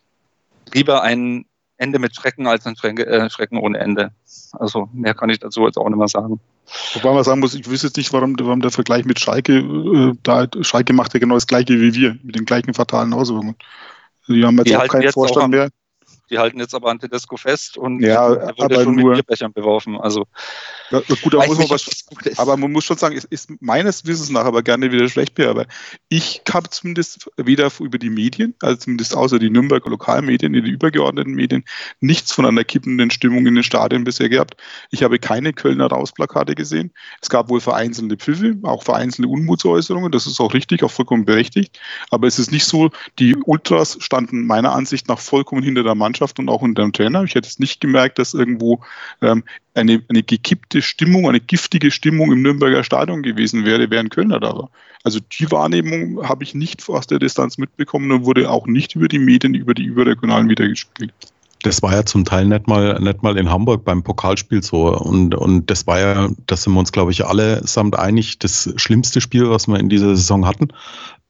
[0.72, 1.44] lieber ein
[1.76, 4.12] Ende mit Schrecken als ein äh, Schrecken ohne Ende.
[4.52, 6.40] Also mehr kann ich dazu jetzt auch nicht mehr sagen.
[6.94, 10.12] Wobei man sagen muss, ich wüsste jetzt nicht, warum, warum der Vergleich mit Schalke, äh,
[10.22, 13.56] da Schalke macht ja genau das gleiche wie wir, mit den gleichen fatalen Auswirkungen.
[14.28, 15.68] Die haben jetzt die auch keinen Vorstand mehr.
[16.32, 19.26] Die halten jetzt aber an Tedesco fest und ja, er wurde aber schon nur, mit
[19.26, 20.00] Bierbechern beworfen.
[20.00, 20.26] Also
[20.90, 22.04] ja, gut, da muss man was,
[22.38, 25.66] aber man muss schon sagen, es ist meines Wissens nach aber gerne wieder schlecht, aber
[26.08, 31.34] ich habe zumindest weder über die Medien, also zumindest außer die Nürnberger Lokalmedien, die übergeordneten
[31.34, 31.64] Medien,
[32.00, 34.56] nichts von einer kippenden Stimmung in den Stadien bisher gehabt.
[34.90, 36.92] Ich habe keine Kölner Rausplakate gesehen.
[37.20, 40.10] Es gab wohl vereinzelte Pfiffe, auch vereinzelte Unmutsäußerungen.
[40.10, 41.78] Das ist auch richtig, auch vollkommen berechtigt.
[42.10, 46.21] Aber es ist nicht so, die Ultras standen meiner Ansicht nach vollkommen hinter der Mannschaft
[46.22, 47.24] Mannschaft und auch unter dem Trainer.
[47.24, 48.80] Ich hätte es nicht gemerkt, dass irgendwo
[49.20, 49.42] ähm,
[49.74, 54.54] eine, eine gekippte Stimmung, eine giftige Stimmung im Nürnberger Stadion gewesen wäre, während Kölner da
[54.54, 54.70] war.
[55.04, 59.08] Also die Wahrnehmung habe ich nicht aus der Distanz mitbekommen und wurde auch nicht über
[59.08, 61.12] die Medien, über die überregionalen wiedergespielt.
[61.64, 64.96] Das war ja zum Teil nicht mal, nicht mal in Hamburg beim Pokalspiel so.
[64.96, 68.72] Und, und das war ja, da sind wir uns, glaube ich, alle samt einig, das
[68.76, 70.68] schlimmste Spiel, was wir in dieser Saison hatten.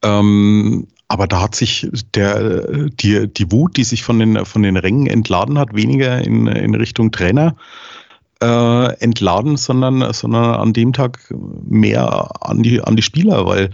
[0.03, 4.79] Ähm, aber da hat sich der, die, die Wut, die sich von den, von den
[4.79, 7.55] Rängen entladen hat, weniger in, in Richtung Trainer
[8.43, 11.19] äh, entladen, sondern, sondern an dem Tag
[11.69, 13.73] mehr an die, an die Spieler, weil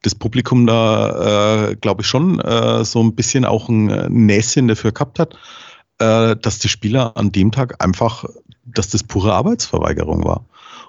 [0.00, 4.92] das Publikum da, äh, glaube ich, schon äh, so ein bisschen auch ein Näschen dafür
[4.92, 5.34] gehabt hat,
[5.98, 8.24] äh, dass die Spieler an dem Tag einfach,
[8.64, 10.46] dass das pure Arbeitsverweigerung war.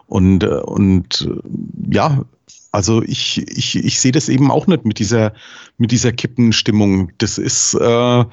[0.07, 2.23] Und, äh, und äh, ja,
[2.71, 5.33] also ich, ich, ich sehe das eben auch nicht mit dieser,
[5.77, 7.11] mit dieser Kippenstimmung.
[7.17, 8.25] Das ist, äh,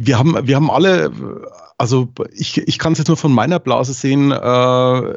[0.00, 1.10] wir haben, wir haben alle,
[1.78, 5.14] also ich, ich kann es jetzt nur von meiner Blase sehen, äh,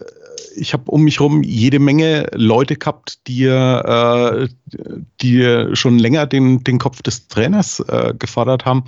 [0.55, 4.47] ich habe um mich herum jede Menge Leute gehabt, die, äh,
[5.21, 8.85] die schon länger den, den Kopf des Trainers äh, gefordert haben.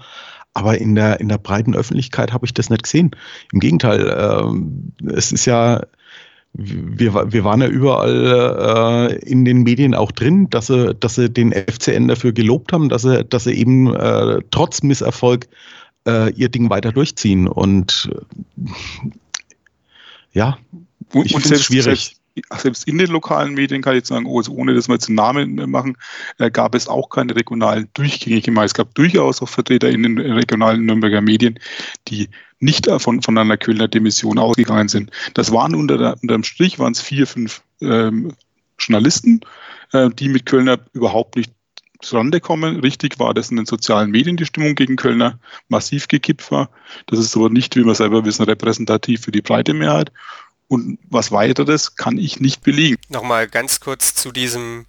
[0.55, 3.11] Aber in der, in der breiten Öffentlichkeit habe ich das nicht gesehen.
[3.53, 5.83] Im Gegenteil, äh, es ist ja,
[6.53, 11.29] wir, wir waren ja überall äh, in den Medien auch drin, dass sie, dass sie
[11.29, 15.47] den FCN dafür gelobt haben, dass sie, dass sie eben äh, trotz Misserfolg
[16.07, 17.47] äh, ihr Ding weiter durchziehen.
[17.47, 18.69] Und äh,
[20.33, 20.57] ja,
[21.13, 21.83] ich finde es schwierig.
[21.83, 22.18] Selbst,
[22.57, 25.15] selbst in den lokalen Medien kann ich sagen, oh, also ohne dass wir jetzt einen
[25.15, 25.97] Namen machen,
[26.37, 28.57] äh, gab es auch keine regionalen durchgängigen.
[28.57, 31.59] Es gab durchaus auch Vertreter in den regionalen Nürnberger Medien,
[32.07, 32.29] die
[32.59, 35.11] nicht von, von einer Kölner Dimension ausgegangen sind.
[35.33, 38.33] Das waren unter, dem Strich waren es vier, fünf ähm,
[38.77, 39.41] Journalisten,
[39.93, 41.51] äh, die mit Kölner überhaupt nicht
[42.01, 42.79] zurande kommen.
[42.79, 46.69] Richtig war, dass in den sozialen Medien die Stimmung gegen Kölner massiv gekippt war.
[47.07, 50.11] Das ist aber nicht, wie wir selber wissen, repräsentativ für die breite Mehrheit.
[50.69, 52.95] Und was weiteres kann ich nicht belegen.
[53.09, 54.85] Nochmal ganz kurz zu diesem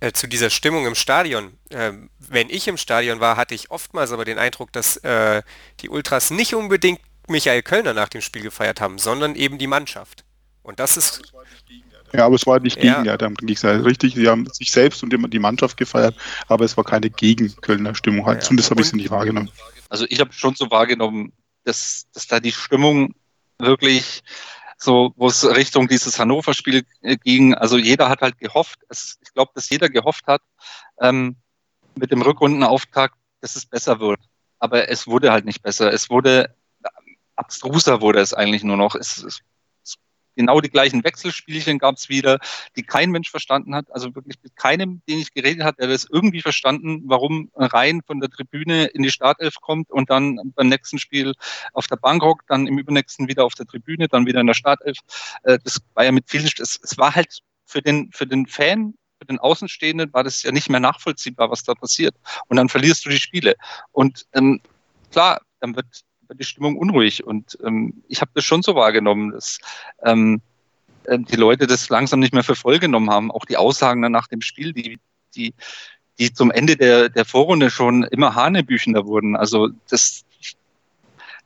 [0.00, 1.56] äh, zu dieser Stimmung im Stadion.
[1.70, 5.42] Äh, wenn ich im Stadion war, hatte ich oftmals aber den Eindruck, dass äh,
[5.80, 10.24] die Ultras nicht unbedingt Michael Kölner nach dem Spiel gefeiert haben, sondern eben die Mannschaft.
[10.62, 11.22] Und das ist.
[12.12, 14.14] Ja, aber es war nicht gegen, ja, dann ging es richtig.
[14.14, 16.14] Sie haben sich selbst und die Mannschaft gefeiert,
[16.48, 18.26] aber es war keine gegen-Kölner Stimmung.
[18.26, 18.42] Halt.
[18.42, 18.44] Ja.
[18.44, 19.50] Zumindest habe ich sie nicht wahrgenommen.
[19.88, 21.32] Also ich habe schon so wahrgenommen,
[21.64, 23.14] dass, dass da die Stimmung
[23.58, 24.22] wirklich
[24.76, 27.54] so wo es Richtung dieses Hannover-Spiel äh, ging.
[27.54, 30.42] Also jeder hat halt gehofft, es, ich glaube, dass jeder gehofft hat
[31.00, 31.36] ähm,
[31.94, 34.20] mit dem Rückrundenauftakt, dass es besser wird.
[34.58, 35.92] Aber es wurde halt nicht besser.
[35.92, 36.54] Es wurde
[37.36, 38.94] abstruser wurde es eigentlich nur noch.
[38.94, 39.40] Es, es
[40.34, 42.38] genau die gleichen Wechselspielchen gab es wieder,
[42.76, 43.86] die kein Mensch verstanden hat.
[43.90, 48.20] Also wirklich mit keinem, den ich geredet habe, der das irgendwie verstanden, warum rein von
[48.20, 51.34] der Tribüne in die Startelf kommt und dann beim nächsten Spiel
[51.72, 54.54] auf der Bank hockt, dann im übernächsten wieder auf der Tribüne, dann wieder in der
[54.54, 54.98] Startelf.
[55.42, 59.26] Äh, das war ja mit vielen, es war halt für den, für den Fan für
[59.26, 62.14] den Außenstehenden war das ja nicht mehr nachvollziehbar, was da passiert.
[62.48, 63.54] Und dann verlierst du die Spiele.
[63.92, 64.60] Und ähm,
[65.10, 65.86] klar, dann wird
[66.32, 67.24] die Stimmung unruhig.
[67.24, 69.58] Und ähm, ich habe das schon so wahrgenommen, dass
[70.04, 70.40] ähm,
[71.04, 73.30] äh, die Leute das langsam nicht mehr für voll genommen haben.
[73.30, 74.98] Auch die Aussagen dann nach dem Spiel, die,
[75.34, 75.54] die,
[76.18, 79.36] die zum Ende der, der Vorrunde schon immer hanebüchender wurden.
[79.36, 80.24] Also das,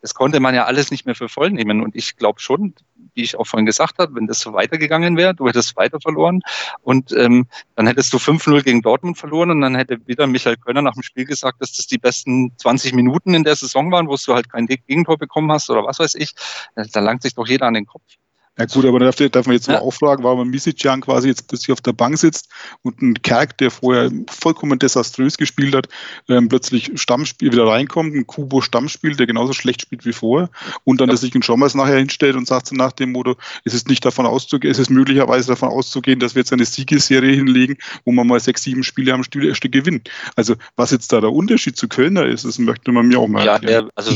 [0.00, 1.82] das konnte man ja alles nicht mehr für voll nehmen.
[1.82, 2.74] Und ich glaube schon,
[3.14, 6.40] wie ich auch vorhin gesagt habe, wenn das so weitergegangen wäre, du hättest weiter verloren
[6.82, 10.82] und ähm, dann hättest du 5-0 gegen Dortmund verloren und dann hätte wieder Michael Kölner
[10.82, 14.16] nach dem Spiel gesagt, dass das die besten 20 Minuten in der Saison waren, wo
[14.16, 16.34] du halt kein Gegentor bekommen hast oder was weiß ich.
[16.74, 18.04] Da langt sich doch jeder an den Kopf.
[18.58, 19.74] Ja gut, aber darf, darf man jetzt ja.
[19.74, 22.50] mal auffragen, warum Misicjan quasi jetzt plötzlich auf der Bank sitzt
[22.82, 25.88] und ein Kerk, der vorher vollkommen desaströs gespielt hat,
[26.28, 30.50] ähm, plötzlich Stammspiel wieder reinkommt, ein Kubo Stammspiel, der genauso schlecht spielt wie vorher
[30.82, 31.12] und dann, ja.
[31.12, 34.04] dass sich ein Schommers nachher hinstellt und sagt so nach dem Motto, es ist nicht
[34.04, 38.26] davon auszugehen, es ist möglicherweise davon auszugehen, dass wir jetzt eine Siegesserie hinlegen, wo man
[38.26, 40.02] mal sechs, sieben Spiele am Stück gewinnen.
[40.34, 43.44] Also was jetzt da der Unterschied zu Kölner ist, das möchte man mir auch mal
[43.44, 44.12] Ja, der, also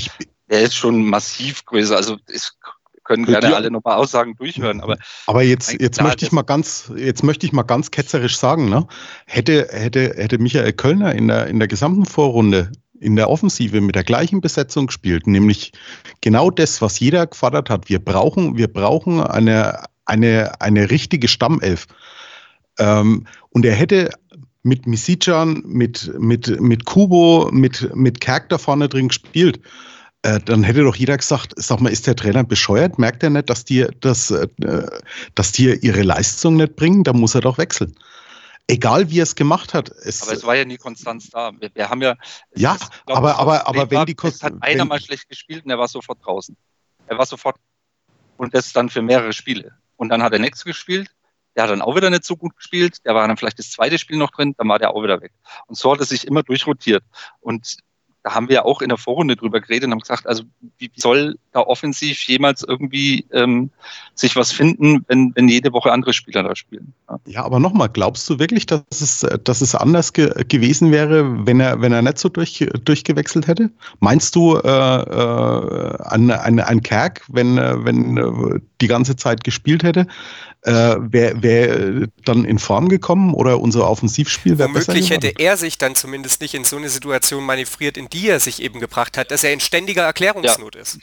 [0.51, 1.97] der ist schon massiv größer.
[1.97, 2.59] Also ist
[3.05, 3.57] können gerne ja.
[3.57, 4.81] alle nochmal Aussagen durchhören.
[4.81, 4.97] Aber,
[5.27, 8.87] aber jetzt, jetzt möchte ich mal ganz, jetzt möchte ich mal ganz ketzerisch sagen, ne?
[9.27, 12.70] Hätte, hätte, hätte Michael Kölner in der, in der gesamten Vorrunde
[13.03, 15.73] in der Offensive mit der gleichen Besetzung gespielt, nämlich
[16.20, 17.89] genau das, was jeder gefordert hat.
[17.89, 21.87] Wir brauchen, wir brauchen eine, eine, eine richtige Stammelf.
[22.79, 24.11] Ähm, und er hätte
[24.62, 29.61] mit Misicjan, mit, mit, mit Kubo, mit, mit Kerk da vorne drin gespielt.
[30.23, 32.99] Äh, dann hätte doch jeder gesagt, sag mal, ist der Trainer bescheuert?
[32.99, 34.47] Merkt er nicht, dass die, dass, äh,
[35.35, 37.03] dass die ihre Leistung nicht bringen?
[37.03, 37.97] Da muss er doch wechseln.
[38.69, 39.90] egal wie er es gemacht hat.
[39.90, 41.53] Es, aber es war ja nie Konstanz da.
[41.59, 42.16] Wir, wir haben ja.
[42.55, 44.57] Ja, ist, glaub, aber, aber, aber wenn die Konstanz.
[44.57, 46.57] hat einer mal schlecht gespielt und er war sofort draußen.
[47.07, 47.57] Er war sofort.
[48.36, 49.73] Und das dann für mehrere Spiele.
[49.97, 51.11] Und dann hat er nichts gespielt.
[51.55, 53.05] Der hat dann auch wieder nicht so gut gespielt.
[53.05, 54.55] Der war dann vielleicht das zweite Spiel noch drin.
[54.57, 55.32] Dann war der auch wieder weg.
[55.66, 57.05] Und so hat er sich immer durchrotiert.
[57.40, 57.77] Und
[58.23, 60.44] da haben wir auch in der Vorrunde drüber geredet und haben gesagt, also
[60.78, 63.70] wie soll da offensiv jemals irgendwie ähm,
[64.15, 66.93] sich was finden, wenn, wenn jede Woche andere Spieler da spielen?
[67.09, 71.47] Ja, ja aber nochmal, glaubst du wirklich, dass es, dass es anders ge gewesen wäre,
[71.47, 73.70] wenn er, wenn er nicht so durch, durchgewechselt hätte?
[73.99, 79.82] Meinst du äh, äh, an, an, an Kerk, wenn, wenn äh, die ganze Zeit gespielt
[79.82, 80.07] hätte,
[80.62, 85.56] äh, wäre wär dann in Form gekommen oder unser Offensivspiel wäre besser Womöglich hätte er
[85.56, 89.18] sich dann zumindest nicht in so eine Situation manövriert, in die er sich eben gebracht
[89.18, 90.80] hat, dass er in ständiger Erklärungsnot ja.
[90.82, 90.98] ist.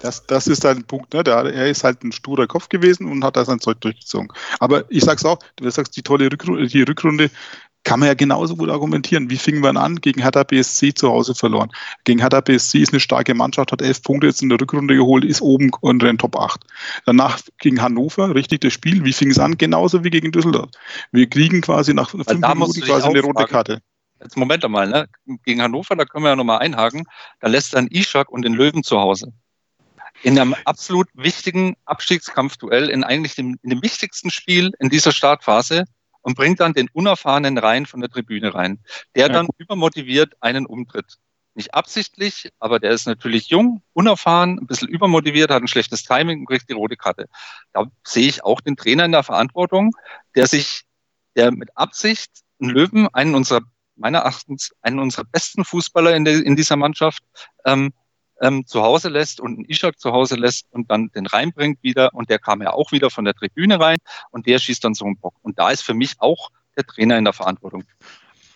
[0.00, 1.24] Das, das ist ein Punkt, ne?
[1.24, 4.28] Der, er ist halt ein sturer Kopf gewesen und hat da sein Zeug durchgezogen.
[4.60, 7.30] Aber ich sag's auch, du sagst, die tolle Rückrunde, die Rückrunde
[7.86, 9.30] kann man ja genauso gut argumentieren.
[9.30, 9.96] Wie fingen wir an?
[10.00, 11.70] Gegen Hertha BSC zu Hause verloren.
[12.02, 15.24] Gegen Hertha BSC ist eine starke Mannschaft, hat elf Punkte jetzt in der Rückrunde geholt,
[15.24, 16.60] ist oben unter den Top 8.
[17.06, 19.04] Danach gegen Hannover, richtig das Spiel.
[19.04, 19.56] Wie fing es an?
[19.56, 20.70] Genauso wie gegen Düsseldorf.
[21.12, 23.80] Wir kriegen quasi nach fünf Minuten quasi eine rote Karte.
[24.20, 25.06] Jetzt Moment einmal, ne?
[25.44, 27.04] Gegen Hannover, da können wir ja nochmal einhaken.
[27.38, 29.32] Da lässt dann Ishak und den Löwen zu Hause.
[30.24, 35.84] In einem absolut wichtigen Abstiegskampfduell, in eigentlich dem, in dem wichtigsten Spiel in dieser Startphase,
[36.26, 38.80] und bringt dann den unerfahrenen Reihen von der Tribüne rein,
[39.14, 41.18] der dann übermotiviert einen umtritt.
[41.54, 46.40] Nicht absichtlich, aber der ist natürlich jung, unerfahren, ein bisschen übermotiviert, hat ein schlechtes Timing
[46.40, 47.28] und kriegt die rote Karte.
[47.72, 49.92] Da sehe ich auch den Trainer in der Verantwortung,
[50.34, 50.82] der sich,
[51.36, 53.60] der mit Absicht einen Löwen, einen unserer,
[53.94, 57.22] meiner Erachtens, einen unserer besten Fußballer in, der, in dieser Mannschaft,
[57.64, 57.92] ähm,
[58.40, 62.12] ähm, zu Hause lässt und einen Ishak zu Hause lässt und dann den reinbringt wieder
[62.14, 63.98] und der kam ja auch wieder von der Tribüne rein
[64.30, 65.34] und der schießt dann so einen Bock.
[65.42, 67.84] Und da ist für mich auch der Trainer in der Verantwortung.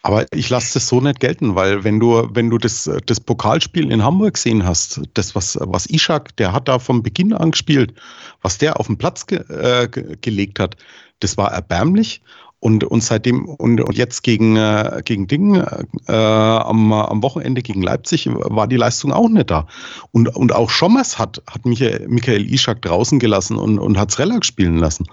[0.03, 3.93] Aber ich lasse das so nicht gelten, weil wenn du, wenn du das, das Pokalspiel
[3.93, 7.93] in Hamburg gesehen hast, das, was, was Ishak, der hat da von Beginn an gespielt,
[8.41, 10.77] was der auf den Platz ge, äh, gelegt hat,
[11.21, 12.23] das war erbärmlich.
[12.61, 17.81] Und, und seitdem und, und jetzt gegen, äh, gegen Ding äh, am, am Wochenende gegen
[17.81, 19.67] Leipzig war die Leistung auch nicht da.
[20.13, 24.45] Und, und auch Schommers hat, hat Michael, Michael Ishak draußen gelassen und, und hat Relak
[24.45, 25.07] spielen lassen.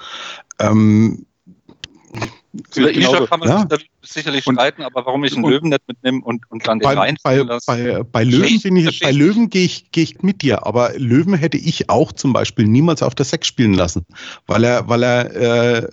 [0.60, 1.26] Ähm,
[2.76, 3.68] über Ishak kann man ja.
[3.69, 6.88] sich sicherlich streiten, aber warum ich einen und, Löwen nicht mitnehme und, und dann den
[6.88, 10.41] bei, rein bei, bei, bei Löwen bin ich, bei Löwen gehe ich, geh ich mit
[10.41, 14.06] dir, aber Löwen hätte ich auch zum Beispiel niemals auf der Sechs spielen lassen,
[14.48, 15.90] weil er, weil er äh,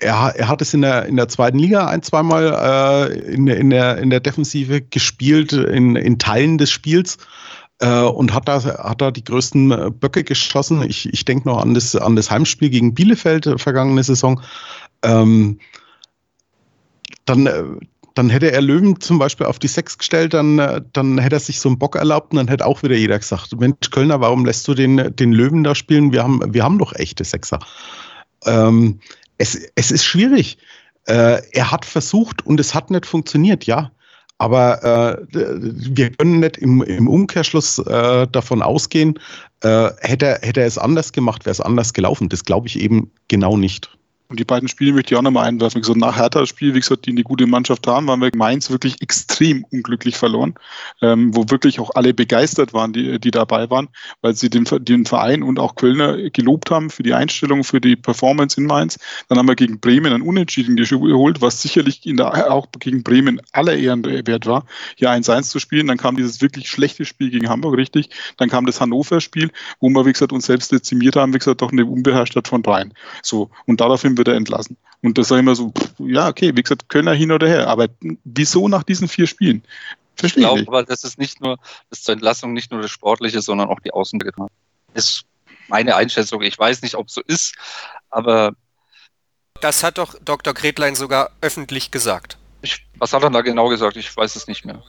[0.00, 3.70] er, er hat es in der, in der zweiten Liga ein, zweimal äh, in, in,
[3.70, 7.18] der, in der Defensive gespielt, in, in Teilen des Spiels
[7.80, 10.82] äh, und hat da, hat da die größten Böcke geschossen.
[10.82, 14.40] Ich, ich denke noch an das, an das Heimspiel gegen Bielefeld äh, vergangene Saison.
[15.02, 15.58] Ähm,
[17.24, 17.62] dann, äh,
[18.14, 21.40] dann hätte er Löwen zum Beispiel auf die Sechs gestellt, dann, äh, dann hätte er
[21.40, 24.44] sich so einen Bock erlaubt und dann hätte auch wieder jeder gesagt, Mensch, Kölner, warum
[24.44, 26.12] lässt du den, den Löwen da spielen?
[26.12, 27.60] Wir haben, wir haben doch echte Sechser.
[28.46, 29.00] Ähm,
[29.40, 30.58] es, es ist schwierig.
[31.06, 33.90] Äh, er hat versucht und es hat nicht funktioniert, ja.
[34.38, 39.18] Aber äh, wir können nicht im, im Umkehrschluss äh, davon ausgehen,
[39.62, 42.28] äh, hätte, hätte er es anders gemacht, wäre es anders gelaufen.
[42.28, 43.90] Das glaube ich eben genau nicht.
[44.30, 45.78] Und die beiden Spiele möchte ich auch nochmal einwerfen.
[45.78, 48.70] Wie gesagt, nach Hertha Spiel, wie gesagt, die eine gute Mannschaft haben, waren wir Mainz
[48.70, 50.54] wirklich extrem unglücklich verloren,
[51.02, 53.88] ähm, wo wirklich auch alle begeistert waren, die, die dabei waren,
[54.22, 57.96] weil sie den, den Verein und auch Kölner gelobt haben für die Einstellung, für die
[57.96, 59.00] Performance in Mainz.
[59.28, 63.40] Dann haben wir gegen Bremen einen Unentschieden geholt, was sicherlich in der, auch gegen Bremen
[63.50, 65.88] aller Ehren wert war, hier 1-1 zu spielen.
[65.88, 68.10] Dann kam dieses wirklich schlechte Spiel gegen Hamburg, richtig.
[68.36, 69.50] Dann kam das Hannover-Spiel,
[69.80, 72.94] wo wir, wie gesagt, uns selbst dezimiert haben, wie gesagt, doch eine unbeherrscht von Bayern.
[73.22, 73.50] So.
[73.66, 74.76] Und daraufhin wird er entlassen.
[75.02, 77.68] Und das sage ich immer so, pff, ja, okay, wie gesagt, Kölner hin oder her.
[77.68, 77.88] Aber
[78.24, 79.62] wieso nach diesen vier Spielen?
[80.16, 81.56] Verstehe ich glaube, aber das ist nicht nur,
[81.88, 84.48] das zur Entlassung nicht nur das Sportliche, sondern auch die Außenwirkung.
[84.92, 85.24] Ist
[85.68, 86.42] meine Einschätzung.
[86.42, 87.54] Ich weiß nicht, ob es so ist,
[88.10, 88.54] aber.
[89.62, 90.52] Das hat doch Dr.
[90.52, 92.36] Gretlein sogar öffentlich gesagt.
[92.62, 93.96] Ich, was hat er da genau gesagt?
[93.96, 94.82] Ich weiß es nicht mehr.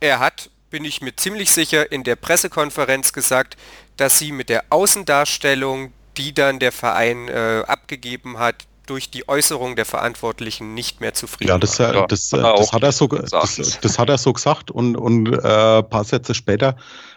[0.00, 3.56] Er hat, bin ich mir ziemlich sicher, in der Pressekonferenz gesagt,
[3.96, 9.76] dass sie mit der Außendarstellung die dann der Verein äh, abgegeben hat, durch die Äußerung
[9.76, 12.06] der Verantwortlichen nicht mehr zufrieden ja, das, war.
[12.06, 15.32] Das, ja, das, das, hat er so, das, das, hat er so gesagt und, und
[15.32, 16.76] äh, paar Sätze später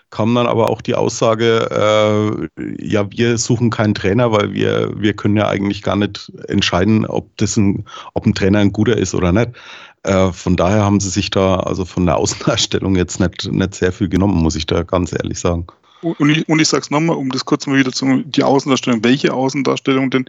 [0.09, 5.13] kam dann aber auch die Aussage, äh, ja, wir suchen keinen Trainer, weil wir, wir
[5.13, 7.85] können ja eigentlich gar nicht entscheiden, ob, das ein,
[8.15, 9.51] ob ein Trainer ein guter ist oder nicht.
[10.03, 13.91] Äh, von daher haben sie sich da also von der Außendarstellung jetzt nicht, nicht sehr
[13.91, 15.67] viel genommen, muss ich da ganz ehrlich sagen.
[16.01, 19.03] Und ich, und ich sage es nochmal, um das kurz mal wieder zu die Außendarstellung.
[19.03, 20.25] Welche Außendarstellung denn?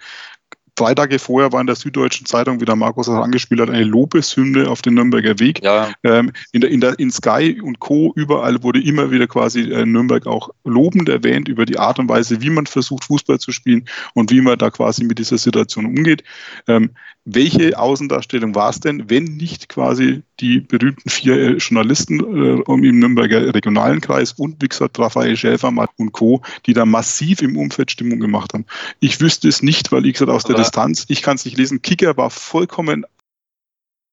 [0.80, 3.84] drei Tage vorher war in der Süddeutschen Zeitung, wie der Markus auch angespielt hat, eine
[3.84, 5.62] Lobeshymne auf den Nürnberger Weg.
[5.62, 5.92] Ja.
[6.04, 8.12] Ähm, in, der, in, der, in Sky und Co.
[8.16, 12.40] überall wurde immer wieder quasi äh, Nürnberg auch lobend erwähnt über die Art und Weise,
[12.40, 13.84] wie man versucht, Fußball zu spielen
[14.14, 16.24] und wie man da quasi mit dieser Situation umgeht.
[16.66, 16.90] Ähm,
[17.34, 22.98] welche Außendarstellung war es denn, wenn nicht quasi die berühmten vier äh, Journalisten äh, im
[22.98, 27.90] Nürnberger regionalen Kreis und wie gesagt Raphael Schäfer und Co., die da massiv im Umfeld
[27.90, 28.66] Stimmung gemacht haben.
[29.00, 31.82] Ich wüsste es nicht, weil ich gesagt aus der Distanz, ich kann es nicht lesen.
[31.82, 33.04] Kicker war vollkommen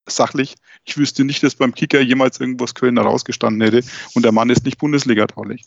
[0.05, 0.55] sachlich.
[0.85, 4.65] Ich wüsste nicht, dass beim Kicker jemals irgendwas Köln herausgestanden hätte und der Mann ist
[4.65, 5.65] nicht Bundesliga-taulich.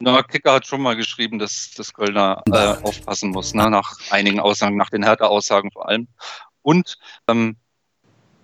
[0.00, 4.40] Na, Kicker hat schon mal geschrieben, dass das Kölner äh, aufpassen muss, ne, nach einigen
[4.40, 6.08] Aussagen, nach den Härte-Aussagen vor allem.
[6.64, 6.96] Und
[7.28, 7.56] ähm,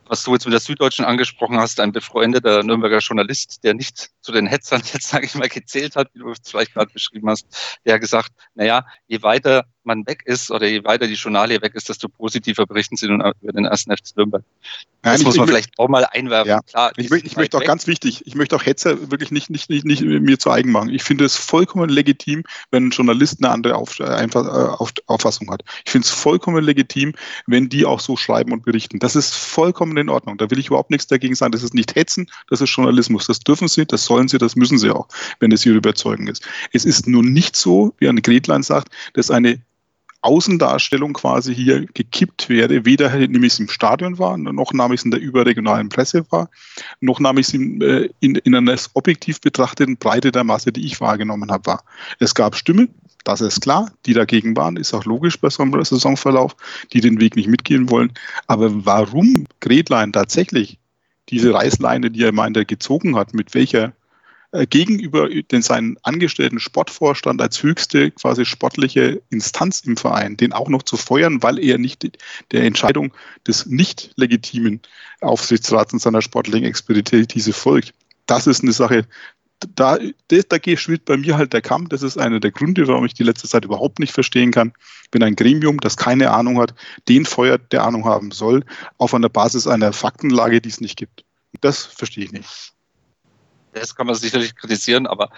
[0.05, 4.32] was du jetzt mit der Süddeutschen angesprochen hast, ein befreundeter Nürnberger Journalist, der nicht zu
[4.32, 7.78] den Hetzern jetzt, sage ich mal, gezählt hat, wie du es vielleicht gerade beschrieben hast,
[7.84, 11.74] der hat gesagt, naja, je weiter man weg ist oder je weiter die Journalie weg
[11.74, 14.44] ist, desto positiver berichten sie nun über den ersten FC Nürnberg.
[15.02, 16.51] Das Nein, muss ich, man ich, vielleicht auch mal einwerfen.
[16.51, 16.61] Ja.
[16.61, 17.69] Klar, ich, möchte, ich möchte auch weg.
[17.69, 20.90] ganz wichtig, ich möchte auch Hetzer wirklich nicht, nicht, nicht, nicht mir zu eigen machen.
[20.90, 24.47] Ich finde es vollkommen legitim, wenn ein Journalist eine andere auf, einfach,
[24.78, 25.62] auf, Auffassung hat.
[25.85, 27.15] Ich finde es vollkommen legitim,
[27.47, 28.98] wenn die auch so schreiben und berichten.
[28.98, 30.36] Das ist vollkommen in Ordnung.
[30.36, 31.52] Da will ich überhaupt nichts dagegen sagen.
[31.52, 33.27] Das ist nicht Hetzen, das ist Journalismus.
[33.27, 35.09] Das dürfen sie, das sollen sie, das müssen sie auch,
[35.39, 36.47] wenn es ihre Überzeugung ist.
[36.73, 39.62] Es ist nur nicht so, wie Anne Gretlein sagt, dass eine
[40.22, 45.01] Außendarstellung quasi hier gekippt werde, weder nahm ich es im Stadion war, noch nahm ich
[45.01, 46.51] es in der überregionalen Presse war,
[47.01, 50.84] noch nahm ich es in, äh, in, in einer objektiv betrachteten Breite der Masse, die
[50.84, 51.84] ich wahrgenommen habe, war.
[52.18, 52.94] Es gab Stimmen,
[53.24, 56.56] das ist klar, die dagegen waren, ist auch logisch bei so einem Saisonverlauf,
[56.92, 58.12] die den Weg nicht mitgehen wollen.
[58.47, 60.78] Aber warum Gretlein tatsächlich
[61.28, 63.92] diese Reißleine, die er meinte, gezogen hat, mit welcher
[64.52, 70.82] gegenüber den seinen angestellten Sportvorstand als höchste quasi sportliche Instanz im Verein, den auch noch
[70.82, 72.18] zu feuern, weil er nicht
[72.51, 73.14] der Entscheidung
[73.47, 74.81] des nicht legitimen
[75.20, 77.94] Aufsichtsrats und seiner sportlichen Expertise folgt.
[78.27, 79.06] Das ist eine Sache,
[79.77, 79.98] da,
[80.28, 81.89] da schwillt bei mir halt der Kamm.
[81.89, 84.72] Das ist einer der Gründe, warum ich die letzte Zeit überhaupt nicht verstehen kann,
[85.12, 86.74] wenn ein Gremium, das keine Ahnung hat,
[87.09, 88.64] den feuert, der Ahnung haben soll,
[88.98, 91.24] auf einer Basis einer Faktenlage, die es nicht gibt.
[91.60, 92.72] Das verstehe ich nicht
[93.72, 95.30] das kann man sicherlich kritisieren, aber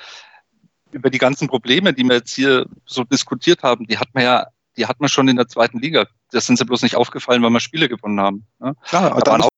[0.92, 4.46] über die ganzen Probleme, die wir jetzt hier so diskutiert haben, die hat man ja,
[4.76, 6.06] die hat man schon in der zweiten Liga.
[6.30, 8.46] Das sind sie bloß nicht aufgefallen, weil wir Spiele gewonnen haben.
[8.58, 8.74] Ne?
[8.84, 9.48] Klar, da, da, auch,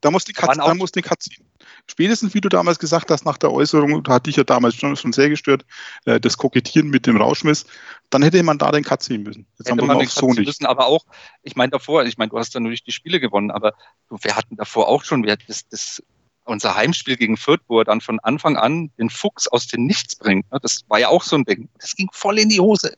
[0.00, 1.46] da, muss die Katze, da muss die Katze ziehen.
[1.90, 4.96] Spätestens, wie du damals gesagt hast, nach der Äußerung, da hatte ich ja damals schon,
[4.96, 5.64] schon sehr gestört,
[6.04, 7.64] äh, das Kokettieren mit dem Rauschmiss,
[8.10, 9.46] dann hätte man da den Cut ziehen müssen.
[9.58, 10.46] Jetzt hätte haben wir man den so nicht.
[10.46, 11.04] Müssen, aber auch,
[11.42, 13.72] ich meine davor, ich meine, du hast dann natürlich die Spiele gewonnen, aber
[14.08, 16.02] du, wir hatten davor auch schon, wir das, das
[16.48, 20.16] unser Heimspiel gegen Fürth, wo er dann von Anfang an den Fuchs aus dem Nichts
[20.16, 20.50] bringt.
[20.50, 20.58] Ne?
[20.60, 21.68] Das war ja auch so ein Ding.
[21.78, 22.94] Das ging voll in die Hose.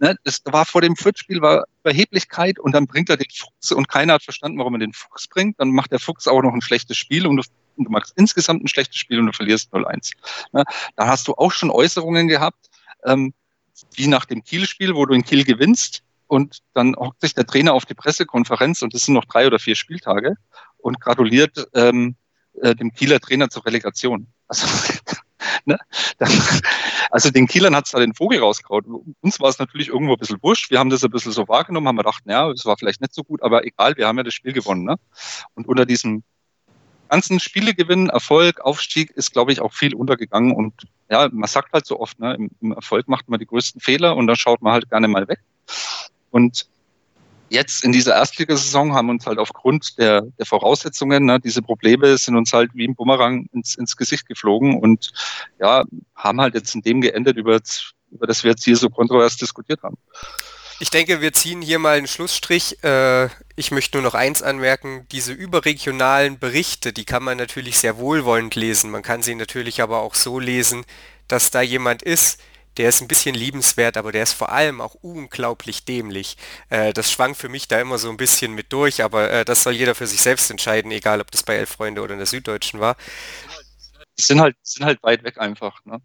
[0.00, 0.16] Ne?
[0.24, 4.14] Das war vor dem Fürth-Spiel war Überheblichkeit und dann bringt er den Fuchs und keiner
[4.14, 5.58] hat verstanden, warum er den Fuchs bringt.
[5.58, 7.42] Dann macht der Fuchs auch noch ein schlechtes Spiel und du,
[7.82, 10.12] du machst insgesamt ein schlechtes Spiel und du verlierst 0-1.
[10.52, 10.64] Ne?
[10.96, 12.68] Dann hast du auch schon Äußerungen gehabt,
[13.04, 13.32] ähm,
[13.94, 17.72] wie nach dem Kiel-Spiel, wo du in Kiel gewinnst und dann hockt sich der Trainer
[17.72, 20.34] auf die Pressekonferenz und es sind noch drei oder vier Spieltage
[20.78, 22.16] und gratuliert ähm,
[22.62, 24.26] äh, dem Kieler Trainer zur Relegation.
[24.46, 24.66] Also,
[25.64, 25.78] ne?
[27.10, 29.14] also den Kielern hat es da den Vogel rausgehauen.
[29.20, 30.70] Uns war es natürlich irgendwo ein bisschen wurscht.
[30.70, 33.22] Wir haben das ein bisschen so wahrgenommen, haben gedacht, naja, es war vielleicht nicht so
[33.24, 34.84] gut, aber egal, wir haben ja das Spiel gewonnen.
[34.84, 34.96] Ne?
[35.54, 36.22] Und unter diesem
[37.08, 40.52] ganzen Spielegewinn, Erfolg, Aufstieg ist, glaube ich, auch viel untergegangen.
[40.52, 40.74] Und
[41.10, 44.16] ja, man sagt halt so oft, ne, im, im Erfolg macht man die größten Fehler
[44.16, 45.40] und dann schaut man halt gerne mal weg.
[46.30, 46.68] Und
[47.50, 52.36] jetzt in dieser Erstligasaison haben uns halt aufgrund der, der Voraussetzungen, ne, diese Probleme sind
[52.36, 55.12] uns halt wie ein Bumerang ins, ins Gesicht geflogen und
[55.60, 55.84] ja,
[56.14, 57.60] haben halt jetzt in dem geendet, über,
[58.10, 59.96] über das wir jetzt hier so kontrovers diskutiert haben.
[60.80, 62.84] Ich denke, wir ziehen hier mal einen Schlussstrich.
[62.84, 65.06] Äh, ich möchte nur noch eins anmerken.
[65.10, 68.92] Diese überregionalen Berichte, die kann man natürlich sehr wohlwollend lesen.
[68.92, 70.84] Man kann sie natürlich aber auch so lesen,
[71.26, 72.40] dass da jemand ist,
[72.78, 76.36] der ist ein bisschen liebenswert, aber der ist vor allem auch unglaublich dämlich.
[76.70, 79.64] Äh, das schwang für mich da immer so ein bisschen mit durch, aber äh, das
[79.64, 82.26] soll jeder für sich selbst entscheiden, egal ob das bei Elf Freunde oder in der
[82.26, 82.96] Süddeutschen war.
[84.18, 85.84] Die sind halt, sind halt weit weg einfach.
[85.84, 85.98] Ne?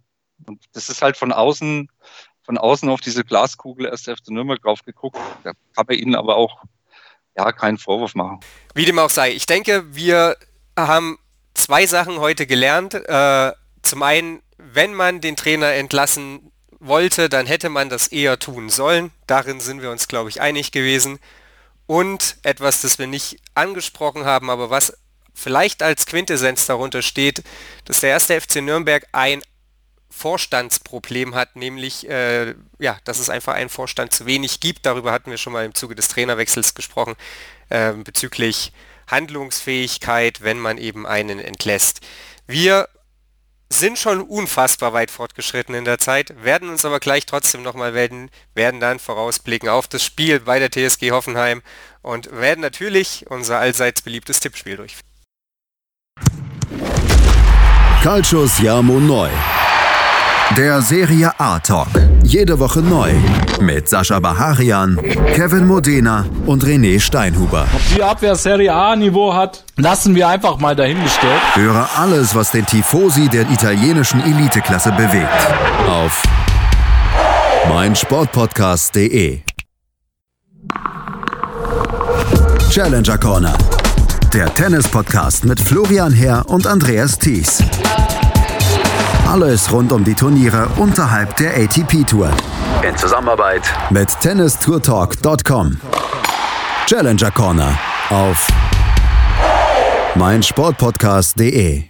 [0.46, 1.90] Und das ist halt von außen,
[2.44, 5.18] von außen auf diese Glaskugel erst FC Nürnberg drauf geguckt.
[5.44, 6.64] Da kann man ihnen aber auch
[7.38, 8.40] ja, keinen Vorwurf machen.
[8.74, 9.32] Wie dem auch sei.
[9.32, 10.38] Ich denke, wir
[10.78, 11.20] haben
[11.54, 12.96] zwei Sachen heute gelernt.
[12.96, 13.52] Äh,
[13.84, 16.53] zum einen, wenn man den Trainer entlassen
[16.88, 19.12] wollte, dann hätte man das eher tun sollen.
[19.28, 21.20] Darin sind wir uns, glaube ich, einig gewesen.
[21.86, 24.98] Und etwas, das wir nicht angesprochen haben, aber was
[25.34, 27.44] vielleicht als Quintessenz darunter steht,
[27.86, 29.42] dass der erste FC Nürnberg ein
[30.10, 34.86] Vorstandsproblem hat, nämlich äh, ja, dass es einfach einen Vorstand zu wenig gibt.
[34.86, 37.16] Darüber hatten wir schon mal im Zuge des Trainerwechsels gesprochen,
[37.70, 38.72] äh, bezüglich
[39.08, 42.02] Handlungsfähigkeit, wenn man eben einen entlässt.
[42.46, 42.88] Wir
[43.80, 48.30] sind schon unfassbar weit fortgeschritten in der Zeit, werden uns aber gleich trotzdem nochmal melden,
[48.56, 51.62] werden dann vorausblicken auf das Spiel bei der TSG Hoffenheim
[52.02, 55.08] und werden natürlich unser allseits beliebtes Tippspiel durchführen.
[58.02, 59.30] Calcius Jamo Neu.
[60.58, 61.88] Der Serie A Talk.
[62.24, 63.12] Jede Woche neu.
[63.60, 65.00] Mit Sascha Baharian,
[65.34, 67.66] Kevin Modena und René Steinhuber.
[67.74, 71.42] Ob die Abwehr Serie A Niveau hat, lassen wir einfach mal dahingestellt.
[71.56, 75.28] Höre alles, was den Tifosi der italienischen Eliteklasse bewegt.
[75.90, 76.22] Auf
[77.70, 79.40] meinsportpodcast.de.
[82.70, 83.58] Challenger Corner.
[84.34, 87.64] Der Tennis-Podcast mit Florian Herr und Andreas Thies.
[89.34, 92.30] Alles rund um die Turniere unterhalb der ATP Tour.
[92.88, 95.82] In Zusammenarbeit mit tennistourtalk.com.
[96.86, 97.80] Challenger Corner
[98.12, 98.48] auf
[100.14, 101.86] meinsportpodcast.de.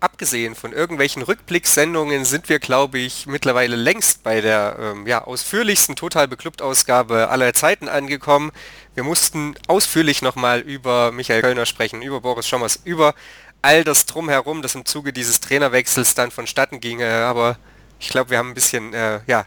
[0.00, 5.96] Abgesehen von irgendwelchen Rückblickssendungen sind wir, glaube ich, mittlerweile längst bei der ähm, ja, ausführlichsten
[5.96, 8.52] Total Beklubbt Ausgabe aller Zeiten angekommen.
[8.94, 13.14] Wir mussten ausführlich nochmal über Michael Kölner sprechen, über Boris Schommers, über
[13.62, 17.24] all das drumherum, das im Zuge dieses Trainerwechsels dann vonstatten ginge.
[17.24, 17.56] Aber
[17.98, 19.46] ich glaube, wir haben ein bisschen äh, ja,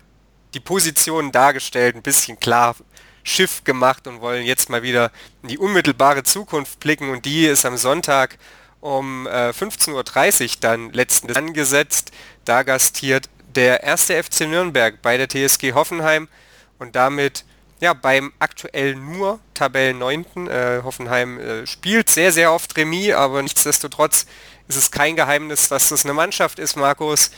[0.53, 2.75] die Positionen dargestellt, ein bisschen klar
[3.23, 5.11] Schiff gemacht und wollen jetzt mal wieder
[5.41, 7.09] in die unmittelbare Zukunft blicken.
[7.09, 8.37] Und die ist am Sonntag
[8.79, 12.11] um äh, 15.30 Uhr dann letztens angesetzt.
[12.45, 16.27] Da gastiert der erste FC Nürnberg bei der TSG Hoffenheim
[16.77, 17.45] und damit
[17.79, 20.47] ja, beim aktuell nur Tabellen 9.
[20.47, 24.25] Äh, Hoffenheim äh, spielt sehr, sehr oft Remis, aber nichtsdestotrotz
[24.67, 27.31] ist es kein Geheimnis, dass das eine Mannschaft ist, Markus,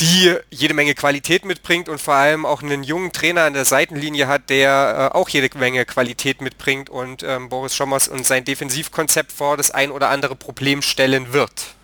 [0.00, 4.26] die jede Menge Qualität mitbringt und vor allem auch einen jungen Trainer an der Seitenlinie
[4.26, 9.30] hat, der äh, auch jede Menge Qualität mitbringt und ähm, Boris Schommers und sein Defensivkonzept
[9.30, 11.74] vor das ein oder andere Problem stellen wird.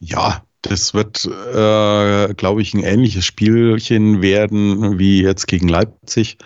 [0.00, 6.38] Ja, das wird, äh, glaube ich, ein ähnliches Spielchen werden wie jetzt gegen Leipzig.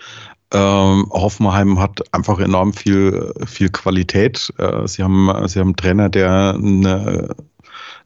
[0.51, 4.51] Ähm, Hoffenheim hat einfach enorm viel, viel Qualität.
[4.57, 7.35] Äh, sie, haben, sie haben einen Trainer, der eine,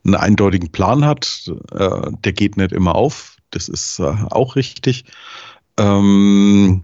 [0.04, 1.50] einen eindeutigen Plan hat.
[1.72, 3.38] Äh, der geht nicht immer auf.
[3.52, 5.06] Das ist äh, auch richtig.
[5.78, 6.84] Ähm,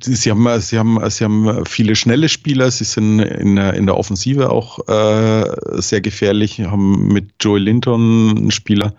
[0.00, 3.96] Sie haben, sie, haben, sie haben viele schnelle Spieler, sie sind in der, in der
[3.96, 8.94] Offensive auch äh, sehr gefährlich, haben mit Joey Linton einen Spieler,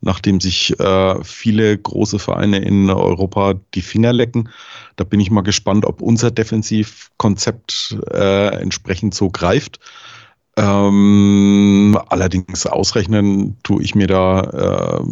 [0.00, 4.48] nachdem sich äh, viele große Vereine in Europa die Finger lecken.
[4.96, 9.80] Da bin ich mal gespannt, ob unser Defensivkonzept äh, entsprechend so greift.
[10.56, 15.04] Ähm, allerdings ausrechnen tue ich mir da äh,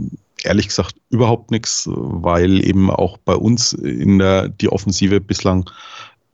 [0.44, 5.69] ehrlich gesagt überhaupt nichts, weil eben auch bei uns in der die Offensive bislang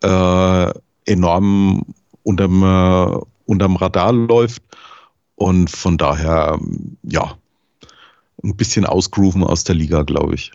[0.03, 0.73] äh,
[1.07, 1.85] enorm
[2.23, 4.63] unterm, äh, unterm Radar läuft.
[5.37, 6.59] Und von daher,
[7.03, 7.37] ja,
[8.43, 10.53] ein bisschen ausgrooven aus der Liga, glaube ich.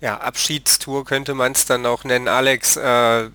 [0.00, 2.28] Ja, Abschiedstour könnte man es dann auch nennen.
[2.28, 3.30] Alex, äh,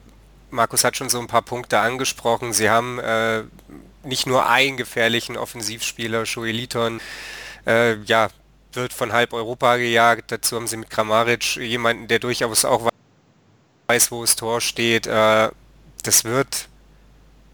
[0.51, 2.53] Markus hat schon so ein paar Punkte angesprochen.
[2.53, 3.43] Sie haben äh,
[4.03, 6.99] nicht nur einen gefährlichen Offensivspieler, Joeliton,
[7.65, 8.29] äh, ja,
[8.77, 10.31] wird von halb Europa gejagt.
[10.31, 12.89] Dazu haben sie mit Kramaric jemanden, der durchaus auch
[13.87, 15.07] weiß, wo das Tor steht.
[15.07, 15.49] Äh,
[16.03, 16.69] das wird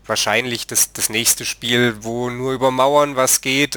[0.05, 3.75] wahrscheinlich das, das nächste Spiel, wo nur über Mauern was geht.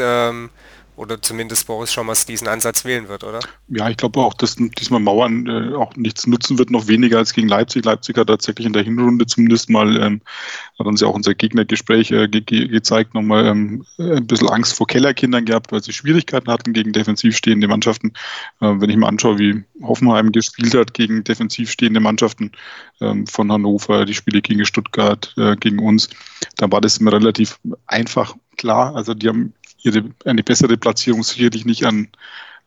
[0.96, 3.40] Oder zumindest Boris Schommers diesen Ansatz wählen wird, oder?
[3.68, 7.34] Ja, ich glaube auch, dass diesmal Mauern äh, auch nichts nutzen wird, noch weniger als
[7.34, 7.84] gegen Leipzig.
[7.84, 10.22] Leipzig hat tatsächlich in der Hinrunde zumindest mal, ähm,
[10.78, 14.74] hat uns ja auch unser Gegnergespräch äh, ge ge gezeigt, nochmal ähm, ein bisschen Angst
[14.74, 18.14] vor Kellerkindern gehabt, weil sie Schwierigkeiten hatten gegen defensiv stehende Mannschaften.
[18.62, 22.52] Äh, wenn ich mir anschaue, wie Hoffenheim gespielt hat gegen defensiv stehende Mannschaften
[23.02, 26.08] ähm, von Hannover, die Spiele gegen Stuttgart, äh, gegen uns,
[26.56, 28.96] dann war das immer relativ einfach klar.
[28.96, 29.52] Also die haben
[29.86, 32.08] ihre, eine bessere Platzierung sicherlich nicht an,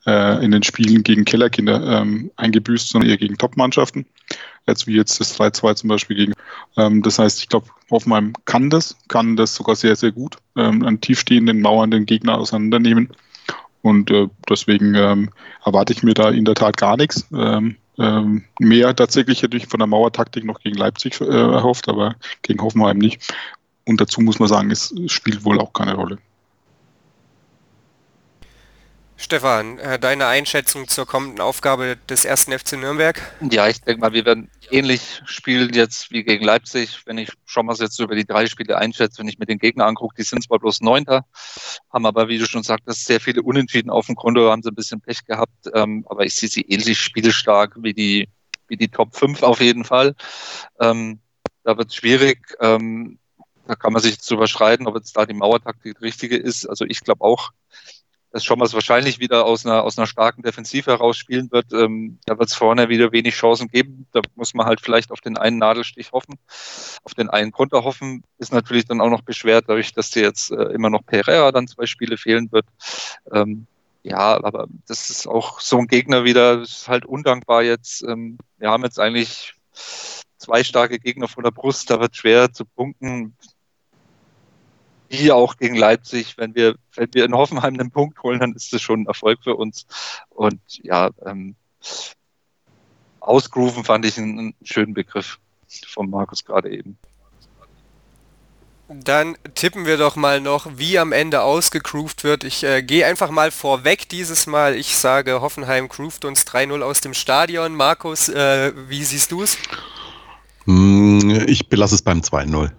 [0.06, 4.06] äh, in den Spielen gegen Kellerkinder ähm, eingebüßt, sondern eher gegen Top-Mannschaften.
[4.68, 6.34] Jetzt wie jetzt das 3-2 zum Beispiel gegen.
[6.78, 10.84] Ähm, das heißt, ich glaube, Hoffenheim kann das, kann das sogar sehr, sehr gut, ähm,
[10.84, 13.10] an tiefstehenden, mauernden Gegner auseinandernehmen.
[13.82, 15.30] Und äh, deswegen ähm,
[15.66, 17.26] erwarte ich mir da in der Tat gar nichts.
[17.34, 22.16] Ähm, ähm, mehr tatsächlich hätte ich von der Mauertaktik noch gegen Leipzig äh, erhofft, aber
[22.42, 23.34] gegen Hoffenheim nicht.
[23.86, 26.20] Und dazu muss man sagen, es spielt wohl auch keine Rolle.
[29.22, 33.22] Stefan, äh, deine Einschätzung zur kommenden Aufgabe des ersten FC Nürnberg?
[33.52, 37.02] Ja, ich denke mal, wir werden ähnlich spielen jetzt wie gegen Leipzig.
[37.06, 39.88] Wenn ich schon mal jetzt über die drei Spiele einschätze, wenn ich mir den Gegner
[39.88, 41.26] angucke, die sind zwar bloß Neunter,
[41.92, 44.76] haben aber, wie du schon sagtest, sehr viele Unentschieden auf dem Konto, haben sie ein
[44.76, 45.70] bisschen Pech gehabt.
[45.74, 48.30] Ähm, aber ich sehe sie ähnlich spielstark wie die,
[48.70, 50.16] wie die Top 5 auf jeden Fall.
[50.80, 51.20] Ähm,
[51.66, 52.56] da wird es schwierig.
[52.62, 53.20] Ähm,
[53.68, 56.66] da kann man sich jetzt überschreiten, ob jetzt da die Mauertaktik die richtige ist.
[56.66, 57.52] Also ich glaube auch,
[58.32, 61.74] dass Schommers wahrscheinlich wieder aus einer, aus einer starken Defensive heraus spielen wird.
[61.74, 64.06] Ähm, da wird es vorne wieder wenig Chancen geben.
[64.12, 66.36] Da muss man halt vielleicht auf den einen Nadelstich hoffen,
[67.04, 68.24] auf den einen Konter hoffen.
[68.38, 71.68] Ist natürlich dann auch noch beschwert, dadurch, dass dir jetzt äh, immer noch Pereira dann
[71.68, 72.66] zwei Spiele fehlen wird.
[73.32, 73.66] Ähm,
[74.04, 78.04] ja, aber das ist auch so ein Gegner wieder, ist halt undankbar jetzt.
[78.04, 79.56] Ähm, wir haben jetzt eigentlich
[80.38, 83.36] zwei starke Gegner vor der Brust, da wird schwer zu punkten
[85.10, 88.72] wie auch gegen Leipzig, wenn wir, wenn wir in Hoffenheim einen Punkt holen, dann ist
[88.72, 89.86] das schon ein Erfolg für uns.
[90.30, 91.56] Und ja, ähm,
[93.20, 95.40] ausgrooven fand ich einen, einen schönen Begriff
[95.88, 96.98] von Markus gerade eben.
[98.92, 102.44] Dann tippen wir doch mal noch, wie am Ende ausgegroovt wird.
[102.44, 104.76] Ich äh, gehe einfach mal vorweg dieses Mal.
[104.76, 107.76] Ich sage, Hoffenheim groovt uns 3-0 aus dem Stadion.
[107.76, 109.60] Markus, äh, wie siehst du es?
[110.66, 112.72] Hm, ich belasse es beim 2-0.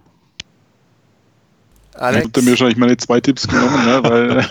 [1.93, 2.27] Alex?
[2.27, 4.47] Ich habe mir wahrscheinlich meine zwei Tipps genommen, ne, weil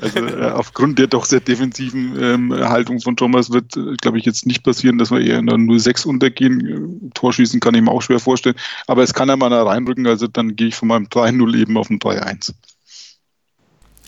[0.00, 4.24] also, äh, aufgrund der doch sehr defensiven ähm, Haltung von Thomas wird, äh, glaube ich,
[4.24, 7.10] jetzt nicht passieren, dass wir eher in der 0-6 untergehen.
[7.14, 8.56] Torschießen kann ich mir auch schwer vorstellen.
[8.86, 11.90] Aber es kann ja mal reinrücken, also dann gehe ich von meinem 3-0 eben auf
[11.90, 12.54] ein 3-1.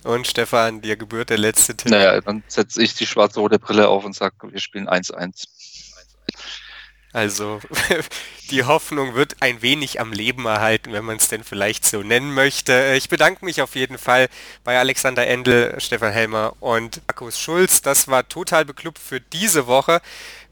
[0.04, 1.90] Und Stefan, dir gebührt der letzte Tipp.
[1.90, 5.46] Naja, dann setze ich die schwarze-rote Brille auf und sage, wir spielen 1-1.
[7.14, 7.60] Also
[8.50, 12.34] die Hoffnung wird ein wenig am Leben erhalten, wenn man es denn vielleicht so nennen
[12.34, 12.94] möchte.
[12.96, 14.28] Ich bedanke mich auf jeden Fall
[14.64, 17.82] bei Alexander Endel, Stefan Helmer und Markus Schulz.
[17.82, 20.02] Das war total beklubbt für diese Woche.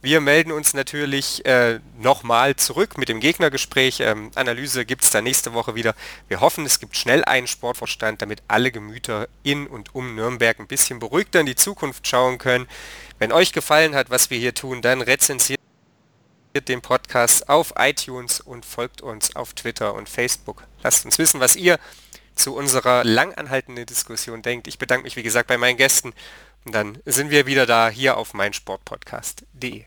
[0.03, 3.99] Wir melden uns natürlich äh, nochmal zurück mit dem Gegnergespräch.
[3.99, 5.97] Ähm, Analyse gibt es da nächste Woche wieder.
[6.29, 10.69] Wir hoffen, es gibt schnell einen Sportvorstand, damit alle Gemüter in und um Nürnberg ein
[10.69, 12.69] bisschen beruhigter in die Zukunft schauen können.
[13.19, 15.59] Wenn euch gefallen hat, was wir hier tun, dann rezensiert
[16.61, 20.65] den Podcast auf iTunes und folgt uns auf Twitter und Facebook.
[20.83, 21.79] Lasst uns wissen, was ihr
[22.35, 24.66] zu unserer langanhaltenden Diskussion denkt.
[24.69, 26.12] Ich bedanke mich, wie gesagt, bei meinen Gästen
[26.65, 29.85] und dann sind wir wieder da hier auf meinsportpodcast.de.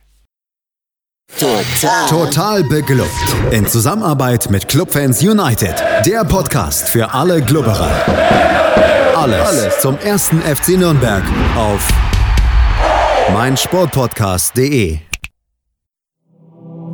[1.39, 2.07] Total.
[2.07, 3.09] Total beglückt.
[3.51, 5.75] In Zusammenarbeit mit Clubfans United.
[6.05, 7.89] Der Podcast für alle Glubberer.
[9.15, 11.23] Alles, Alles zum ersten FC Nürnberg
[11.55, 11.87] auf
[13.33, 14.99] meinsportpodcast.de.